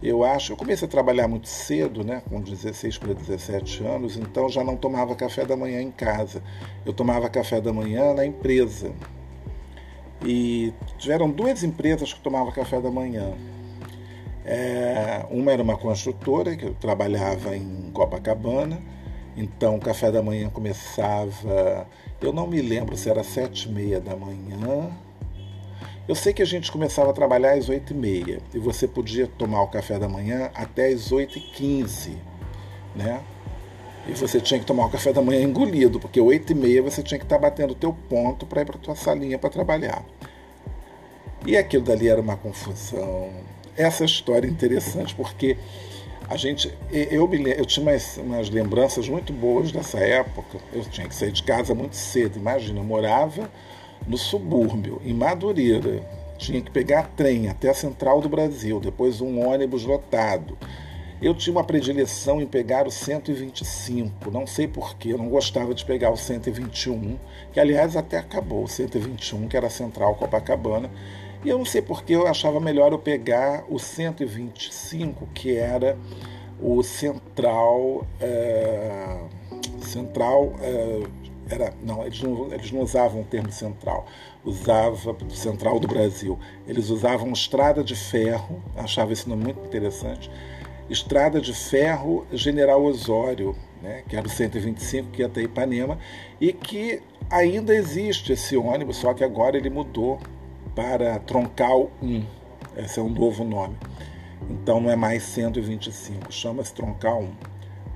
Eu 0.02 0.24
acho, 0.24 0.54
eu 0.54 0.58
comecei 0.58 0.88
a 0.88 0.92
trabalhar 0.92 1.28
muito 1.28 1.50
cedo, 1.50 2.06
né, 2.06 2.22
com 2.30 2.40
16 2.40 2.98
para 2.98 3.14
17 3.14 3.84
anos, 3.84 4.16
então 4.16 4.48
já 4.48 4.64
não 4.64 4.78
tomava 4.78 5.14
café 5.14 5.46
da 5.46 5.58
manhã 5.58 5.82
em 5.82 5.92
casa. 5.92 6.42
Eu 6.86 6.94
tomava 6.94 7.30
café 7.30 7.60
da 7.60 7.74
manhã 7.74 8.14
na 8.14 8.26
empresa. 8.26 8.94
E 10.26 10.74
tiveram 10.98 11.30
duas 11.30 11.64
empresas 11.64 12.14
que 12.14 12.20
tomavam 12.20 12.52
café 12.52 12.82
da 12.82 12.92
manhã. 12.92 13.34
É, 14.46 15.26
uma 15.30 15.52
era 15.52 15.62
uma 15.62 15.78
construtora, 15.78 16.56
que 16.56 16.72
trabalhava 16.72 17.56
em 17.56 17.92
Copacabana, 17.94 18.82
então 19.38 19.76
o 19.76 19.80
café 19.80 20.12
da 20.12 20.24
manhã 20.24 20.50
começava, 20.50 21.88
eu 22.20 22.34
não 22.34 22.48
me 22.48 22.62
lembro 22.62 22.98
se 22.98 23.10
era 23.10 23.24
sete 23.24 23.70
e 23.70 23.72
meia 23.72 24.00
da 24.00 24.16
manhã. 24.16 24.90
Eu 26.08 26.16
sei 26.16 26.34
que 26.34 26.42
a 26.42 26.46
gente 26.46 26.72
começava 26.72 27.12
a 27.12 27.14
trabalhar 27.14 27.54
às 27.54 27.70
oito 27.70 27.94
e 27.94 27.96
meia 27.96 28.40
e 28.54 28.58
você 28.58 28.88
podia 28.88 29.28
tomar 29.28 29.62
o 29.62 29.68
café 29.68 30.00
da 30.00 30.10
manhã 30.10 30.50
até 30.56 30.88
às 30.88 31.12
oito 31.12 31.38
e 31.38 31.42
quinze, 31.42 32.18
né? 32.96 33.22
E 34.08 34.14
você 34.14 34.40
tinha 34.40 34.60
que 34.60 34.66
tomar 34.66 34.86
o 34.86 34.90
café 34.90 35.14
da 35.14 35.22
manhã 35.22 35.42
engolido, 35.42 36.00
porque 36.00 36.20
oito 36.20 36.52
e 36.52 36.56
meia 36.56 36.82
você 36.82 37.04
tinha 37.04 37.18
que 37.18 37.26
estar 37.26 37.38
batendo 37.38 37.72
o 37.72 37.76
teu 37.76 37.94
ponto 37.94 38.46
para 38.46 38.62
ir 38.62 38.66
para 38.66 38.78
tua 38.78 38.96
salinha 38.96 39.38
para 39.38 39.50
trabalhar. 39.50 40.04
E 41.46 41.56
aquilo 41.58 41.84
dali 41.84 42.08
era 42.08 42.20
uma 42.20 42.36
confusão. 42.36 43.30
Essa 43.78 44.04
história 44.04 44.48
é 44.48 44.50
interessante 44.50 45.16
porque 45.16 45.58
a 46.30 46.36
gente, 46.36 46.72
eu, 46.92 47.30
eu 47.34 47.66
tinha 47.66 47.84
umas, 47.84 48.18
umas, 48.18 48.50
lembranças 48.50 49.08
muito 49.08 49.34
boas 49.34 49.72
dessa 49.72 50.00
época. 50.00 50.60
Eu 50.72 50.84
tinha 50.84 51.08
que 51.08 51.16
sair 51.16 51.32
de 51.32 51.44
casa 51.44 51.74
muito 51.74 51.96
cedo. 51.96 52.38
Imagina, 52.38 52.80
eu 52.80 52.84
morava 52.84 53.50
no 54.08 54.18
subúrbio, 54.18 55.02
em 55.04 55.14
Madureira. 55.14 56.04
Tinha 56.38 56.62
que 56.62 56.72
pegar 56.72 57.12
trem 57.18 57.50
até 57.50 57.70
a 57.70 57.74
Central 57.74 58.22
do 58.22 58.30
Brasil, 58.30 58.80
depois 58.80 59.20
um 59.20 59.46
ônibus 59.46 59.84
lotado 59.84 60.58
eu 61.22 61.34
tinha 61.34 61.54
uma 61.54 61.64
predileção 61.64 62.42
em 62.42 62.48
pegar 62.48 62.88
o 62.88 62.92
125, 62.92 64.32
não 64.32 64.48
sei 64.48 64.68
porquê, 64.68 65.14
não 65.14 65.28
gostava 65.28 65.74
de 65.74 65.84
pegar 65.84 66.12
o 66.12 66.18
121, 66.18 67.18
que 67.52 67.60
aliás 67.60 67.96
até 67.96 68.18
acabou, 68.18 68.64
o 68.64 68.68
121, 68.68 69.48
que 69.48 69.58
era 69.58 69.70
Central 69.70 70.16
Copacabana, 70.16 70.90
e 71.44 71.50
eu 71.50 71.58
não 71.58 71.66
sei 71.66 71.82
porquê 71.82 72.16
eu 72.16 72.28
achava 72.28 72.60
melhor 72.60 72.92
eu 72.92 73.00
pegar 73.00 73.64
o 73.70 73.80
125, 73.80 75.28
que 75.34 75.56
era 75.56 75.98
o 76.62 76.82
Central. 76.84 78.06
É, 78.20 79.18
central. 79.82 80.54
É, 80.62 81.04
era, 81.50 81.74
não, 81.82 82.06
eles 82.06 82.22
não, 82.22 82.54
eles 82.54 82.72
não 82.72 82.82
usavam 82.82 83.22
o 83.22 83.24
termo 83.24 83.52
central, 83.52 84.06
usava 84.46 85.16
central 85.30 85.80
do 85.80 85.88
Brasil. 85.88 86.38
Eles 86.68 86.92
usavam 86.92 87.32
estrada 87.32 87.84
de 87.84 87.96
ferro, 87.96 88.62
achava 88.78 89.14
esse 89.14 89.28
nome 89.28 89.46
muito 89.46 89.66
interessante 89.66 90.30
Estrada 90.90 91.40
de 91.40 91.54
Ferro 91.54 92.26
General 92.32 92.84
Osório, 92.84 93.56
né, 93.82 94.04
que 94.08 94.16
era 94.16 94.26
o 94.26 94.30
125 94.30 95.12
que 95.12 95.22
ia 95.22 95.28
até 95.28 95.42
Ipanema, 95.42 96.00
e 96.42 96.52
que 96.52 97.02
ainda 97.30 97.76
existe 97.76 98.34
esse 98.34 98.58
ônibus, 98.58 98.98
só 98.98 99.14
que 99.14 99.24
agora 99.24 99.58
ele 99.58 99.70
mudou 99.70 100.20
para 100.76 101.20
Troncal 101.20 101.92
1. 102.02 102.24
Esse 102.78 103.00
é 103.00 103.04
um 103.04 103.10
novo 103.10 103.44
nome. 103.44 103.78
Então 104.50 104.80
não 104.80 104.90
é 104.90 104.96
mais 104.96 105.24
125, 105.24 106.32
chama-se 106.32 106.74
Troncal 106.74 107.22
1. 107.22 107.32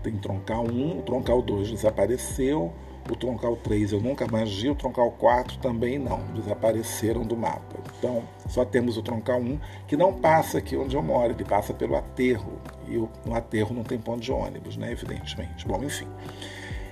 Tem 0.04 0.18
Troncal 0.18 0.66
1, 0.66 1.00
o 1.00 1.02
Troncal 1.02 1.42
2 1.42 1.72
desapareceu, 1.72 2.74
o 3.10 3.16
troncal 3.16 3.56
3 3.58 3.92
eu 3.92 4.00
nunca 4.00 4.26
mais 4.28 4.54
vi, 4.54 4.70
o 4.70 4.76
troncal 4.76 5.12
4 5.12 5.58
também 5.58 6.00
não, 6.00 6.20
desapareceram 6.34 7.24
do 7.24 7.36
mapa. 7.36 7.78
Então, 7.98 8.24
só 8.48 8.64
temos 8.64 8.98
o 8.98 9.02
troncal 9.02 9.40
1, 9.40 9.60
que 9.88 9.98
não 9.98 10.14
passa 10.14 10.58
aqui 10.60 10.76
onde 10.78 10.96
eu 10.96 11.02
moro, 11.02 11.34
ele 11.34 11.44
passa 11.44 11.74
pelo 11.74 11.96
aterro. 11.96 12.60
E 12.88 12.96
no 13.28 13.36
aterro 13.36 13.74
não 13.74 13.84
tem 13.84 13.98
ponto 13.98 14.22
de 14.22 14.32
ônibus, 14.32 14.78
né? 14.78 14.92
Evidentemente. 14.92 15.68
Bom, 15.68 15.84
enfim. 15.84 16.08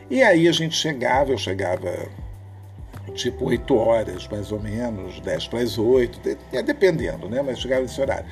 E 0.09 0.22
aí 0.22 0.47
a 0.47 0.51
gente 0.51 0.76
chegava, 0.76 1.32
eu 1.32 1.38
chegava 1.38 2.09
tipo 3.14 3.45
8 3.45 3.76
horas, 3.76 4.28
mais 4.28 4.51
ou 4.51 4.59
menos, 4.59 5.20
10 5.22 5.47
para 5.47 5.59
as 5.59 5.78
8, 5.78 6.20
dependendo, 6.66 7.30
né? 7.30 7.41
Mas 7.41 7.59
chegava 7.59 7.82
nesse 7.82 7.99
horário. 7.99 8.26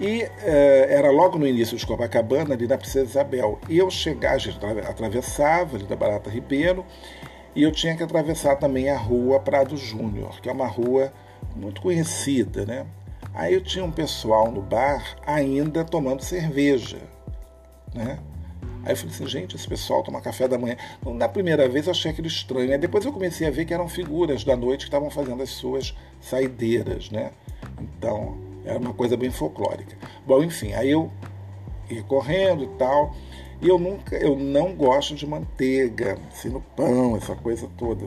E 0.00 0.22
eh, 0.22 0.86
era 0.88 1.10
logo 1.10 1.38
no 1.38 1.46
início 1.46 1.76
de 1.76 1.86
Copacabana, 1.86 2.54
ali 2.54 2.66
na 2.66 2.78
Princesa 2.78 3.10
Isabel. 3.10 3.60
E 3.68 3.76
eu 3.76 3.90
chegava, 3.90 4.36
a 4.36 4.38
gente 4.38 4.58
atravessava 4.88 5.76
ali 5.76 5.84
da 5.84 5.94
Barata 5.94 6.30
Ribeiro, 6.30 6.86
e 7.54 7.62
eu 7.62 7.70
tinha 7.70 7.94
que 7.94 8.02
atravessar 8.02 8.56
também 8.56 8.88
a 8.88 8.96
rua 8.96 9.40
Prado 9.40 9.76
Júnior, 9.76 10.40
que 10.40 10.48
é 10.48 10.52
uma 10.52 10.66
rua 10.66 11.12
muito 11.54 11.82
conhecida, 11.82 12.64
né? 12.64 12.86
Aí 13.34 13.52
eu 13.54 13.62
tinha 13.62 13.84
um 13.84 13.90
pessoal 13.90 14.50
no 14.50 14.62
bar 14.62 15.16
ainda 15.26 15.84
tomando 15.84 16.22
cerveja, 16.22 16.98
né? 17.94 18.18
Aí 18.82 18.92
eu 18.92 18.96
falei 18.96 19.14
assim, 19.14 19.26
gente, 19.26 19.56
esse 19.56 19.68
pessoal 19.68 20.02
toma 20.02 20.20
café 20.22 20.48
da 20.48 20.56
manhã. 20.56 20.76
Na 21.04 21.28
primeira 21.28 21.68
vez 21.68 21.86
eu 21.86 21.90
achei 21.90 22.10
aquilo 22.10 22.26
estranho. 22.26 22.72
Aí 22.72 22.78
depois 22.78 23.04
eu 23.04 23.12
comecei 23.12 23.46
a 23.46 23.50
ver 23.50 23.66
que 23.66 23.74
eram 23.74 23.88
figuras 23.88 24.42
da 24.42 24.56
noite 24.56 24.80
que 24.80 24.88
estavam 24.88 25.10
fazendo 25.10 25.42
as 25.42 25.50
suas 25.50 25.94
saideiras, 26.20 27.10
né? 27.10 27.30
Então, 27.78 28.38
era 28.64 28.78
uma 28.78 28.92
coisa 28.92 29.16
bem 29.16 29.30
folclórica. 29.30 29.96
Bom, 30.26 30.42
enfim, 30.42 30.72
aí 30.72 30.90
eu 30.90 31.10
ia 31.88 32.02
correndo 32.02 32.64
e 32.64 32.68
tal. 32.78 33.14
E 33.60 33.68
eu 33.68 33.78
nunca, 33.78 34.16
eu 34.16 34.36
não 34.36 34.74
gosto 34.74 35.14
de 35.14 35.26
manteiga, 35.26 36.18
assim, 36.32 36.48
no 36.48 36.60
pão, 36.60 37.16
essa 37.16 37.34
coisa 37.34 37.68
toda. 37.76 38.06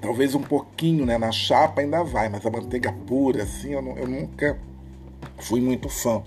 Talvez 0.00 0.34
um 0.34 0.40
pouquinho, 0.40 1.04
né? 1.04 1.18
Na 1.18 1.30
chapa 1.30 1.82
ainda 1.82 2.02
vai, 2.02 2.28
mas 2.30 2.46
a 2.46 2.50
manteiga 2.50 2.90
pura, 3.06 3.42
assim, 3.42 3.72
eu, 3.72 3.96
eu 3.98 4.08
nunca 4.08 4.58
fui 5.38 5.60
muito 5.60 5.88
fã. 5.90 6.22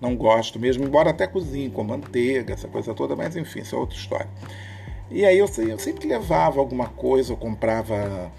Não 0.00 0.16
gosto 0.16 0.58
mesmo, 0.58 0.84
embora 0.84 1.10
até 1.10 1.26
cozinhe 1.26 1.68
com 1.68 1.84
manteiga, 1.84 2.54
essa 2.54 2.66
coisa 2.66 2.94
toda, 2.94 3.14
mas 3.14 3.36
enfim, 3.36 3.60
isso 3.60 3.76
é 3.76 3.78
outra 3.78 3.96
história. 3.96 4.28
E 5.10 5.26
aí 5.26 5.36
eu, 5.36 5.46
eu 5.58 5.78
sempre 5.78 6.08
levava 6.08 6.60
alguma 6.60 6.88
coisa, 6.88 7.32
eu 7.32 7.36
comprava 7.36 8.32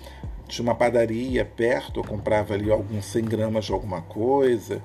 tinha 0.52 0.64
uma 0.64 0.76
padaria 0.76 1.46
perto, 1.46 2.02
eu 2.02 2.04
comprava 2.04 2.54
ali 2.54 2.70
alguns 2.70 3.06
100 3.06 3.26
gramas 3.26 3.66
de 3.66 3.72
alguma 3.72 4.02
coisa. 4.02 4.82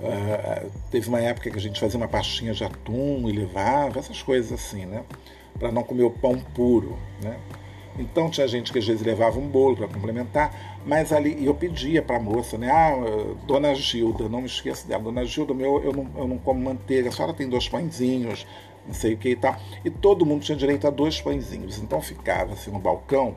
Uh, 0.00 0.70
teve 0.90 1.08
uma 1.08 1.20
época 1.20 1.50
que 1.50 1.58
a 1.58 1.60
gente 1.60 1.80
fazia 1.80 1.98
uma 1.98 2.06
pastinha 2.06 2.54
de 2.54 2.62
atum 2.62 3.28
e 3.28 3.32
levava, 3.32 3.98
essas 3.98 4.22
coisas 4.22 4.52
assim, 4.52 4.86
né? 4.86 5.02
Para 5.58 5.72
não 5.72 5.82
comer 5.82 6.04
o 6.04 6.10
pão 6.10 6.38
puro, 6.54 6.96
né? 7.20 7.36
Então 7.98 8.30
tinha 8.30 8.46
gente 8.46 8.72
que 8.72 8.78
às 8.78 8.86
vezes 8.86 9.04
levava 9.04 9.40
um 9.40 9.48
bolo 9.48 9.76
para 9.76 9.88
complementar, 9.88 10.78
mas 10.86 11.12
ali 11.12 11.44
eu 11.44 11.52
pedia 11.52 12.00
para 12.00 12.16
a 12.16 12.20
moça, 12.20 12.56
né? 12.56 12.70
Ah, 12.70 12.94
dona 13.44 13.74
Gilda, 13.74 14.28
não 14.28 14.40
me 14.40 14.46
esqueça 14.46 14.86
dela, 14.86 15.02
dona 15.02 15.24
Gilda, 15.24 15.52
meu, 15.52 15.82
eu, 15.82 15.92
não, 15.92 16.08
eu 16.16 16.28
não 16.28 16.38
como 16.38 16.60
manteiga, 16.60 17.08
a 17.08 17.12
senhora 17.12 17.34
tem 17.34 17.48
dois 17.48 17.68
pãezinhos, 17.68 18.46
não 18.86 18.94
sei 18.94 19.14
o 19.14 19.16
que 19.16 19.30
e 19.30 19.36
tal. 19.36 19.56
E 19.84 19.90
todo 19.90 20.24
mundo 20.24 20.42
tinha 20.42 20.56
direito 20.56 20.86
a 20.86 20.90
dois 20.90 21.20
pãezinhos. 21.20 21.78
Então 21.78 22.00
ficava 22.00 22.52
assim 22.52 22.70
no 22.70 22.78
balcão 22.78 23.34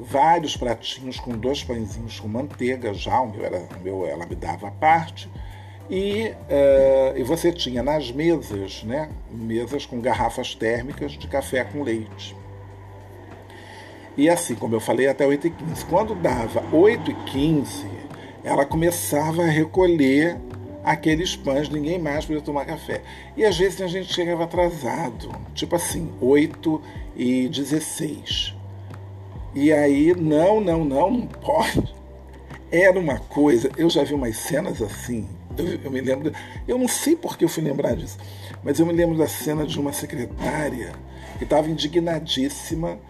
vários 0.00 0.56
pratinhos 0.56 1.18
com 1.18 1.32
dois 1.32 1.62
pãezinhos 1.62 2.20
com 2.20 2.28
manteiga 2.28 2.94
já, 2.94 3.20
o 3.20 3.30
meu, 3.30 3.44
era, 3.44 3.58
o 3.58 3.80
meu 3.82 4.06
ela 4.06 4.26
me 4.26 4.34
dava 4.34 4.68
a 4.68 4.70
parte. 4.70 5.28
E, 5.90 6.30
uh, 6.30 7.16
e 7.16 7.22
você 7.22 7.50
tinha 7.50 7.82
nas 7.82 8.12
mesas, 8.12 8.82
né, 8.84 9.08
mesas 9.30 9.86
com 9.86 10.00
garrafas 10.00 10.54
térmicas 10.54 11.12
de 11.12 11.26
café 11.26 11.64
com 11.64 11.82
leite. 11.82 12.36
E 14.16 14.28
assim, 14.28 14.54
como 14.54 14.74
eu 14.74 14.80
falei, 14.80 15.06
até 15.06 15.24
8h15. 15.24 15.86
Quando 15.88 16.14
dava 16.14 16.60
8h15, 16.72 17.86
ela 18.42 18.66
começava 18.66 19.42
a 19.44 19.46
recolher 19.46 20.36
aqueles 20.84 21.36
pães, 21.36 21.68
ninguém 21.68 21.98
mais 21.98 22.24
podia 22.24 22.42
tomar 22.42 22.64
café. 22.64 23.02
E 23.36 23.44
às 23.44 23.56
vezes 23.56 23.80
a 23.80 23.86
gente 23.86 24.12
chegava 24.12 24.44
atrasado, 24.44 25.30
tipo 25.54 25.76
assim, 25.76 26.10
8 26.20 26.82
e 27.16 27.48
16. 27.48 28.57
E 29.60 29.72
aí, 29.72 30.14
não, 30.14 30.60
não, 30.60 30.84
não, 30.84 31.10
não 31.10 31.26
pode. 31.26 31.92
Era 32.70 32.96
uma 32.96 33.18
coisa, 33.18 33.68
eu 33.76 33.90
já 33.90 34.04
vi 34.04 34.14
umas 34.14 34.36
cenas 34.36 34.80
assim, 34.80 35.28
eu, 35.58 35.66
eu 35.82 35.90
me 35.90 36.00
lembro, 36.00 36.32
eu 36.68 36.78
não 36.78 36.86
sei 36.86 37.16
porque 37.16 37.44
eu 37.44 37.48
fui 37.48 37.64
lembrar 37.64 37.96
disso, 37.96 38.16
mas 38.62 38.78
eu 38.78 38.86
me 38.86 38.92
lembro 38.92 39.18
da 39.18 39.26
cena 39.26 39.66
de 39.66 39.80
uma 39.80 39.92
secretária 39.92 40.92
que 41.38 41.42
estava 41.42 41.68
indignadíssima 41.68 43.00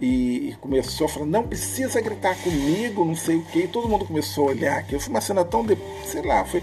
e, 0.00 0.56
começou 0.62 1.04
a 1.04 1.10
falar, 1.10 1.26
não 1.26 1.46
precisa 1.46 2.00
gritar 2.00 2.36
comigo, 2.42 3.04
não 3.04 3.14
sei 3.14 3.36
o 3.36 3.44
quê. 3.44 3.64
E 3.64 3.68
todo 3.68 3.86
mundo 3.86 4.06
começou 4.06 4.48
a 4.48 4.52
olhar 4.52 4.78
aquilo. 4.78 4.98
Foi 4.98 5.10
uma 5.10 5.20
cena 5.20 5.44
tão, 5.44 5.62
de, 5.62 5.76
sei 6.06 6.22
lá, 6.22 6.42
foi. 6.46 6.62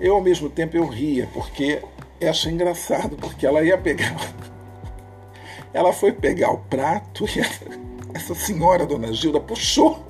Eu 0.00 0.16
ao 0.16 0.20
mesmo 0.20 0.50
tempo 0.50 0.76
eu 0.76 0.86
ria, 0.86 1.28
porque 1.32 1.80
eu 2.20 2.30
achei 2.30 2.50
engraçado, 2.50 3.16
porque 3.16 3.46
ela 3.46 3.62
ia 3.62 3.78
pegar. 3.78 4.16
Ela 5.72 5.92
foi 5.92 6.10
pegar 6.10 6.52
o 6.52 6.58
prato 6.58 7.26
e 7.26 7.85
essa 8.16 8.34
senhora, 8.34 8.84
dona 8.84 9.12
Gilda, 9.12 9.40
puxou. 9.40 10.04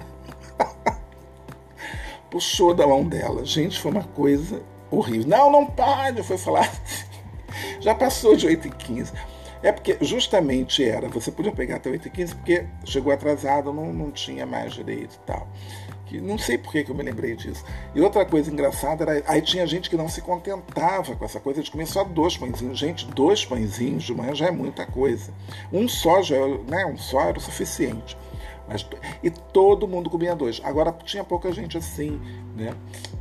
puxou 2.30 2.74
da 2.74 2.86
mão 2.86 3.04
dela. 3.04 3.44
Gente, 3.44 3.78
foi 3.78 3.90
uma 3.90 4.04
coisa 4.04 4.62
horrível. 4.90 5.28
Não, 5.28 5.50
não 5.50 5.66
pode, 5.66 6.22
foi 6.22 6.38
falar. 6.38 6.72
Já 7.80 7.94
passou 7.94 8.36
de 8.36 8.46
8 8.46 8.68
e 8.68 8.70
15 8.70 9.12
é 9.62 9.72
porque 9.72 9.96
justamente 10.00 10.84
era, 10.84 11.08
você 11.08 11.32
podia 11.32 11.50
pegar 11.50 11.76
até 11.76 11.90
8h15 11.90 12.34
porque 12.34 12.66
chegou 12.84 13.12
atrasado, 13.12 13.72
não, 13.72 13.92
não 13.92 14.10
tinha 14.10 14.46
mais 14.46 14.74
direito 14.74 15.14
e 15.14 15.26
tal. 15.26 15.48
Que, 16.06 16.20
não 16.20 16.38
sei 16.38 16.56
por 16.56 16.72
que, 16.72 16.84
que 16.84 16.90
eu 16.90 16.94
me 16.94 17.02
lembrei 17.02 17.34
disso. 17.34 17.64
E 17.94 18.00
outra 18.00 18.24
coisa 18.24 18.50
engraçada 18.50 19.04
era, 19.04 19.24
aí 19.26 19.42
tinha 19.42 19.66
gente 19.66 19.90
que 19.90 19.96
não 19.96 20.08
se 20.08 20.22
contentava 20.22 21.16
com 21.16 21.24
essa 21.24 21.40
coisa 21.40 21.62
de 21.62 21.70
comer 21.70 21.86
só 21.86 22.04
dois 22.04 22.36
pãezinhos. 22.36 22.78
Gente, 22.78 23.06
dois 23.06 23.44
pãezinhos 23.44 24.04
de 24.04 24.14
manhã 24.14 24.34
já 24.34 24.46
é 24.46 24.50
muita 24.50 24.86
coisa. 24.86 25.32
Um 25.72 25.88
só 25.88 26.22
já, 26.22 26.36
né, 26.68 26.86
um 26.86 26.96
só 26.96 27.22
era 27.22 27.38
o 27.38 27.40
suficiente. 27.40 28.16
Mas, 28.68 28.86
e 29.22 29.30
todo 29.30 29.86
mundo 29.86 30.10
comia 30.10 30.34
dois. 30.34 30.60
Agora 30.64 30.92
tinha 31.04 31.22
pouca 31.22 31.52
gente 31.52 31.78
assim, 31.78 32.20
né? 32.56 32.74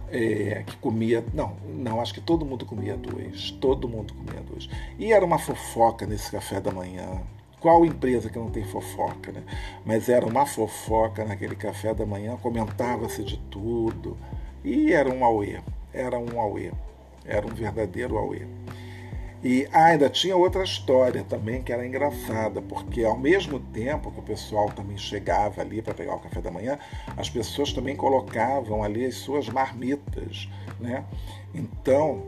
É, 0.09 0.63
que 0.65 0.77
comia. 0.77 1.23
Não, 1.33 1.55
não, 1.67 2.01
acho 2.01 2.13
que 2.13 2.21
todo 2.21 2.45
mundo 2.45 2.65
comia 2.65 2.97
dois. 2.97 3.51
Todo 3.51 3.87
mundo 3.87 4.13
comia 4.13 4.41
dois. 4.41 4.67
E 4.97 5.11
era 5.11 5.23
uma 5.23 5.37
fofoca 5.37 6.05
nesse 6.05 6.31
café 6.31 6.59
da 6.59 6.71
manhã. 6.71 7.21
Qual 7.65 7.83
empresa 7.83 8.29
que 8.29 8.37
não 8.37 8.51
tem 8.51 8.63
fofoca, 8.63 9.31
né? 9.31 9.41
Mas 9.83 10.07
era 10.07 10.23
uma 10.23 10.45
fofoca 10.45 11.25
naquele 11.25 11.55
café 11.55 11.95
da 11.95 12.05
manhã, 12.05 12.37
comentava-se 12.37 13.23
de 13.23 13.37
tudo. 13.49 14.15
E 14.63 14.93
era 14.93 15.09
um 15.09 15.25
auê. 15.25 15.59
Era 15.91 16.19
um 16.19 16.39
auê. 16.39 16.71
Era 17.25 17.43
um 17.43 17.49
verdadeiro 17.49 18.19
auê. 18.19 18.43
E 19.43 19.67
ah, 19.73 19.85
ainda 19.85 20.07
tinha 20.11 20.37
outra 20.37 20.63
história 20.63 21.23
também 21.23 21.63
que 21.63 21.73
era 21.73 21.83
engraçada, 21.83 22.61
porque 22.61 23.03
ao 23.03 23.17
mesmo 23.17 23.59
tempo 23.59 24.11
que 24.11 24.19
o 24.19 24.23
pessoal 24.23 24.69
também 24.69 24.95
chegava 24.95 25.61
ali 25.61 25.81
para 25.81 25.95
pegar 25.95 26.13
o 26.13 26.19
café 26.19 26.41
da 26.41 26.51
manhã, 26.51 26.77
as 27.17 27.31
pessoas 27.31 27.73
também 27.73 27.95
colocavam 27.95 28.83
ali 28.83 29.07
as 29.07 29.15
suas 29.15 29.49
marmitas, 29.49 30.47
né? 30.79 31.03
Então, 31.51 32.21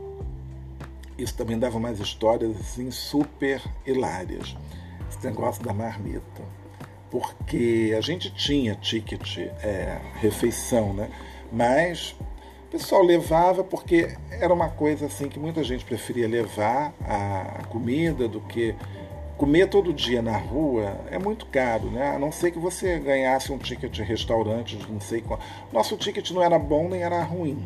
isso 1.16 1.36
também 1.36 1.56
dava 1.56 1.78
mais 1.78 2.00
histórias 2.00 2.56
assim 2.60 2.90
super 2.90 3.62
hilárias, 3.86 4.56
esse 5.08 5.24
negócio 5.26 5.62
da 5.62 5.72
marmita. 5.72 6.42
Porque 7.10 7.94
a 7.96 8.00
gente 8.00 8.30
tinha 8.30 8.74
ticket 8.74 9.38
é, 9.38 9.98
refeição, 10.20 10.92
né? 10.92 11.08
Mas 11.50 12.14
o 12.68 12.70
pessoal 12.70 13.02
levava 13.02 13.64
porque 13.64 14.14
era 14.30 14.52
uma 14.52 14.68
coisa 14.68 15.06
assim 15.06 15.28
que 15.28 15.38
muita 15.38 15.64
gente 15.64 15.84
preferia 15.84 16.28
levar 16.28 16.92
a 17.00 17.64
comida 17.70 18.28
do 18.28 18.40
que 18.42 18.74
comer 19.38 19.68
todo 19.68 19.92
dia 19.94 20.20
na 20.20 20.36
rua 20.36 21.00
é 21.10 21.18
muito 21.18 21.46
caro, 21.46 21.90
né? 21.90 22.14
A 22.14 22.18
não 22.18 22.32
ser 22.32 22.50
que 22.50 22.58
você 22.58 22.98
ganhasse 22.98 23.52
um 23.52 23.56
ticket 23.56 23.90
de 23.90 24.02
restaurante, 24.02 24.76
não 24.90 25.00
sei 25.00 25.22
qual. 25.22 25.38
Nosso 25.72 25.96
ticket 25.96 26.30
não 26.32 26.42
era 26.42 26.58
bom 26.58 26.88
nem 26.88 27.02
era 27.02 27.22
ruim. 27.22 27.64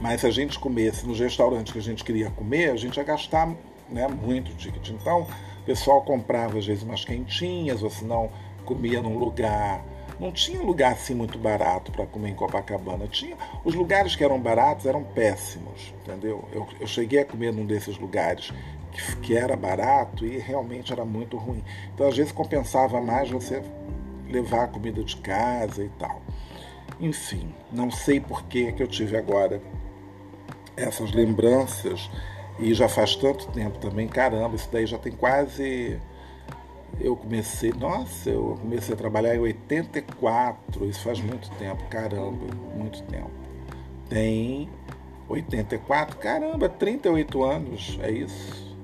Mas 0.00 0.20
se 0.20 0.26
a 0.26 0.30
gente 0.30 0.58
comesse 0.58 1.06
nos 1.06 1.18
restaurantes 1.18 1.72
que 1.72 1.78
a 1.78 1.82
gente 1.82 2.04
queria 2.04 2.28
comer, 2.28 2.70
a 2.70 2.76
gente 2.76 2.96
ia 2.96 3.04
gastar 3.04 3.54
né, 3.88 4.08
muito 4.08 4.54
ticket. 4.56 4.90
Então, 4.90 5.26
pessoal 5.66 6.02
comprava 6.02 6.58
às 6.58 6.66
vezes 6.66 6.82
umas 6.82 7.04
quentinhas, 7.04 7.82
ou 7.82 7.90
se 7.90 8.04
não 8.04 8.30
comia 8.64 9.02
num 9.02 9.18
lugar 9.18 9.84
não 10.18 10.32
tinha 10.32 10.60
lugar 10.62 10.92
assim 10.92 11.14
muito 11.14 11.38
barato 11.38 11.92
para 11.92 12.06
comer 12.06 12.30
em 12.30 12.34
Copacabana. 12.34 13.06
Tinha 13.06 13.36
os 13.64 13.74
lugares 13.74 14.16
que 14.16 14.24
eram 14.24 14.40
baratos 14.40 14.86
eram 14.86 15.04
péssimos, 15.04 15.94
entendeu? 16.00 16.48
Eu, 16.52 16.66
eu 16.80 16.86
cheguei 16.86 17.20
a 17.20 17.24
comer 17.24 17.52
num 17.52 17.66
desses 17.66 17.98
lugares 17.98 18.52
que, 18.92 19.16
que 19.16 19.36
era 19.36 19.56
barato 19.56 20.24
e 20.24 20.38
realmente 20.38 20.92
era 20.92 21.04
muito 21.04 21.36
ruim. 21.36 21.62
Então 21.94 22.08
às 22.08 22.16
vezes 22.16 22.32
compensava 22.32 23.00
mais 23.00 23.30
você 23.30 23.62
levar 24.28 24.64
a 24.64 24.68
comida 24.68 25.04
de 25.04 25.16
casa 25.16 25.84
e 25.84 25.90
tal. 25.98 26.22
Enfim, 26.98 27.54
não 27.70 27.90
sei 27.90 28.18
por 28.18 28.44
que 28.44 28.72
que 28.72 28.82
eu 28.82 28.88
tive 28.88 29.16
agora 29.16 29.60
essas 30.76 31.12
lembranças 31.12 32.10
e 32.58 32.72
já 32.74 32.88
faz 32.88 33.16
tanto 33.16 33.46
tempo 33.48 33.78
também, 33.78 34.08
caramba, 34.08 34.56
isso 34.56 34.68
daí 34.72 34.86
já 34.86 34.98
tem 34.98 35.12
quase 35.12 36.00
eu 36.98 37.14
comecei, 37.14 37.72
nossa, 37.72 38.30
eu 38.30 38.56
comecei 38.60 38.94
a 38.94 38.96
trabalhar 38.96 39.34
em 39.34 39.38
84, 39.38 40.86
isso 40.86 41.00
faz 41.02 41.20
muito 41.20 41.50
tempo, 41.56 41.84
caramba, 41.90 42.46
muito 42.74 43.02
tempo. 43.02 43.30
Tem 44.08 44.68
84, 45.28 46.16
caramba, 46.16 46.68
38 46.68 47.44
anos, 47.44 47.98
é 48.00 48.10
isso? 48.10 48.76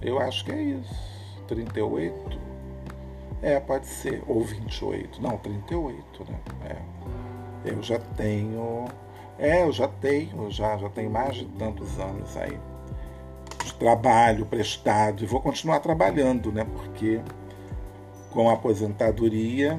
Eu 0.00 0.18
acho 0.18 0.44
que 0.44 0.52
é 0.52 0.62
isso. 0.62 1.14
38? 1.48 2.38
É, 3.42 3.58
pode 3.58 3.86
ser. 3.86 4.22
Ou 4.26 4.42
28. 4.42 5.20
Não, 5.20 5.36
38, 5.38 6.24
né? 6.30 6.38
É. 6.66 7.70
Eu 7.70 7.82
já 7.82 7.98
tenho. 7.98 8.86
É, 9.38 9.62
eu 9.62 9.72
já 9.72 9.88
tenho, 9.88 10.50
já, 10.50 10.76
já 10.76 10.88
tenho 10.88 11.10
mais 11.10 11.34
de 11.36 11.44
tantos 11.46 11.98
anos 11.98 12.36
aí 12.36 12.58
trabalho 13.78 14.46
prestado 14.46 15.22
e 15.22 15.26
vou 15.26 15.40
continuar 15.40 15.80
trabalhando, 15.80 16.52
né? 16.52 16.64
Porque 16.64 17.20
com 18.30 18.48
a 18.48 18.54
aposentadoria 18.54 19.78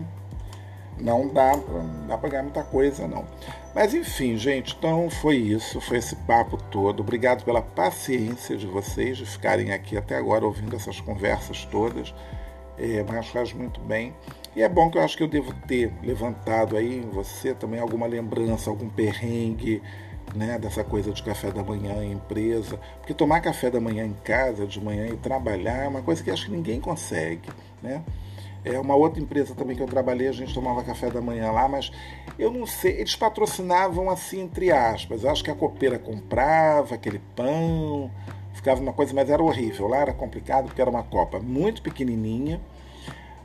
não 1.00 1.28
dá 1.28 1.58
para 2.08 2.18
pagar 2.18 2.44
muita 2.44 2.64
coisa, 2.64 3.08
não. 3.08 3.26
Mas 3.74 3.94
enfim, 3.94 4.38
gente, 4.38 4.76
então 4.78 5.10
foi 5.10 5.36
isso, 5.36 5.82
foi 5.82 5.98
esse 5.98 6.16
papo 6.16 6.58
todo. 6.70 7.02
Obrigado 7.02 7.44
pela 7.44 7.62
paciência 7.62 8.56
de 8.56 8.66
vocês 8.66 9.18
de 9.18 9.26
ficarem 9.26 9.74
aqui 9.74 9.98
até 9.98 10.16
agora 10.16 10.46
ouvindo 10.46 10.76
essas 10.76 11.02
conversas 11.02 11.66
todas. 11.66 12.14
É, 12.78 13.04
mas 13.08 13.28
faz 13.28 13.54
muito 13.54 13.80
bem. 13.82 14.14
E 14.56 14.62
é 14.62 14.70
bom 14.70 14.90
que 14.90 14.98
eu 14.98 15.02
acho 15.02 15.18
que 15.18 15.24
eu 15.24 15.28
devo 15.28 15.54
ter 15.68 15.94
levantado 16.04 16.78
aí 16.78 17.00
em 17.00 17.10
você 17.10 17.54
também 17.54 17.80
alguma 17.80 18.06
lembrança, 18.06 18.70
algum 18.70 18.90
perrengue, 18.90 19.82
né, 20.34 20.58
dessa 20.58 20.84
coisa 20.84 21.12
de 21.12 21.22
café 21.24 21.52
da 21.52 21.64
manhã 21.64 22.04
em 22.04 22.14
empresa, 22.14 22.80
porque 22.98 23.14
tomar 23.14 23.42
café 23.42 23.70
da 23.70 23.80
manhã 23.80 24.06
em 24.06 24.14
casa 24.24 24.66
de 24.66 24.84
manhã 24.84 25.08
e 25.08 25.18
trabalhar 25.18 25.84
é 25.84 25.88
uma 25.88 26.02
coisa 26.02 26.24
que 26.24 26.32
acho 26.32 26.46
que 26.46 26.52
ninguém 26.52 26.80
consegue, 26.80 27.50
né? 27.82 28.04
É 28.64 28.80
uma 28.80 28.96
outra 28.96 29.22
empresa 29.22 29.54
também 29.54 29.76
que 29.76 29.84
eu 29.84 29.88
trabalhei, 29.88 30.28
a 30.28 30.32
gente 30.32 30.52
tomava 30.52 30.84
café 30.84 31.12
da 31.12 31.22
manhã 31.22 31.52
lá, 31.52 31.68
mas 31.70 31.92
eu 32.40 32.50
não 32.50 32.66
sei, 32.66 33.00
eles 33.00 33.16
patrocinavam 33.16 34.10
assim, 34.10 34.42
entre 34.42 34.72
aspas. 34.72 35.24
Eu 35.24 35.30
acho 35.30 35.44
que 35.44 35.52
a 35.52 35.56
copeira 35.56 36.00
comprava 36.00 36.96
aquele 36.96 37.20
pão, 37.36 38.10
ficava 38.56 38.82
uma 38.82 38.94
coisa, 38.94 39.14
mas 39.14 39.30
era 39.30 39.44
horrível. 39.44 39.88
Lá 39.88 39.98
era 39.98 40.14
complicado 40.14 40.66
porque 40.66 40.82
era 40.82 40.90
uma 40.90 41.04
copa 41.04 41.40
muito 41.40 41.82
pequenininha 41.82 42.60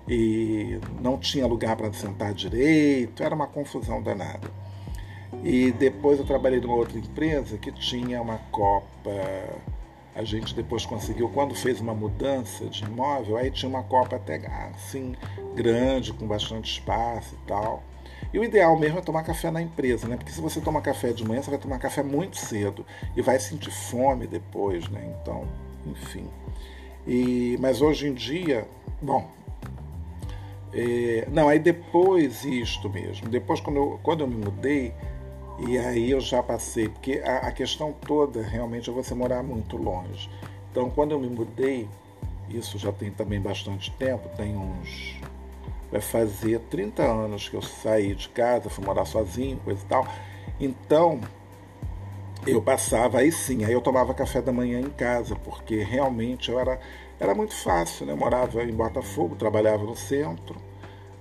e 0.09 0.81
não 1.01 1.19
tinha 1.19 1.47
lugar 1.47 1.77
para 1.77 1.93
sentar 1.93 2.33
direito, 2.33 3.23
era 3.23 3.35
uma 3.35 3.47
confusão 3.47 4.03
danada. 4.03 4.51
E 5.45 5.73
depois 5.73 6.19
eu 6.19 6.25
trabalhei 6.25 6.61
numa 6.61 6.75
outra 6.75 6.99
empresa 6.99 7.59
que 7.59 7.71
tinha 7.71 8.21
uma 8.21 8.39
copa 8.51 9.11
a 10.15 10.25
gente 10.25 10.55
depois 10.55 10.85
conseguiu, 10.85 11.29
quando 11.29 11.55
fez 11.55 11.81
uma 11.81 11.95
mudança 11.95 12.67
de 12.67 12.85
imóvel, 12.85 13.37
aí 13.37 13.51
tinha 13.51 13.69
uma 13.69 13.83
copa 13.83 14.17
até 14.17 14.37
assim, 14.75 15.15
grande, 15.55 16.13
com 16.13 16.27
bastante 16.27 16.73
espaço 16.73 17.35
e 17.35 17.47
tal. 17.47 17.83
E 18.33 18.39
o 18.39 18.45
ideal 18.45 18.79
mesmo 18.79 18.99
é 18.99 19.03
tomar 19.03 19.23
café 19.23 19.51
na 19.51 19.61
empresa, 19.61 20.07
né? 20.07 20.17
Porque 20.17 20.33
se 20.33 20.41
você 20.41 20.61
toma 20.61 20.81
café 20.81 21.13
de 21.13 21.27
manhã, 21.27 21.43
você 21.43 21.51
vai 21.51 21.59
tomar 21.59 21.79
café 21.79 22.03
muito 22.03 22.37
cedo 22.37 22.87
e 23.17 23.23
vai 23.23 23.39
sentir 23.41 23.71
fome 23.71 24.27
depois, 24.27 24.89
né? 24.89 25.15
Então, 25.21 25.45
enfim. 25.87 26.29
E, 27.07 27.57
mas 27.61 27.83
hoje 27.83 28.07
em 28.09 28.15
dia, 28.15 28.69
bom, 29.03 29.29
é, 30.73 31.27
não, 31.31 31.49
aí 31.49 31.59
depois 31.59 32.45
isto 32.45 32.89
mesmo. 32.89 33.29
Depois, 33.29 33.61
quando 33.61 33.77
eu, 33.77 34.01
quando 34.03 34.21
eu 34.21 34.29
me 34.29 34.37
mudei, 34.37 34.95
e 35.67 35.77
aí 35.79 36.11
eu 36.11 36.21
já 36.21 36.43
passei, 36.43 36.89
porque 36.89 37.21
a, 37.25 37.49
a 37.49 37.53
questão 37.53 37.93
toda 37.93 38.43
realmente 38.43 38.89
é 38.89 38.93
você 38.93 39.15
morar 39.15 39.43
muito 39.43 39.77
longe. 39.77 40.31
Então, 40.71 40.89
quando 40.89 41.13
eu 41.13 41.19
me 41.19 41.29
mudei, 41.29 41.89
isso 42.49 42.79
já 42.79 42.93
tem 42.93 43.11
também 43.11 43.41
bastante 43.41 43.91
tempo, 43.93 44.29
tem 44.37 44.57
uns. 44.57 45.21
Vai 45.91 46.01
fazer 46.01 46.61
30 46.71 47.03
anos 47.03 47.49
que 47.49 47.57
eu 47.57 47.63
saí 47.63 48.15
de 48.15 48.29
casa, 48.29 48.71
fui 48.71 48.85
morar 48.85 49.05
sozinho, 49.05 49.59
coisa 49.59 49.83
e 49.83 49.87
tal. 49.87 50.07
Então, 50.61 51.21
eu 52.47 52.63
passava, 52.63 53.19
aí 53.19 53.33
sim, 53.33 53.65
aí 53.65 53.73
eu 53.73 53.81
tomava 53.81 54.15
café 54.15 54.41
da 54.41 54.53
manhã 54.53 54.81
em 54.81 54.91
casa, 54.91 55.35
porque 55.37 55.83
realmente 55.83 56.51
eu 56.51 56.59
era, 56.61 56.79
era 57.19 57.35
muito 57.35 57.55
fácil, 57.55 58.07
né? 58.07 58.13
Eu 58.13 58.17
morava 58.17 58.63
em 58.63 58.73
Botafogo, 58.73 59.37
trabalhava 59.37 59.85
no 59.85 59.97
centro 59.97 60.71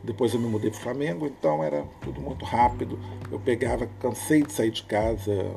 depois 0.04 0.34
eu 0.34 0.40
me 0.40 0.48
mudei 0.48 0.72
para 0.72 0.80
Flamengo, 0.80 1.26
então 1.26 1.64
era 1.64 1.84
tudo 2.02 2.22
muito 2.22 2.46
rápido. 2.46 2.98
Eu 3.32 3.40
pegava, 3.40 3.88
cansei 4.00 4.44
de 4.44 4.52
sair 4.52 4.72
de 4.72 4.84
casa, 4.84 5.56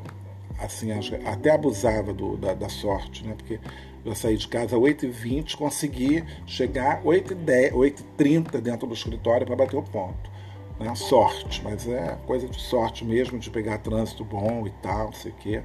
assim, 0.59 0.89
até 1.25 1.51
abusava 1.51 2.13
do, 2.13 2.35
da, 2.35 2.53
da 2.53 2.69
sorte, 2.69 3.25
né? 3.25 3.35
Porque 3.37 3.59
eu 4.05 4.15
saí 4.15 4.37
de 4.37 4.47
casa 4.47 4.75
às 4.75 4.81
8h20, 4.81 5.55
consegui 5.55 6.23
chegar 6.45 6.97
às 6.97 7.03
8h30 7.03 8.59
dentro 8.59 8.87
do 8.87 8.93
escritório 8.93 9.45
para 9.45 9.55
bater 9.55 9.77
o 9.77 9.83
ponto. 9.83 10.31
Né? 10.79 10.93
Sorte, 10.95 11.61
mas 11.63 11.87
é 11.87 12.17
coisa 12.25 12.47
de 12.47 12.59
sorte 12.59 13.05
mesmo, 13.05 13.39
de 13.39 13.49
pegar 13.49 13.77
trânsito 13.77 14.23
bom 14.23 14.65
e 14.67 14.71
tal, 14.81 15.05
não 15.05 15.13
sei 15.13 15.31
o 15.31 15.35
quê. 15.35 15.61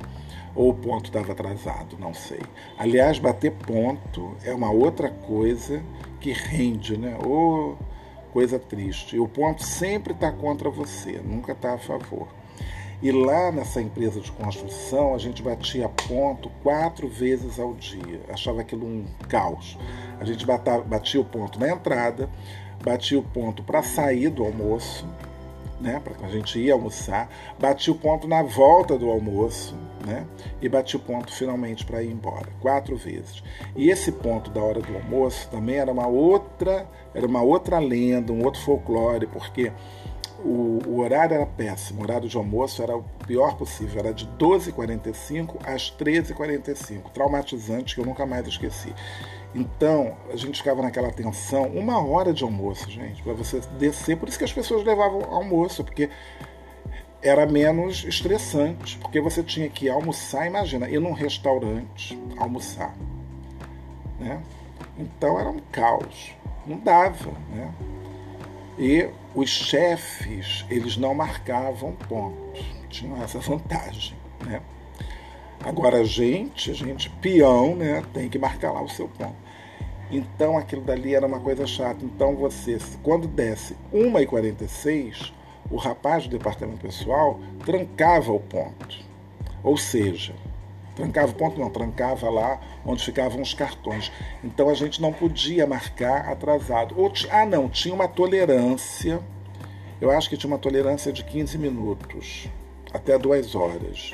Ou 0.55 0.71
o 0.71 0.75
ponto 0.75 1.07
estava 1.07 1.33
atrasado, 1.33 1.97
não 1.99 2.15
sei. 2.15 2.41
Aliás, 2.79 3.19
bater 3.19 3.53
ponto 3.53 4.37
é 4.45 4.55
uma 4.55 4.71
outra 4.71 5.09
coisa 5.09 5.83
que 6.21 6.33
rende, 6.33 6.97
né? 6.97 7.17
Ou 7.25 7.79
coisa 8.33 8.59
triste. 8.59 9.17
E 9.17 9.21
o 9.21 9.29
ponto 9.29 9.65
sempre 9.65 10.13
está 10.13 10.31
contra 10.31 10.71
você, 10.71 11.21
nunca 11.25 11.53
está 11.53 11.75
a 11.75 11.79
favor. 11.79 12.29
E 13.01 13.13
lá 13.13 13.53
nessa 13.53 13.81
empresa 13.81 14.21
de 14.21 14.33
construção, 14.33 15.15
a 15.15 15.19
gente 15.19 15.43
batia 15.43 15.89
ponto 15.89 16.51
quatro 16.63 17.09
vezes 17.09 17.59
ao 17.61 17.75
dia. 17.75 18.21
Achava 18.29 18.61
aquilo 18.61 18.85
um 18.87 19.05
caos. 19.29 19.79
A 20.19 20.25
gente 20.25 20.45
batia 20.45 21.21
o 21.21 21.25
ponto 21.25 21.61
na 21.61 21.69
entrada, 21.69 22.29
batia 22.83 23.19
o 23.19 23.23
ponto 23.23 23.63
para 23.63 23.83
sair 23.83 24.31
do 24.31 24.45
almoço, 24.45 25.07
né, 25.81 26.01
para 26.03 26.27
a 26.27 26.31
gente 26.31 26.59
ir 26.59 26.71
almoçar, 26.71 27.31
bati 27.59 27.91
o 27.91 27.95
ponto 27.95 28.27
na 28.27 28.43
volta 28.43 28.99
do 28.99 29.09
almoço, 29.09 29.77
né, 30.05 30.27
e 30.61 30.69
bati 30.69 30.97
o 30.97 30.99
ponto 31.01 31.33
finalmente 31.33 31.85
para 31.85 32.03
ir 32.03 32.11
embora, 32.11 32.49
quatro 32.61 32.97
vezes. 32.97 33.43
E 33.77 33.89
esse 33.89 34.11
ponto 34.11 34.51
da 34.51 34.61
hora 34.61 34.81
do 34.81 34.97
almoço 34.97 35.49
também 35.51 35.77
era 35.77 35.93
uma 35.93 36.09
outra, 36.09 36.85
era 37.15 37.27
uma 37.27 37.43
outra 37.43 37.79
lenda, 37.79 38.33
um 38.33 38.45
outro 38.45 38.61
folclore, 38.61 39.27
porque 39.27 39.73
o, 40.45 40.79
o, 40.87 41.01
horário 41.01 41.35
era 41.35 41.47
péssimo, 41.47 42.01
o 42.01 42.03
horário 42.05 42.29
de 42.29 42.37
almoço 42.37 42.83
era 42.83 42.97
o 42.97 43.03
pior 43.27 43.57
possível, 43.57 44.01
era 44.01 44.15
de 44.15 44.27
12h45 44.39 45.57
às 45.65 45.91
13h45, 45.91 47.11
traumatizante 47.13 47.95
que 47.95 48.01
eu 48.01 48.05
nunca 48.05 48.25
mais 48.25 48.47
esqueci. 48.47 48.95
Então, 49.55 50.17
a 50.31 50.37
gente 50.37 50.59
ficava 50.59 50.83
naquela 50.83 51.11
tensão, 51.11 51.65
uma 51.65 52.01
hora 52.01 52.33
de 52.33 52.45
almoço, 52.45 52.89
gente, 52.91 53.23
para 53.23 53.33
você 53.33 53.61
descer. 53.79 54.17
Por 54.17 54.29
isso 54.29 54.39
que 54.39 54.45
as 54.45 54.53
pessoas 54.53 54.85
levavam 54.85 55.23
almoço, 55.25 55.83
porque 55.83 56.11
era 57.23 57.47
menos 57.47 58.05
estressante, 58.05 58.97
porque 58.99 59.21
você 59.21 59.43
tinha 59.43 59.69
que 59.69 59.89
almoçar, 59.89 60.47
imagina, 60.47 60.89
ir 60.89 61.01
num 61.01 61.13
restaurante 61.13 62.17
almoçar, 62.37 62.95
né? 64.21 64.41
Então 64.97 65.39
era 65.39 65.49
um 65.49 65.59
caos, 65.73 66.33
não 66.67 66.79
dava, 66.79 67.33
né? 67.51 67.73
E 68.79 69.09
os 69.35 69.51
chefes, 69.51 70.65
eles 70.71 70.97
não 70.97 71.15
marcavam 71.15 71.93
pontos, 72.09 72.65
tinham 72.89 73.23
essa 73.23 73.39
vantagem, 73.39 74.17
né? 74.45 74.63
Agora 75.61 75.99
a 75.99 76.05
gente, 76.05 76.71
a 76.71 76.75
gente 76.75 77.11
peão, 77.11 77.75
né, 77.75 78.03
tem 78.15 78.29
que 78.29 78.39
marcar 78.39 78.73
lá 78.73 78.81
o 78.81 78.89
seu 78.89 79.09
ponto. 79.09 79.37
Então 80.11 80.57
aquilo 80.57 80.83
dali 80.83 81.15
era 81.15 81.27
uma 81.27 81.41
coisa 81.41 81.67
chata. 81.67 82.05
Então 82.05 82.37
você, 82.37 82.79
quando 83.03 83.27
desce 83.27 83.77
1h46, 83.93 85.33
o 85.71 85.77
rapaz 85.77 86.25
do 86.25 86.31
departamento 86.31 86.81
pessoal 86.81 87.39
trancava 87.65 88.33
o 88.33 88.41
ponto. 88.41 88.99
Ou 89.63 89.77
seja, 89.77 90.35
trancava 90.99 91.31
o 91.31 91.35
ponto 91.35 91.61
não, 91.61 91.71
trancava 91.71 92.29
lá 92.29 92.61
onde 92.85 93.05
ficavam 93.05 93.41
os 93.41 93.55
cartões. 93.55 94.11
Então 94.43 94.69
a 94.69 94.75
gente 94.75 95.01
não 95.01 95.13
podia 95.13 95.65
marcar 95.65 96.29
atrasado. 96.29 96.95
Ou, 96.99 97.13
ah 97.31 97.47
não, 97.47 97.69
tinha 97.69 97.95
uma 97.95 98.09
tolerância, 98.09 99.21
eu 100.01 100.11
acho 100.11 100.29
que 100.29 100.37
tinha 100.37 100.51
uma 100.51 100.59
tolerância 100.59 101.13
de 101.13 101.23
15 101.23 101.57
minutos, 101.57 102.49
até 102.93 103.17
duas 103.17 103.55
horas. 103.55 104.13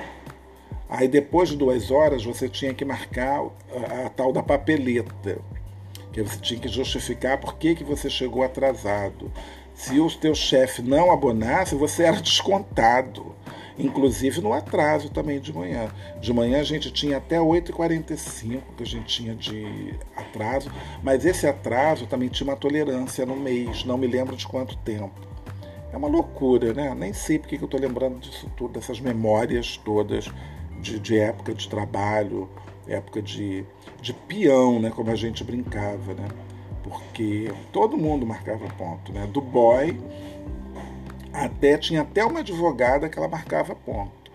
Aí 0.87 1.09
depois 1.09 1.49
de 1.49 1.57
duas 1.57 1.91
horas 1.91 2.22
você 2.22 2.51
tinha 2.51 2.74
que 2.74 2.85
marcar 2.85 3.41
a, 3.41 4.07
a 4.07 4.11
tal 4.11 4.30
da 4.30 4.43
papeleta, 4.43 5.39
que 6.12 6.22
você 6.22 6.39
tinha 6.39 6.61
que 6.61 6.68
justificar 6.68 7.39
por 7.39 7.57
que, 7.57 7.74
que 7.74 7.82
você 7.82 8.11
chegou 8.11 8.43
atrasado. 8.43 9.32
Se 9.74 9.99
o 9.99 10.09
teu 10.11 10.35
chefe 10.35 10.82
não 10.82 11.11
abonasse, 11.11 11.74
você 11.74 12.05
era 12.05 12.20
descontado, 12.20 13.35
inclusive 13.79 14.41
no 14.41 14.53
atraso 14.53 15.11
também 15.11 15.41
de 15.41 15.53
manhã. 15.53 15.89
De 16.20 16.33
manhã 16.33 16.61
a 16.61 16.64
gente 16.64 16.93
tinha 16.93 17.16
até 17.16 17.39
8h45 17.39 18.61
que 18.77 18.83
a 18.83 18.87
gente 18.87 19.07
tinha 19.07 19.35
de 19.35 19.95
atraso, 20.16 20.70
mas 21.03 21.25
esse 21.25 21.47
atraso 21.47 22.07
também 22.07 22.29
tinha 22.29 22.49
uma 22.49 22.57
tolerância 22.57 23.27
no 23.27 23.37
mês, 23.37 23.85
não 23.85 23.99
me 23.99 24.07
lembro 24.07 24.37
de 24.37 24.47
quanto 24.47 24.77
tempo. 24.79 25.12
É 25.93 25.97
uma 25.97 26.09
loucura, 26.09 26.75
né? 26.75 26.93
Nem 26.95 27.12
sei 27.12 27.39
porque 27.39 27.57
que 27.57 27.62
eu 27.62 27.66
estou 27.66 27.81
lembrando 27.81 28.18
disso 28.18 28.51
tudo, 28.57 28.72
dessas 28.75 29.01
memórias 29.01 29.77
todas 29.77 30.29
de, 30.81 30.99
de 30.99 31.18
época 31.18 31.55
de 31.55 31.68
trabalho, 31.68 32.49
época 32.87 33.22
de, 33.22 33.64
de 34.01 34.12
peão, 34.12 34.81
né, 34.81 34.91
como 34.91 35.11
a 35.11 35.14
gente 35.14 35.45
brincava, 35.45 36.14
né? 36.14 36.29
Porque 36.83 37.51
todo 37.72 37.97
mundo 37.97 38.27
marcava 38.27 38.66
ponto, 38.77 39.12
né? 39.12 39.27
Do 39.27 39.41
boy 39.41 39.99
até 41.35 41.76
tinha 41.76 42.03
até 42.03 42.24
uma 42.24 42.41
advogada 42.41 43.09
que 43.09 43.18
ela 43.18 43.28
marcava 43.28 43.74
ponto. 43.74 44.30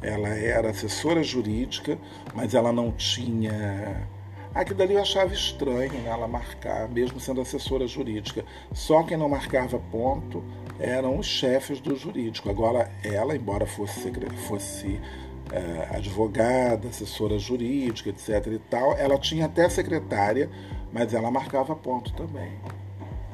Ela 0.00 0.28
era 0.28 0.70
assessora 0.70 1.22
jurídica, 1.22 1.98
mas 2.34 2.54
ela 2.54 2.72
não 2.72 2.92
tinha 2.92 4.08
Aquilo 4.54 4.78
dali 4.78 4.94
eu 4.94 5.02
achava 5.02 5.34
estranho, 5.34 5.92
né, 5.94 6.08
ela 6.08 6.28
marcar, 6.28 6.88
mesmo 6.88 7.18
sendo 7.18 7.40
assessora 7.40 7.88
jurídica. 7.88 8.44
Só 8.72 9.02
quem 9.02 9.16
não 9.16 9.28
marcava 9.28 9.80
ponto 9.90 10.44
eram 10.78 11.18
os 11.18 11.26
chefes 11.26 11.80
do 11.80 11.96
jurídico. 11.96 12.48
Agora, 12.48 12.88
ela, 13.02 13.34
embora 13.34 13.66
fosse, 13.66 14.12
fosse 14.46 15.00
é, 15.52 15.96
advogada, 15.96 16.86
assessora 16.86 17.36
jurídica, 17.36 18.10
etc. 18.10 18.46
e 18.52 18.58
tal. 18.60 18.96
Ela 18.96 19.18
tinha 19.18 19.46
até 19.46 19.68
secretária, 19.68 20.48
mas 20.92 21.12
ela 21.12 21.32
marcava 21.32 21.74
ponto 21.74 22.12
também. 22.12 22.52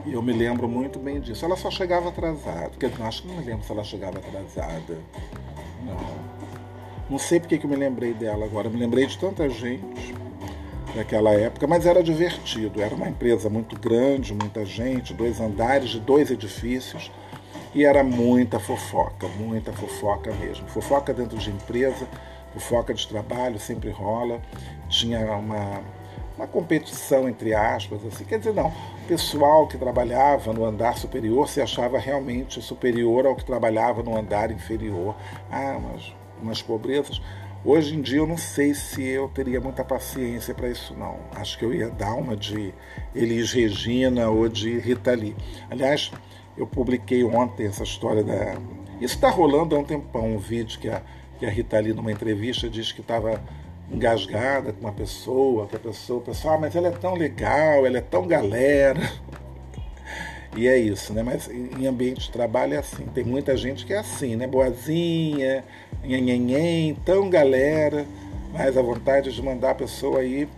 E 0.07 0.12
eu 0.12 0.22
me 0.22 0.32
lembro 0.32 0.68
muito 0.68 0.98
bem 0.98 1.20
disso. 1.20 1.44
Ela 1.44 1.57
só 1.57 1.70
chegava 1.70 2.09
atrasada. 2.09 2.70
Quer 2.78 2.90
dizer, 2.90 3.03
acho 3.03 3.22
que 3.22 3.28
não 3.28 3.36
me 3.36 3.44
lembro 3.44 3.64
se 3.64 3.72
ela 3.72 3.84
chegava 3.84 4.18
atrasada. 4.18 4.98
Não. 5.84 6.40
Não 7.11 7.18
sei 7.18 7.40
porque 7.40 7.59
que 7.59 7.66
eu 7.66 7.70
me 7.70 7.76
lembrei 7.76 8.14
dela 8.14 8.44
agora. 8.44 8.70
Me 8.70 8.78
lembrei 8.78 9.07
de 9.07 9.18
tanta 9.18 9.48
gente 9.48 10.14
daquela 10.94 11.30
época, 11.30 11.66
mas 11.66 11.86
era 11.86 12.03
divertido. 12.03 12.80
Era 12.80 12.94
uma 12.94 13.09
empresa 13.09 13.51
muito 13.51 13.78
grande, 13.78 14.32
muita 14.32 14.64
gente, 14.64 15.12
dois 15.12 15.40
andares 15.40 15.90
de 15.90 16.01
dois 16.01 16.30
edifícios. 16.30 17.11
E 17.74 17.84
era 17.84 18.03
muita 18.03 18.59
fofoca, 18.59 19.28
muita 19.38 19.72
fofoca 19.72 20.32
mesmo. 20.34 20.66
Fofoca 20.68 21.14
dentro 21.14 21.38
de 21.38 21.51
empresa, 21.51 22.07
fofoca 22.53 22.92
de 22.92 23.07
trabalho 23.07 23.61
sempre 23.61 23.90
rola. 23.90 24.40
Tinha 24.88 25.20
uma, 25.36 25.80
uma 26.41 26.47
competição 26.47 27.28
entre 27.28 27.55
aspas, 27.55 28.03
assim. 28.07 28.24
Quer 28.24 28.38
dizer, 28.38 28.55
não, 28.55 28.68
o 28.68 29.07
pessoal 29.07 29.68
que 29.68 29.76
trabalhava 29.76 30.55
no 30.55 30.64
andar 30.64 30.97
superior 30.97 31.47
se 31.47 31.61
achava 31.61 31.99
realmente 31.99 32.62
superior 32.62 33.26
ao 33.26 33.36
que 33.36 33.45
trabalhava 33.45 34.03
no 34.03 34.16
andar 34.16 34.51
inferior. 34.51 35.14
Ah, 35.51 35.78
mas 35.78 36.14
umas 36.41 36.62
pobrezas. 36.62 37.20
Hoje 37.62 37.95
em 37.95 38.01
dia 38.01 38.20
eu 38.20 38.26
não 38.26 38.38
sei 38.38 38.72
se 38.72 39.07
eu 39.07 39.28
teria 39.28 39.61
muita 39.61 39.84
paciência 39.84 40.55
para 40.55 40.70
isso 40.70 40.95
não. 40.95 41.18
Acho 41.36 41.59
que 41.59 41.64
eu 41.64 41.74
ia 41.74 41.91
dar 41.91 42.14
uma 42.14 42.34
de 42.34 42.72
Elis 43.14 43.53
Regina 43.53 44.30
ou 44.30 44.49
de 44.49 44.78
Rita 44.78 45.12
Lee. 45.12 45.36
Aliás, 45.70 46.11
eu 46.57 46.66
publiquei 46.66 47.22
ontem 47.22 47.66
essa 47.66 47.82
história 47.82 48.24
da. 48.24 48.55
Isso 48.99 49.14
está 49.14 49.28
rolando 49.28 49.76
há 49.76 49.78
um 49.78 49.84
tempão, 49.84 50.36
um 50.36 50.38
vídeo 50.38 50.78
que 50.78 50.88
a, 50.88 51.03
que 51.38 51.45
a 51.45 51.51
Rita 51.51 51.78
Lee, 51.78 51.93
numa 51.93 52.11
entrevista, 52.11 52.66
diz 52.70 52.93
que 52.93 53.03
estava 53.03 53.43
engasgada 53.91 54.72
com 54.72 54.80
uma 54.80 54.93
pessoa, 54.93 55.66
que 55.66 55.76
a 55.76 55.78
pessoa, 55.78 56.20
o 56.20 56.22
pessoal, 56.22 56.55
ah, 56.55 56.59
mas 56.59 56.76
ela 56.76 56.88
é 56.88 56.93
tão 56.93 57.14
legal, 57.14 57.84
ela 57.84 57.99
é 57.99 58.03
tão 58.03 58.26
galera. 58.26 59.01
E 60.57 60.66
é 60.66 60.76
isso, 60.76 61.12
né? 61.12 61.22
Mas 61.22 61.49
em 61.49 61.86
ambiente 61.86 62.22
de 62.22 62.32
trabalho 62.32 62.74
é 62.74 62.78
assim. 62.78 63.07
Tem 63.14 63.22
muita 63.22 63.57
gente 63.57 63.86
que 63.86 63.93
é 63.93 63.99
assim, 63.99 64.34
né? 64.34 64.49
Boazinha, 64.49 65.64
nhenhenhen, 66.03 66.97
tão 67.05 67.30
galera, 67.30 68.05
mas 68.53 68.76
a 68.76 68.82
vontade 68.82 69.32
de 69.32 69.41
mandar 69.41 69.70
a 69.70 69.74
pessoa 69.76 70.18
aí 70.18 70.49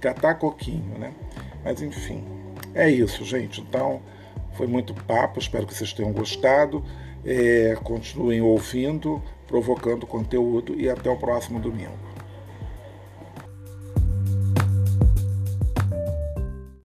catar 0.00 0.34
coquinho, 0.34 0.98
né? 0.98 1.12
Mas 1.64 1.82
enfim, 1.82 2.22
é 2.74 2.88
isso, 2.88 3.24
gente. 3.24 3.60
Então, 3.60 4.00
foi 4.52 4.68
muito 4.68 4.94
papo, 4.94 5.40
espero 5.40 5.66
que 5.66 5.74
vocês 5.74 5.92
tenham 5.92 6.12
gostado. 6.12 6.84
É, 7.24 7.76
continuem 7.82 8.40
ouvindo, 8.40 9.20
provocando 9.48 10.06
conteúdo 10.06 10.78
e 10.78 10.88
até 10.88 11.10
o 11.10 11.16
próximo 11.16 11.58
domingo. 11.58 12.13